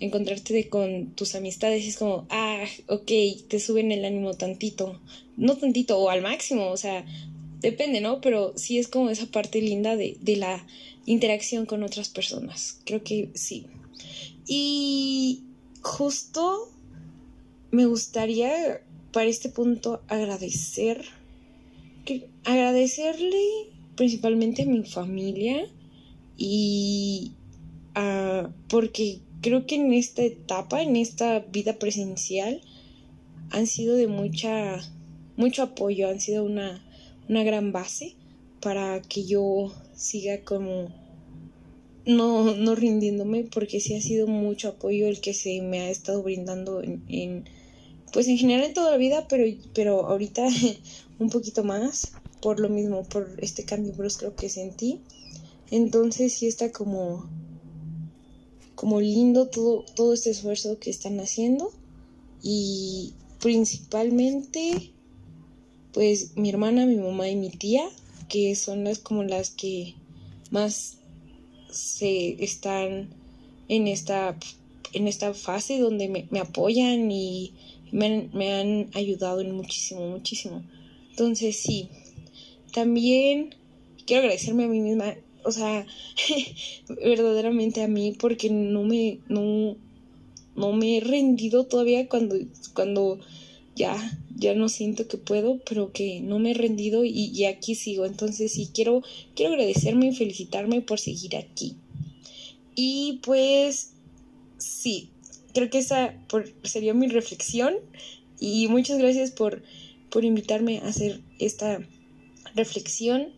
encontrarte 0.00 0.68
con 0.68 1.12
tus 1.14 1.34
amistades 1.34 1.84
es 1.86 1.96
como, 1.96 2.26
ah, 2.30 2.64
ok, 2.86 3.10
te 3.48 3.58
suben 3.58 3.90
el 3.90 4.04
ánimo 4.04 4.34
tantito, 4.34 5.00
no 5.36 5.56
tantito 5.56 5.98
o 5.98 6.08
al 6.08 6.22
máximo, 6.22 6.68
o 6.68 6.76
sea, 6.76 7.04
depende, 7.60 8.00
¿no? 8.00 8.20
Pero 8.20 8.52
sí 8.56 8.78
es 8.78 8.86
como 8.88 9.10
esa 9.10 9.26
parte 9.26 9.60
linda 9.60 9.96
de, 9.96 10.16
de 10.20 10.36
la 10.36 10.64
interacción 11.06 11.66
con 11.66 11.82
otras 11.82 12.08
personas, 12.08 12.80
creo 12.84 13.02
que 13.02 13.30
sí. 13.34 13.66
Y 14.46 15.42
justo 15.82 16.70
me 17.70 17.86
gustaría 17.86 18.80
para 19.12 19.26
este 19.26 19.48
punto 19.48 20.02
agradecer, 20.08 21.04
agradecerle 22.44 23.44
principalmente 23.96 24.62
a 24.62 24.66
mi 24.66 24.84
familia 24.84 25.66
y 26.36 27.32
porque 28.68 29.20
creo 29.40 29.66
que 29.66 29.74
en 29.74 29.92
esta 29.92 30.22
etapa, 30.22 30.82
en 30.82 30.96
esta 30.96 31.40
vida 31.40 31.78
presencial, 31.78 32.60
han 33.50 33.66
sido 33.66 33.96
de 33.96 34.06
mucha, 34.06 34.78
mucho 35.36 35.62
apoyo, 35.62 36.08
han 36.08 36.20
sido 36.20 36.44
una, 36.44 36.84
una 37.28 37.42
gran 37.42 37.72
base 37.72 38.14
para 38.60 39.00
que 39.02 39.24
yo 39.24 39.72
siga 39.94 40.44
como 40.44 40.88
no, 42.06 42.54
no 42.54 42.74
rindiéndome, 42.74 43.44
porque 43.44 43.80
sí 43.80 43.94
ha 43.94 44.00
sido 44.00 44.26
mucho 44.26 44.68
apoyo 44.68 45.06
el 45.06 45.20
que 45.20 45.34
se 45.34 45.60
me 45.60 45.80
ha 45.80 45.90
estado 45.90 46.22
brindando 46.22 46.82
en, 46.82 47.44
pues 48.12 48.28
en 48.28 48.38
general 48.38 48.64
en 48.64 48.74
toda 48.74 48.90
la 48.90 48.96
vida, 48.96 49.26
pero, 49.28 49.44
pero 49.74 50.06
ahorita 50.06 50.46
un 51.18 51.30
poquito 51.30 51.64
más, 51.64 52.12
por 52.40 52.60
lo 52.60 52.68
mismo, 52.68 53.02
por 53.04 53.36
este 53.38 53.64
cambio 53.64 53.92
brusco 53.92 54.34
que 54.34 54.48
sentí. 54.48 55.00
Entonces 55.70 56.32
sí 56.32 56.46
está 56.46 56.72
como 56.72 57.28
como 58.74 59.00
lindo 59.00 59.48
todo, 59.48 59.84
todo 59.96 60.14
este 60.14 60.30
esfuerzo 60.30 60.78
que 60.78 60.88
están 60.88 61.18
haciendo 61.18 61.72
y 62.40 63.12
principalmente 63.40 64.92
pues 65.92 66.36
mi 66.36 66.48
hermana, 66.50 66.86
mi 66.86 66.94
mamá 66.94 67.28
y 67.28 67.34
mi 67.34 67.50
tía, 67.50 67.82
que 68.28 68.54
son 68.54 68.84
las 68.84 69.00
como 69.00 69.24
las 69.24 69.50
que 69.50 69.96
más 70.52 70.98
se 71.72 72.42
están 72.42 73.08
en 73.68 73.88
esta 73.88 74.38
en 74.92 75.08
esta 75.08 75.34
fase 75.34 75.80
donde 75.80 76.08
me, 76.08 76.28
me 76.30 76.38
apoyan 76.38 77.10
y 77.10 77.54
me 77.92 78.28
me 78.32 78.52
han 78.52 78.90
ayudado 78.94 79.40
en 79.40 79.52
muchísimo, 79.52 80.08
muchísimo. 80.08 80.62
Entonces 81.10 81.56
sí, 81.56 81.88
también 82.72 83.54
quiero 84.06 84.22
agradecerme 84.22 84.64
a 84.64 84.68
mí 84.68 84.80
misma 84.80 85.14
o 85.48 85.52
sea, 85.52 85.86
verdaderamente 86.88 87.82
a 87.82 87.88
mí 87.88 88.12
porque 88.18 88.50
no 88.50 88.84
me, 88.84 89.20
no, 89.28 89.76
no 90.56 90.72
me 90.72 90.98
he 90.98 91.00
rendido 91.00 91.64
todavía 91.64 92.08
cuando, 92.08 92.36
cuando 92.74 93.18
ya, 93.74 93.96
ya 94.36 94.54
no 94.54 94.68
siento 94.68 95.08
que 95.08 95.16
puedo, 95.16 95.58
pero 95.68 95.92
que 95.92 96.20
no 96.20 96.38
me 96.38 96.50
he 96.50 96.54
rendido 96.54 97.04
y, 97.04 97.30
y 97.32 97.44
aquí 97.44 97.74
sigo. 97.74 98.04
Entonces 98.04 98.52
sí, 98.52 98.68
quiero, 98.74 99.02
quiero 99.34 99.52
agradecerme 99.52 100.08
y 100.08 100.14
felicitarme 100.14 100.82
por 100.82 100.98
seguir 101.00 101.36
aquí. 101.36 101.76
Y 102.74 103.20
pues 103.22 103.92
sí, 104.58 105.10
creo 105.54 105.70
que 105.70 105.78
esa 105.78 106.14
sería 106.62 106.94
mi 106.94 107.08
reflexión 107.08 107.74
y 108.38 108.68
muchas 108.68 108.98
gracias 108.98 109.30
por, 109.30 109.62
por 110.10 110.24
invitarme 110.24 110.78
a 110.78 110.88
hacer 110.88 111.20
esta 111.38 111.80
reflexión. 112.54 113.28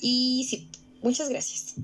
Y 0.00 0.46
sí, 0.48 0.68
Muchas 1.02 1.30
gracias. 1.30 1.76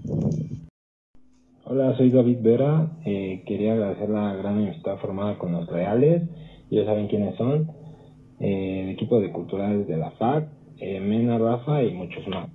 Hola, 1.64 1.96
soy 1.96 2.10
David 2.10 2.38
Vera. 2.42 2.90
Eh, 3.04 3.42
quería 3.46 3.74
agradecer 3.74 4.08
la 4.10 4.34
gran 4.34 4.58
amistad 4.58 4.98
formada 4.98 5.38
con 5.38 5.52
los 5.52 5.66
reales. 5.68 6.22
Ya 6.70 6.84
saben 6.84 7.06
quiénes 7.08 7.36
son. 7.36 7.70
Eh, 8.40 8.82
el 8.82 8.90
equipo 8.90 9.20
de 9.20 9.30
culturales 9.30 9.86
de 9.86 9.96
la 9.96 10.10
FAC, 10.12 10.48
eh, 10.78 10.98
Mena, 11.00 11.38
Rafa 11.38 11.82
y 11.82 11.92
muchos 11.92 12.26
más. 12.26 12.50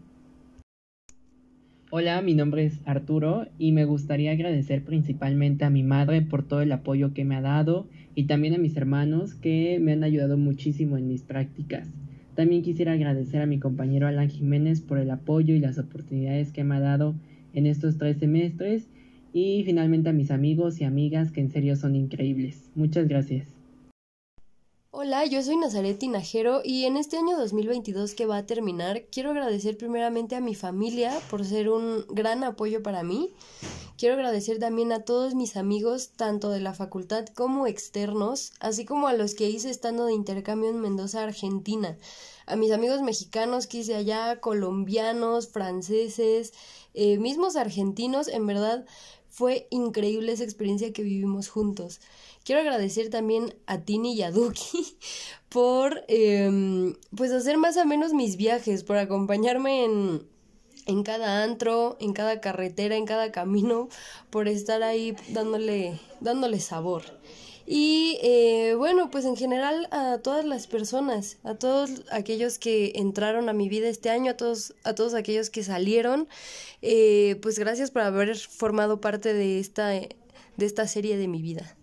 Hola, 1.92 2.22
mi 2.22 2.36
nombre 2.36 2.66
es 2.66 2.82
Arturo 2.86 3.48
y 3.58 3.72
me 3.72 3.84
gustaría 3.84 4.34
agradecer 4.34 4.84
principalmente 4.84 5.66
a 5.66 5.72
mi 5.72 5.82
madre 5.82 6.22
por 6.22 6.48
todo 6.48 6.62
el 6.62 6.72
apoyo 6.72 7.16
que 7.16 7.26
me 7.26 7.36
ha 7.36 7.42
dado 7.42 7.88
y 8.14 8.26
también 8.26 8.54
a 8.54 8.60
mis 8.60 8.78
hermanos 8.78 9.34
que 9.34 9.80
me 9.82 9.94
han 9.94 10.04
ayudado 10.04 10.38
muchísimo 10.38 10.98
en 10.98 11.08
mis 11.08 11.24
prácticas. 11.24 11.90
También 12.36 12.62
quisiera 12.62 12.94
agradecer 12.94 13.42
a 13.42 13.48
mi 13.48 13.58
compañero 13.58 14.06
Alan 14.06 14.30
Jiménez 14.30 14.82
por 14.82 15.00
el 15.00 15.10
apoyo 15.10 15.56
y 15.56 15.60
las 15.60 15.80
oportunidades 15.80 16.52
que 16.52 16.64
me 16.64 16.76
ha 16.76 16.80
dado 16.80 17.16
en 17.56 17.66
estos 17.66 17.98
tres 17.98 18.18
semestres 18.18 18.88
y 19.34 19.64
finalmente 19.66 20.10
a 20.10 20.14
mis 20.14 20.30
amigos 20.30 20.80
y 20.82 20.84
amigas 20.84 21.32
que 21.32 21.42
en 21.42 21.50
serio 21.50 21.76
son 21.76 21.96
increíbles. 21.96 22.70
Muchas 22.76 23.08
gracias. 23.08 23.59
Hola, 25.02 25.24
yo 25.24 25.42
soy 25.42 25.56
Nazaret 25.56 25.98
Tinajero 25.98 26.60
y 26.62 26.84
en 26.84 26.98
este 26.98 27.16
año 27.16 27.38
2022 27.38 28.16
que 28.16 28.26
va 28.26 28.36
a 28.36 28.46
terminar 28.46 29.06
quiero 29.10 29.30
agradecer 29.30 29.78
primeramente 29.78 30.36
a 30.36 30.42
mi 30.42 30.56
familia 30.56 31.18
por 31.30 31.46
ser 31.46 31.70
un 31.70 32.04
gran 32.10 32.44
apoyo 32.44 32.84
para 32.84 33.02
mí. 33.02 33.32
Quiero 33.98 34.16
agradecer 34.16 34.60
también 34.60 34.92
a 34.92 35.06
todos 35.06 35.36
mis 35.36 35.56
amigos, 35.56 36.10
tanto 36.18 36.50
de 36.50 36.60
la 36.60 36.74
facultad 36.74 37.28
como 37.28 37.66
externos, 37.66 38.52
así 38.60 38.84
como 38.84 39.08
a 39.08 39.14
los 39.14 39.36
que 39.36 39.50
hice 39.50 39.70
estando 39.70 40.06
de 40.06 40.14
intercambio 40.14 40.70
en 40.70 40.82
Mendoza, 40.82 41.24
Argentina 41.24 41.98
a 42.50 42.56
mis 42.56 42.72
amigos 42.72 43.02
mexicanos 43.02 43.68
que 43.68 43.78
hice 43.78 43.96
allá, 43.96 44.42
colombianos, 44.42 45.48
franceses, 45.50 46.52
eh, 46.96 47.20
mismos 47.20 47.56
argentinos, 47.56 48.28
en 48.28 48.48
verdad 48.48 48.86
fue 49.30 49.68
increíble 49.70 50.32
esa 50.32 50.44
experiencia 50.44 50.92
que 50.92 51.04
vivimos 51.04 51.48
juntos. 51.48 52.02
Quiero 52.44 52.62
agradecer 52.62 53.10
también 53.10 53.56
a 53.68 53.82
Tini 53.82 54.14
y 54.14 54.24
a 54.24 54.32
Duki 54.32 54.98
por 55.50 56.04
eh, 56.08 56.94
pues 57.16 57.32
hacer 57.32 57.58
más 57.58 57.78
o 57.78 57.86
menos 57.86 58.14
mis 58.14 58.38
viajes, 58.38 58.84
por 58.84 58.98
acompañarme 58.98 59.86
en, 59.86 60.28
en 60.86 61.04
cada 61.04 61.44
antro, 61.44 61.98
en 62.00 62.14
cada 62.14 62.42
carretera, 62.42 62.96
en 62.96 63.06
cada 63.06 63.32
camino, 63.32 63.90
por 64.30 64.48
estar 64.48 64.82
ahí 64.82 65.16
dándole, 65.30 66.00
dándole 66.20 66.60
sabor. 66.60 67.04
Y 67.72 68.18
eh, 68.24 68.74
bueno, 68.76 69.12
pues 69.12 69.26
en 69.26 69.38
general 69.38 69.88
a 69.92 70.18
todas 70.24 70.44
las 70.44 70.66
personas, 70.66 71.38
a 71.44 71.54
todos 71.54 72.04
aquellos 72.12 72.58
que 72.58 72.94
entraron 72.96 73.48
a 73.48 73.54
mi 73.54 73.70
vida 73.70 73.88
este 73.88 74.10
año, 74.10 74.32
a 74.32 74.38
todos, 74.38 74.74
a 74.84 74.96
todos 74.96 75.14
aquellos 75.14 75.52
que 75.52 75.64
salieron, 75.64 76.28
eh, 76.82 77.38
pues 77.44 77.60
gracias 77.60 77.92
por 77.92 78.02
haber 78.02 78.36
formado 78.36 79.00
parte 79.00 79.36
de 79.36 79.60
esta, 79.60 79.90
de 79.90 80.16
esta 80.58 80.88
serie 80.88 81.18
de 81.18 81.28
mi 81.28 81.44
vida. 81.44 81.78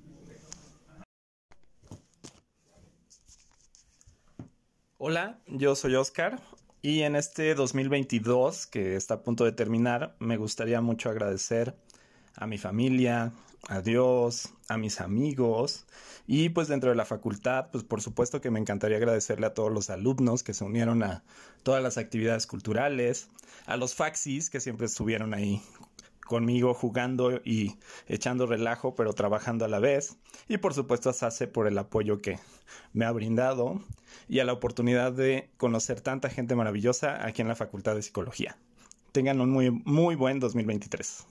Hola, 4.99 5.39
yo 5.47 5.75
soy 5.75 5.95
Oscar 5.95 6.41
y 6.81 7.03
en 7.03 7.17
este 7.17 7.55
2022 7.55 8.67
que 8.67 8.97
está 8.97 9.17
a 9.17 9.23
punto 9.23 9.45
de 9.45 9.53
terminar, 9.53 10.17
me 10.21 10.39
gustaría 10.39 10.81
mucho 10.81 11.11
agradecer 11.11 11.77
a 12.35 12.47
mi 12.47 12.57
familia, 12.57 13.35
a 13.69 13.83
Dios, 13.83 14.55
a 14.69 14.79
mis 14.79 15.03
amigos 15.03 15.85
y 16.27 16.49
pues 16.49 16.69
dentro 16.69 16.89
de 16.89 16.97
la 16.97 17.05
facultad, 17.05 17.67
pues 17.71 17.85
por 17.85 18.01
supuesto 18.01 18.41
que 18.41 18.51
me 18.51 18.59
encantaría 18.59 18.97
agradecerle 18.97 19.45
a 19.45 19.53
todos 19.53 19.71
los 19.71 19.91
alumnos 19.91 20.43
que 20.43 20.55
se 20.55 20.65
unieron 20.65 21.03
a 21.03 21.25
todas 21.63 21.83
las 21.83 21.99
actividades 21.99 22.47
culturales, 22.47 23.29
a 23.67 23.77
los 23.77 23.95
faxis 23.95 24.49
que 24.49 24.61
siempre 24.61 24.87
estuvieron 24.87 25.35
ahí 25.35 25.61
conmigo 26.27 26.75
jugando 26.75 27.41
y 27.45 27.77
echando 28.07 28.47
relajo, 28.47 28.95
pero 28.95 29.15
trabajando 29.15 29.65
a 29.65 29.69
la 29.69 29.79
vez. 29.79 30.19
Y 30.49 30.59
por 30.59 30.75
supuesto 30.75 31.09
a 31.09 31.13
Sase 31.13 31.47
por 31.47 31.67
el 31.67 31.79
apoyo 31.79 32.21
que 32.21 32.39
me 32.93 33.05
ha 33.05 33.13
brindado 33.13 33.81
y 34.29 34.41
a 34.41 34.45
la 34.45 34.53
oportunidad 34.53 35.13
de 35.13 35.51
conocer 35.57 36.01
tanta 36.01 36.29
gente 36.29 36.55
maravillosa 36.55 37.25
aquí 37.25 37.43
en 37.43 37.49
la 37.49 37.57
Facultad 37.57 37.95
de 37.95 38.03
Psicología. 38.03 38.59
Tengan 39.13 39.41
un 39.41 39.51
muy, 39.51 39.71
muy 39.71 40.15
buen 40.15 40.41
2023. 40.41 41.27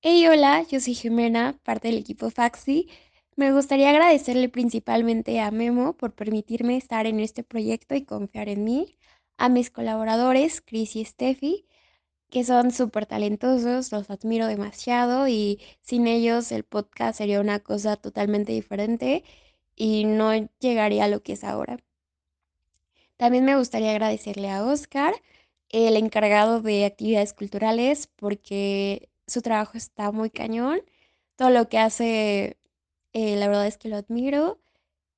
Hey, 0.00 0.26
hola, 0.26 0.64
yo 0.68 0.80
soy 0.80 0.94
Jimena, 0.94 1.58
parte 1.62 1.88
del 1.88 1.98
equipo 1.98 2.30
Faxi. 2.30 2.88
Me 3.36 3.52
gustaría 3.52 3.90
agradecerle 3.90 4.48
principalmente 4.48 5.40
a 5.40 5.50
Memo 5.50 5.96
por 5.96 6.12
permitirme 6.12 6.76
estar 6.76 7.06
en 7.06 7.20
este 7.20 7.44
proyecto 7.44 7.94
y 7.94 8.04
confiar 8.04 8.48
en 8.48 8.64
mí, 8.64 8.98
a 9.38 9.48
mis 9.48 9.70
colaboradores, 9.70 10.60
Chris 10.60 10.96
y 10.96 11.04
Steffi, 11.04 11.66
que 12.32 12.44
son 12.44 12.72
súper 12.72 13.04
talentosos, 13.06 13.92
los 13.92 14.10
admiro 14.10 14.46
demasiado 14.46 15.28
y 15.28 15.60
sin 15.82 16.06
ellos 16.06 16.50
el 16.50 16.64
podcast 16.64 17.18
sería 17.18 17.40
una 17.42 17.60
cosa 17.60 17.96
totalmente 17.96 18.52
diferente 18.52 19.22
y 19.76 20.04
no 20.06 20.32
llegaría 20.58 21.04
a 21.04 21.08
lo 21.08 21.22
que 21.22 21.34
es 21.34 21.44
ahora. 21.44 21.78
También 23.18 23.44
me 23.44 23.56
gustaría 23.56 23.90
agradecerle 23.90 24.48
a 24.50 24.64
Oscar, 24.64 25.14
el 25.68 25.96
encargado 25.96 26.62
de 26.62 26.86
actividades 26.86 27.34
culturales, 27.34 28.08
porque 28.16 29.10
su 29.26 29.42
trabajo 29.42 29.76
está 29.76 30.10
muy 30.12 30.30
cañón. 30.30 30.80
Todo 31.36 31.50
lo 31.50 31.68
que 31.68 31.78
hace, 31.78 32.58
eh, 33.12 33.36
la 33.36 33.48
verdad 33.48 33.66
es 33.66 33.76
que 33.78 33.88
lo 33.90 33.96
admiro 33.96 34.61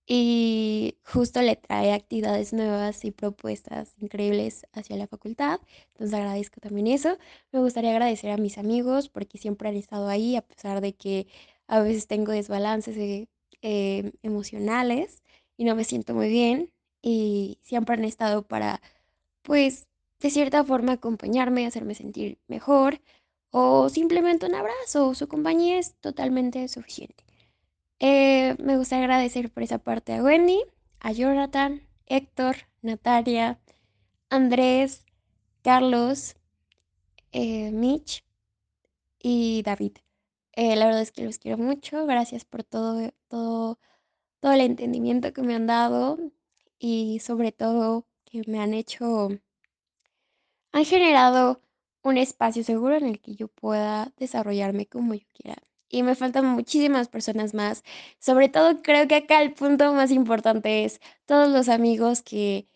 y 0.06 0.98
justo 1.04 1.40
le 1.42 1.56
trae 1.56 1.92
actividades 1.92 2.52
nuevas 2.52 3.04
y 3.04 3.10
propuestas 3.10 3.94
increíbles 3.98 4.66
hacia 4.72 4.96
la 4.96 5.06
facultad. 5.06 5.60
Entonces 5.94 6.14
agradezco 6.14 6.60
también 6.60 6.88
eso. 6.88 7.16
Me 7.52 7.60
gustaría 7.60 7.90
agradecer 7.92 8.30
a 8.30 8.36
mis 8.36 8.58
amigos 8.58 9.08
porque 9.08 9.38
siempre 9.38 9.68
han 9.68 9.76
estado 9.76 10.08
ahí 10.08 10.36
a 10.36 10.42
pesar 10.42 10.80
de 10.80 10.94
que 10.94 11.26
a 11.66 11.80
veces 11.80 12.06
tengo 12.06 12.32
desbalances 12.32 12.96
eh, 13.62 14.12
emocionales 14.22 15.22
y 15.56 15.64
no 15.64 15.74
me 15.74 15.84
siento 15.84 16.14
muy 16.14 16.28
bien 16.28 16.70
y 17.02 17.58
siempre 17.62 17.94
han 17.94 18.04
estado 18.04 18.42
para, 18.46 18.80
pues, 19.42 19.86
de 20.20 20.30
cierta 20.30 20.64
forma 20.64 20.92
acompañarme, 20.92 21.66
hacerme 21.66 21.94
sentir 21.94 22.38
mejor 22.48 23.00
o 23.50 23.88
simplemente 23.88 24.46
un 24.46 24.54
abrazo. 24.54 25.14
Su 25.14 25.28
compañía 25.28 25.78
es 25.78 25.94
totalmente 26.00 26.66
suficiente. 26.68 27.24
Eh, 28.00 28.56
me 28.58 28.76
gustaría 28.76 29.04
agradecer 29.04 29.50
por 29.52 29.62
esa 29.62 29.78
parte 29.78 30.14
a 30.14 30.22
Wendy, 30.22 30.60
a 31.00 31.12
Jonathan, 31.12 31.82
Héctor, 32.06 32.56
Natalia, 32.82 33.60
Andrés, 34.30 35.04
Carlos, 35.62 36.36
eh, 37.32 37.70
Mitch 37.72 38.24
y 39.18 39.62
David. 39.62 39.98
Eh, 40.52 40.76
la 40.76 40.86
verdad 40.86 41.02
es 41.02 41.12
que 41.12 41.24
los 41.24 41.38
quiero 41.38 41.58
mucho. 41.58 42.06
Gracias 42.06 42.44
por 42.44 42.64
todo, 42.64 43.10
todo, 43.28 43.78
todo 44.40 44.52
el 44.52 44.60
entendimiento 44.60 45.32
que 45.32 45.42
me 45.42 45.54
han 45.54 45.66
dado 45.66 46.18
y 46.78 47.20
sobre 47.20 47.52
todo 47.52 48.06
que 48.24 48.42
me 48.46 48.60
han 48.60 48.74
hecho, 48.74 49.30
han 50.72 50.84
generado 50.84 51.62
un 52.02 52.18
espacio 52.18 52.62
seguro 52.64 52.96
en 52.96 53.06
el 53.06 53.20
que 53.20 53.34
yo 53.34 53.48
pueda 53.48 54.12
desarrollarme 54.18 54.86
como 54.86 55.14
yo 55.14 55.26
quiera 55.32 55.62
y 55.94 56.02
me 56.02 56.14
faltan 56.16 56.46
muchísimas 56.46 57.08
personas 57.08 57.54
más. 57.54 57.84
Sobre 58.18 58.48
todo 58.48 58.82
creo 58.82 59.06
que 59.08 59.16
acá 59.16 59.42
el 59.42 59.54
punto 59.54 59.92
más 59.94 60.10
importante 60.10 60.84
es 60.84 61.00
todos 61.26 61.48
los 61.50 61.68
amigos 61.68 62.22
que 62.22 62.68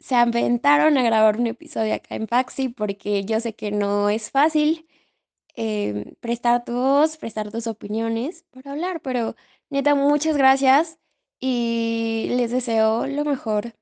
se 0.00 0.14
aventaron 0.16 0.98
a 0.98 1.02
grabar 1.02 1.38
un 1.38 1.46
episodio 1.48 1.94
acá 1.94 2.16
en 2.16 2.28
Faxi 2.28 2.68
porque 2.70 3.24
yo 3.24 3.40
sé 3.40 3.54
que 3.54 3.70
no 3.72 4.10
es 4.10 4.30
fácil 4.30 4.86
em, 5.56 6.14
prestar 6.20 6.64
tu 6.64 6.72
voz, 6.74 7.16
prestar 7.18 7.50
tus 7.52 7.66
opiniones 7.66 8.44
para 8.50 8.72
hablar, 8.72 9.00
pero 9.02 9.36
neta, 9.70 9.94
muchas 9.94 10.36
gracias 10.36 10.98
y 11.40 12.28
les 12.30 12.50
deseo 12.52 13.06
lo 13.06 13.24
mejor 13.24 13.74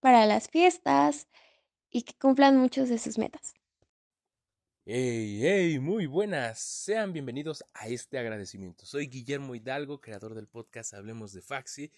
para 0.00 0.26
las 0.26 0.48
fiestas 0.48 1.28
y 1.90 2.02
que 2.02 2.14
cumplan 2.18 2.58
muchas 2.58 2.88
de 2.88 2.98
sus 2.98 3.18
metas. 3.18 3.54
Hey, 4.84 5.38
hey, 5.40 5.78
muy 5.78 6.06
buenas. 6.06 6.58
Sean 6.58 7.12
bienvenidos 7.12 7.64
a 7.72 7.86
este 7.86 8.18
agradecimiento. 8.18 8.84
Soy 8.84 9.06
Guillermo 9.06 9.54
Hidalgo, 9.54 10.00
creador 10.00 10.34
del 10.34 10.48
podcast 10.48 10.92
Hablemos 10.92 11.32
de 11.32 11.40
Faxi, 11.40 11.92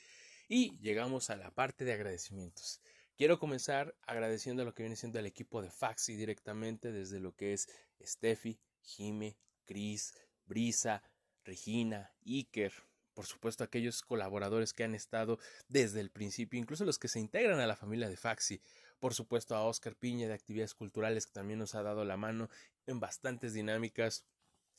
y 0.48 0.76
llegamos 0.80 1.30
a 1.30 1.36
la 1.36 1.50
parte 1.50 1.86
de 1.86 1.94
agradecimientos. 1.94 2.82
Quiero 3.16 3.38
comenzar 3.38 3.96
agradeciendo 4.06 4.66
lo 4.66 4.74
que 4.74 4.82
viene 4.82 4.96
siendo 4.96 5.18
el 5.18 5.24
equipo 5.24 5.62
de 5.62 5.70
Faxi 5.70 6.14
directamente, 6.14 6.92
desde 6.92 7.20
lo 7.20 7.34
que 7.34 7.54
es 7.54 7.70
Steffi, 8.04 8.60
Jime, 8.82 9.38
Cris, 9.64 10.12
Brisa, 10.44 11.02
Regina, 11.42 12.12
Iker, 12.26 12.74
por 13.14 13.24
supuesto 13.24 13.64
aquellos 13.64 14.02
colaboradores 14.02 14.74
que 14.74 14.84
han 14.84 14.94
estado 14.94 15.38
desde 15.68 16.00
el 16.00 16.10
principio, 16.10 16.60
incluso 16.60 16.84
los 16.84 16.98
que 16.98 17.08
se 17.08 17.18
integran 17.18 17.60
a 17.60 17.66
la 17.66 17.76
familia 17.76 18.10
de 18.10 18.18
Faxi 18.18 18.60
por 19.04 19.12
supuesto 19.12 19.54
a 19.54 19.66
Oscar 19.66 19.94
Piña 19.96 20.28
de 20.28 20.32
Actividades 20.32 20.72
Culturales 20.72 21.26
que 21.26 21.32
también 21.34 21.58
nos 21.58 21.74
ha 21.74 21.82
dado 21.82 22.06
la 22.06 22.16
mano 22.16 22.48
en 22.86 23.00
bastantes 23.00 23.52
dinámicas, 23.52 24.24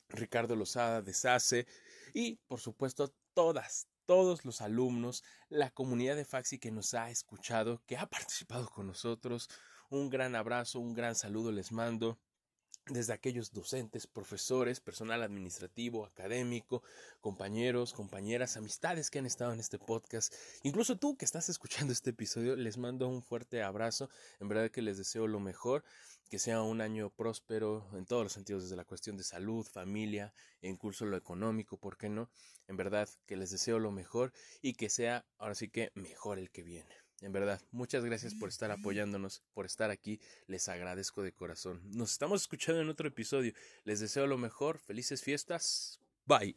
Ricardo 0.10 0.56
Lozada 0.56 1.02
de 1.02 1.14
SACE 1.14 1.68
y 2.14 2.36
por 2.48 2.60
supuesto 2.60 3.14
todas, 3.34 3.88
todos 4.06 4.46
los 4.46 4.62
alumnos, 4.62 5.24
la 5.50 5.72
comunidad 5.72 6.16
de 6.16 6.26
Faxi 6.26 6.60
que 6.60 6.72
nos 6.72 6.94
ha 6.94 7.10
escuchado, 7.10 7.82
que 7.86 7.98
ha 7.98 8.06
participado 8.10 8.70
con 8.70 8.88
nosotros. 8.88 9.50
Un 9.90 10.10
gran 10.10 10.36
abrazo, 10.36 10.80
un 10.80 10.94
gran 10.94 11.16
saludo 11.16 11.52
les 11.52 11.72
mando 11.72 12.20
desde 12.88 13.14
aquellos 13.14 13.52
docentes, 13.52 14.06
profesores, 14.06 14.80
personal 14.80 15.24
administrativo, 15.24 16.06
académico, 16.06 16.84
compañeros, 17.20 17.94
compañeras, 17.94 18.58
amistades 18.58 19.10
que 19.10 19.20
han 19.20 19.26
estado 19.26 19.54
en 19.54 19.60
este 19.60 19.80
podcast, 19.80 20.34
incluso 20.64 20.98
tú 20.98 21.18
que 21.18 21.26
estás 21.26 21.50
escuchando 21.50 21.94
este 21.94 22.12
episodio, 22.12 22.56
les 22.56 22.78
mando 22.78 23.08
un 23.08 23.24
fuerte 23.24 23.64
abrazo, 23.64 24.10
en 24.40 24.50
verdad 24.50 24.70
que 24.70 24.84
les 24.84 24.98
deseo 24.98 25.28
lo 25.28 25.40
mejor, 25.40 25.84
que 26.30 26.40
sea 26.40 26.62
un 26.62 26.82
año 26.82 27.10
próspero 27.10 27.88
en 27.94 28.06
todos 28.06 28.24
los 28.24 28.34
sentidos, 28.34 28.64
desde 28.64 28.76
la 28.76 28.86
cuestión 28.86 29.18
de 29.18 29.24
salud, 29.24 29.66
familia, 29.66 30.34
e 30.62 30.70
incluso 30.70 31.06
lo 31.06 31.18
económico, 31.18 31.78
¿por 31.78 31.98
qué 31.98 32.10
no? 32.10 32.30
En 32.68 32.78
verdad 32.78 33.10
que 33.26 33.36
les 33.36 33.52
deseo 33.52 33.80
lo 33.80 33.92
mejor 33.92 34.32
y 34.62 34.74
que 34.74 34.90
sea 34.90 35.26
ahora 35.38 35.56
sí 35.56 35.70
que 35.70 35.92
mejor 35.96 36.40
el 36.40 36.52
que 36.52 36.64
viene. 36.64 37.05
En 37.22 37.32
verdad, 37.32 37.62
muchas 37.72 38.04
gracias 38.04 38.34
por 38.34 38.50
estar 38.50 38.72
apoyándonos, 38.72 39.42
por 39.54 39.66
estar 39.66 39.90
aquí. 39.90 40.20
Les 40.48 40.68
agradezco 40.68 41.24
de 41.24 41.32
corazón. 41.32 41.82
Nos 41.92 42.12
estamos 42.12 42.42
escuchando 42.42 42.82
en 42.82 42.90
otro 42.90 43.08
episodio. 43.08 43.54
Les 43.84 44.00
deseo 44.00 44.28
lo 44.28 44.38
mejor. 44.38 44.80
Felices 44.80 45.22
fiestas. 45.24 46.00
Bye. 46.26 46.56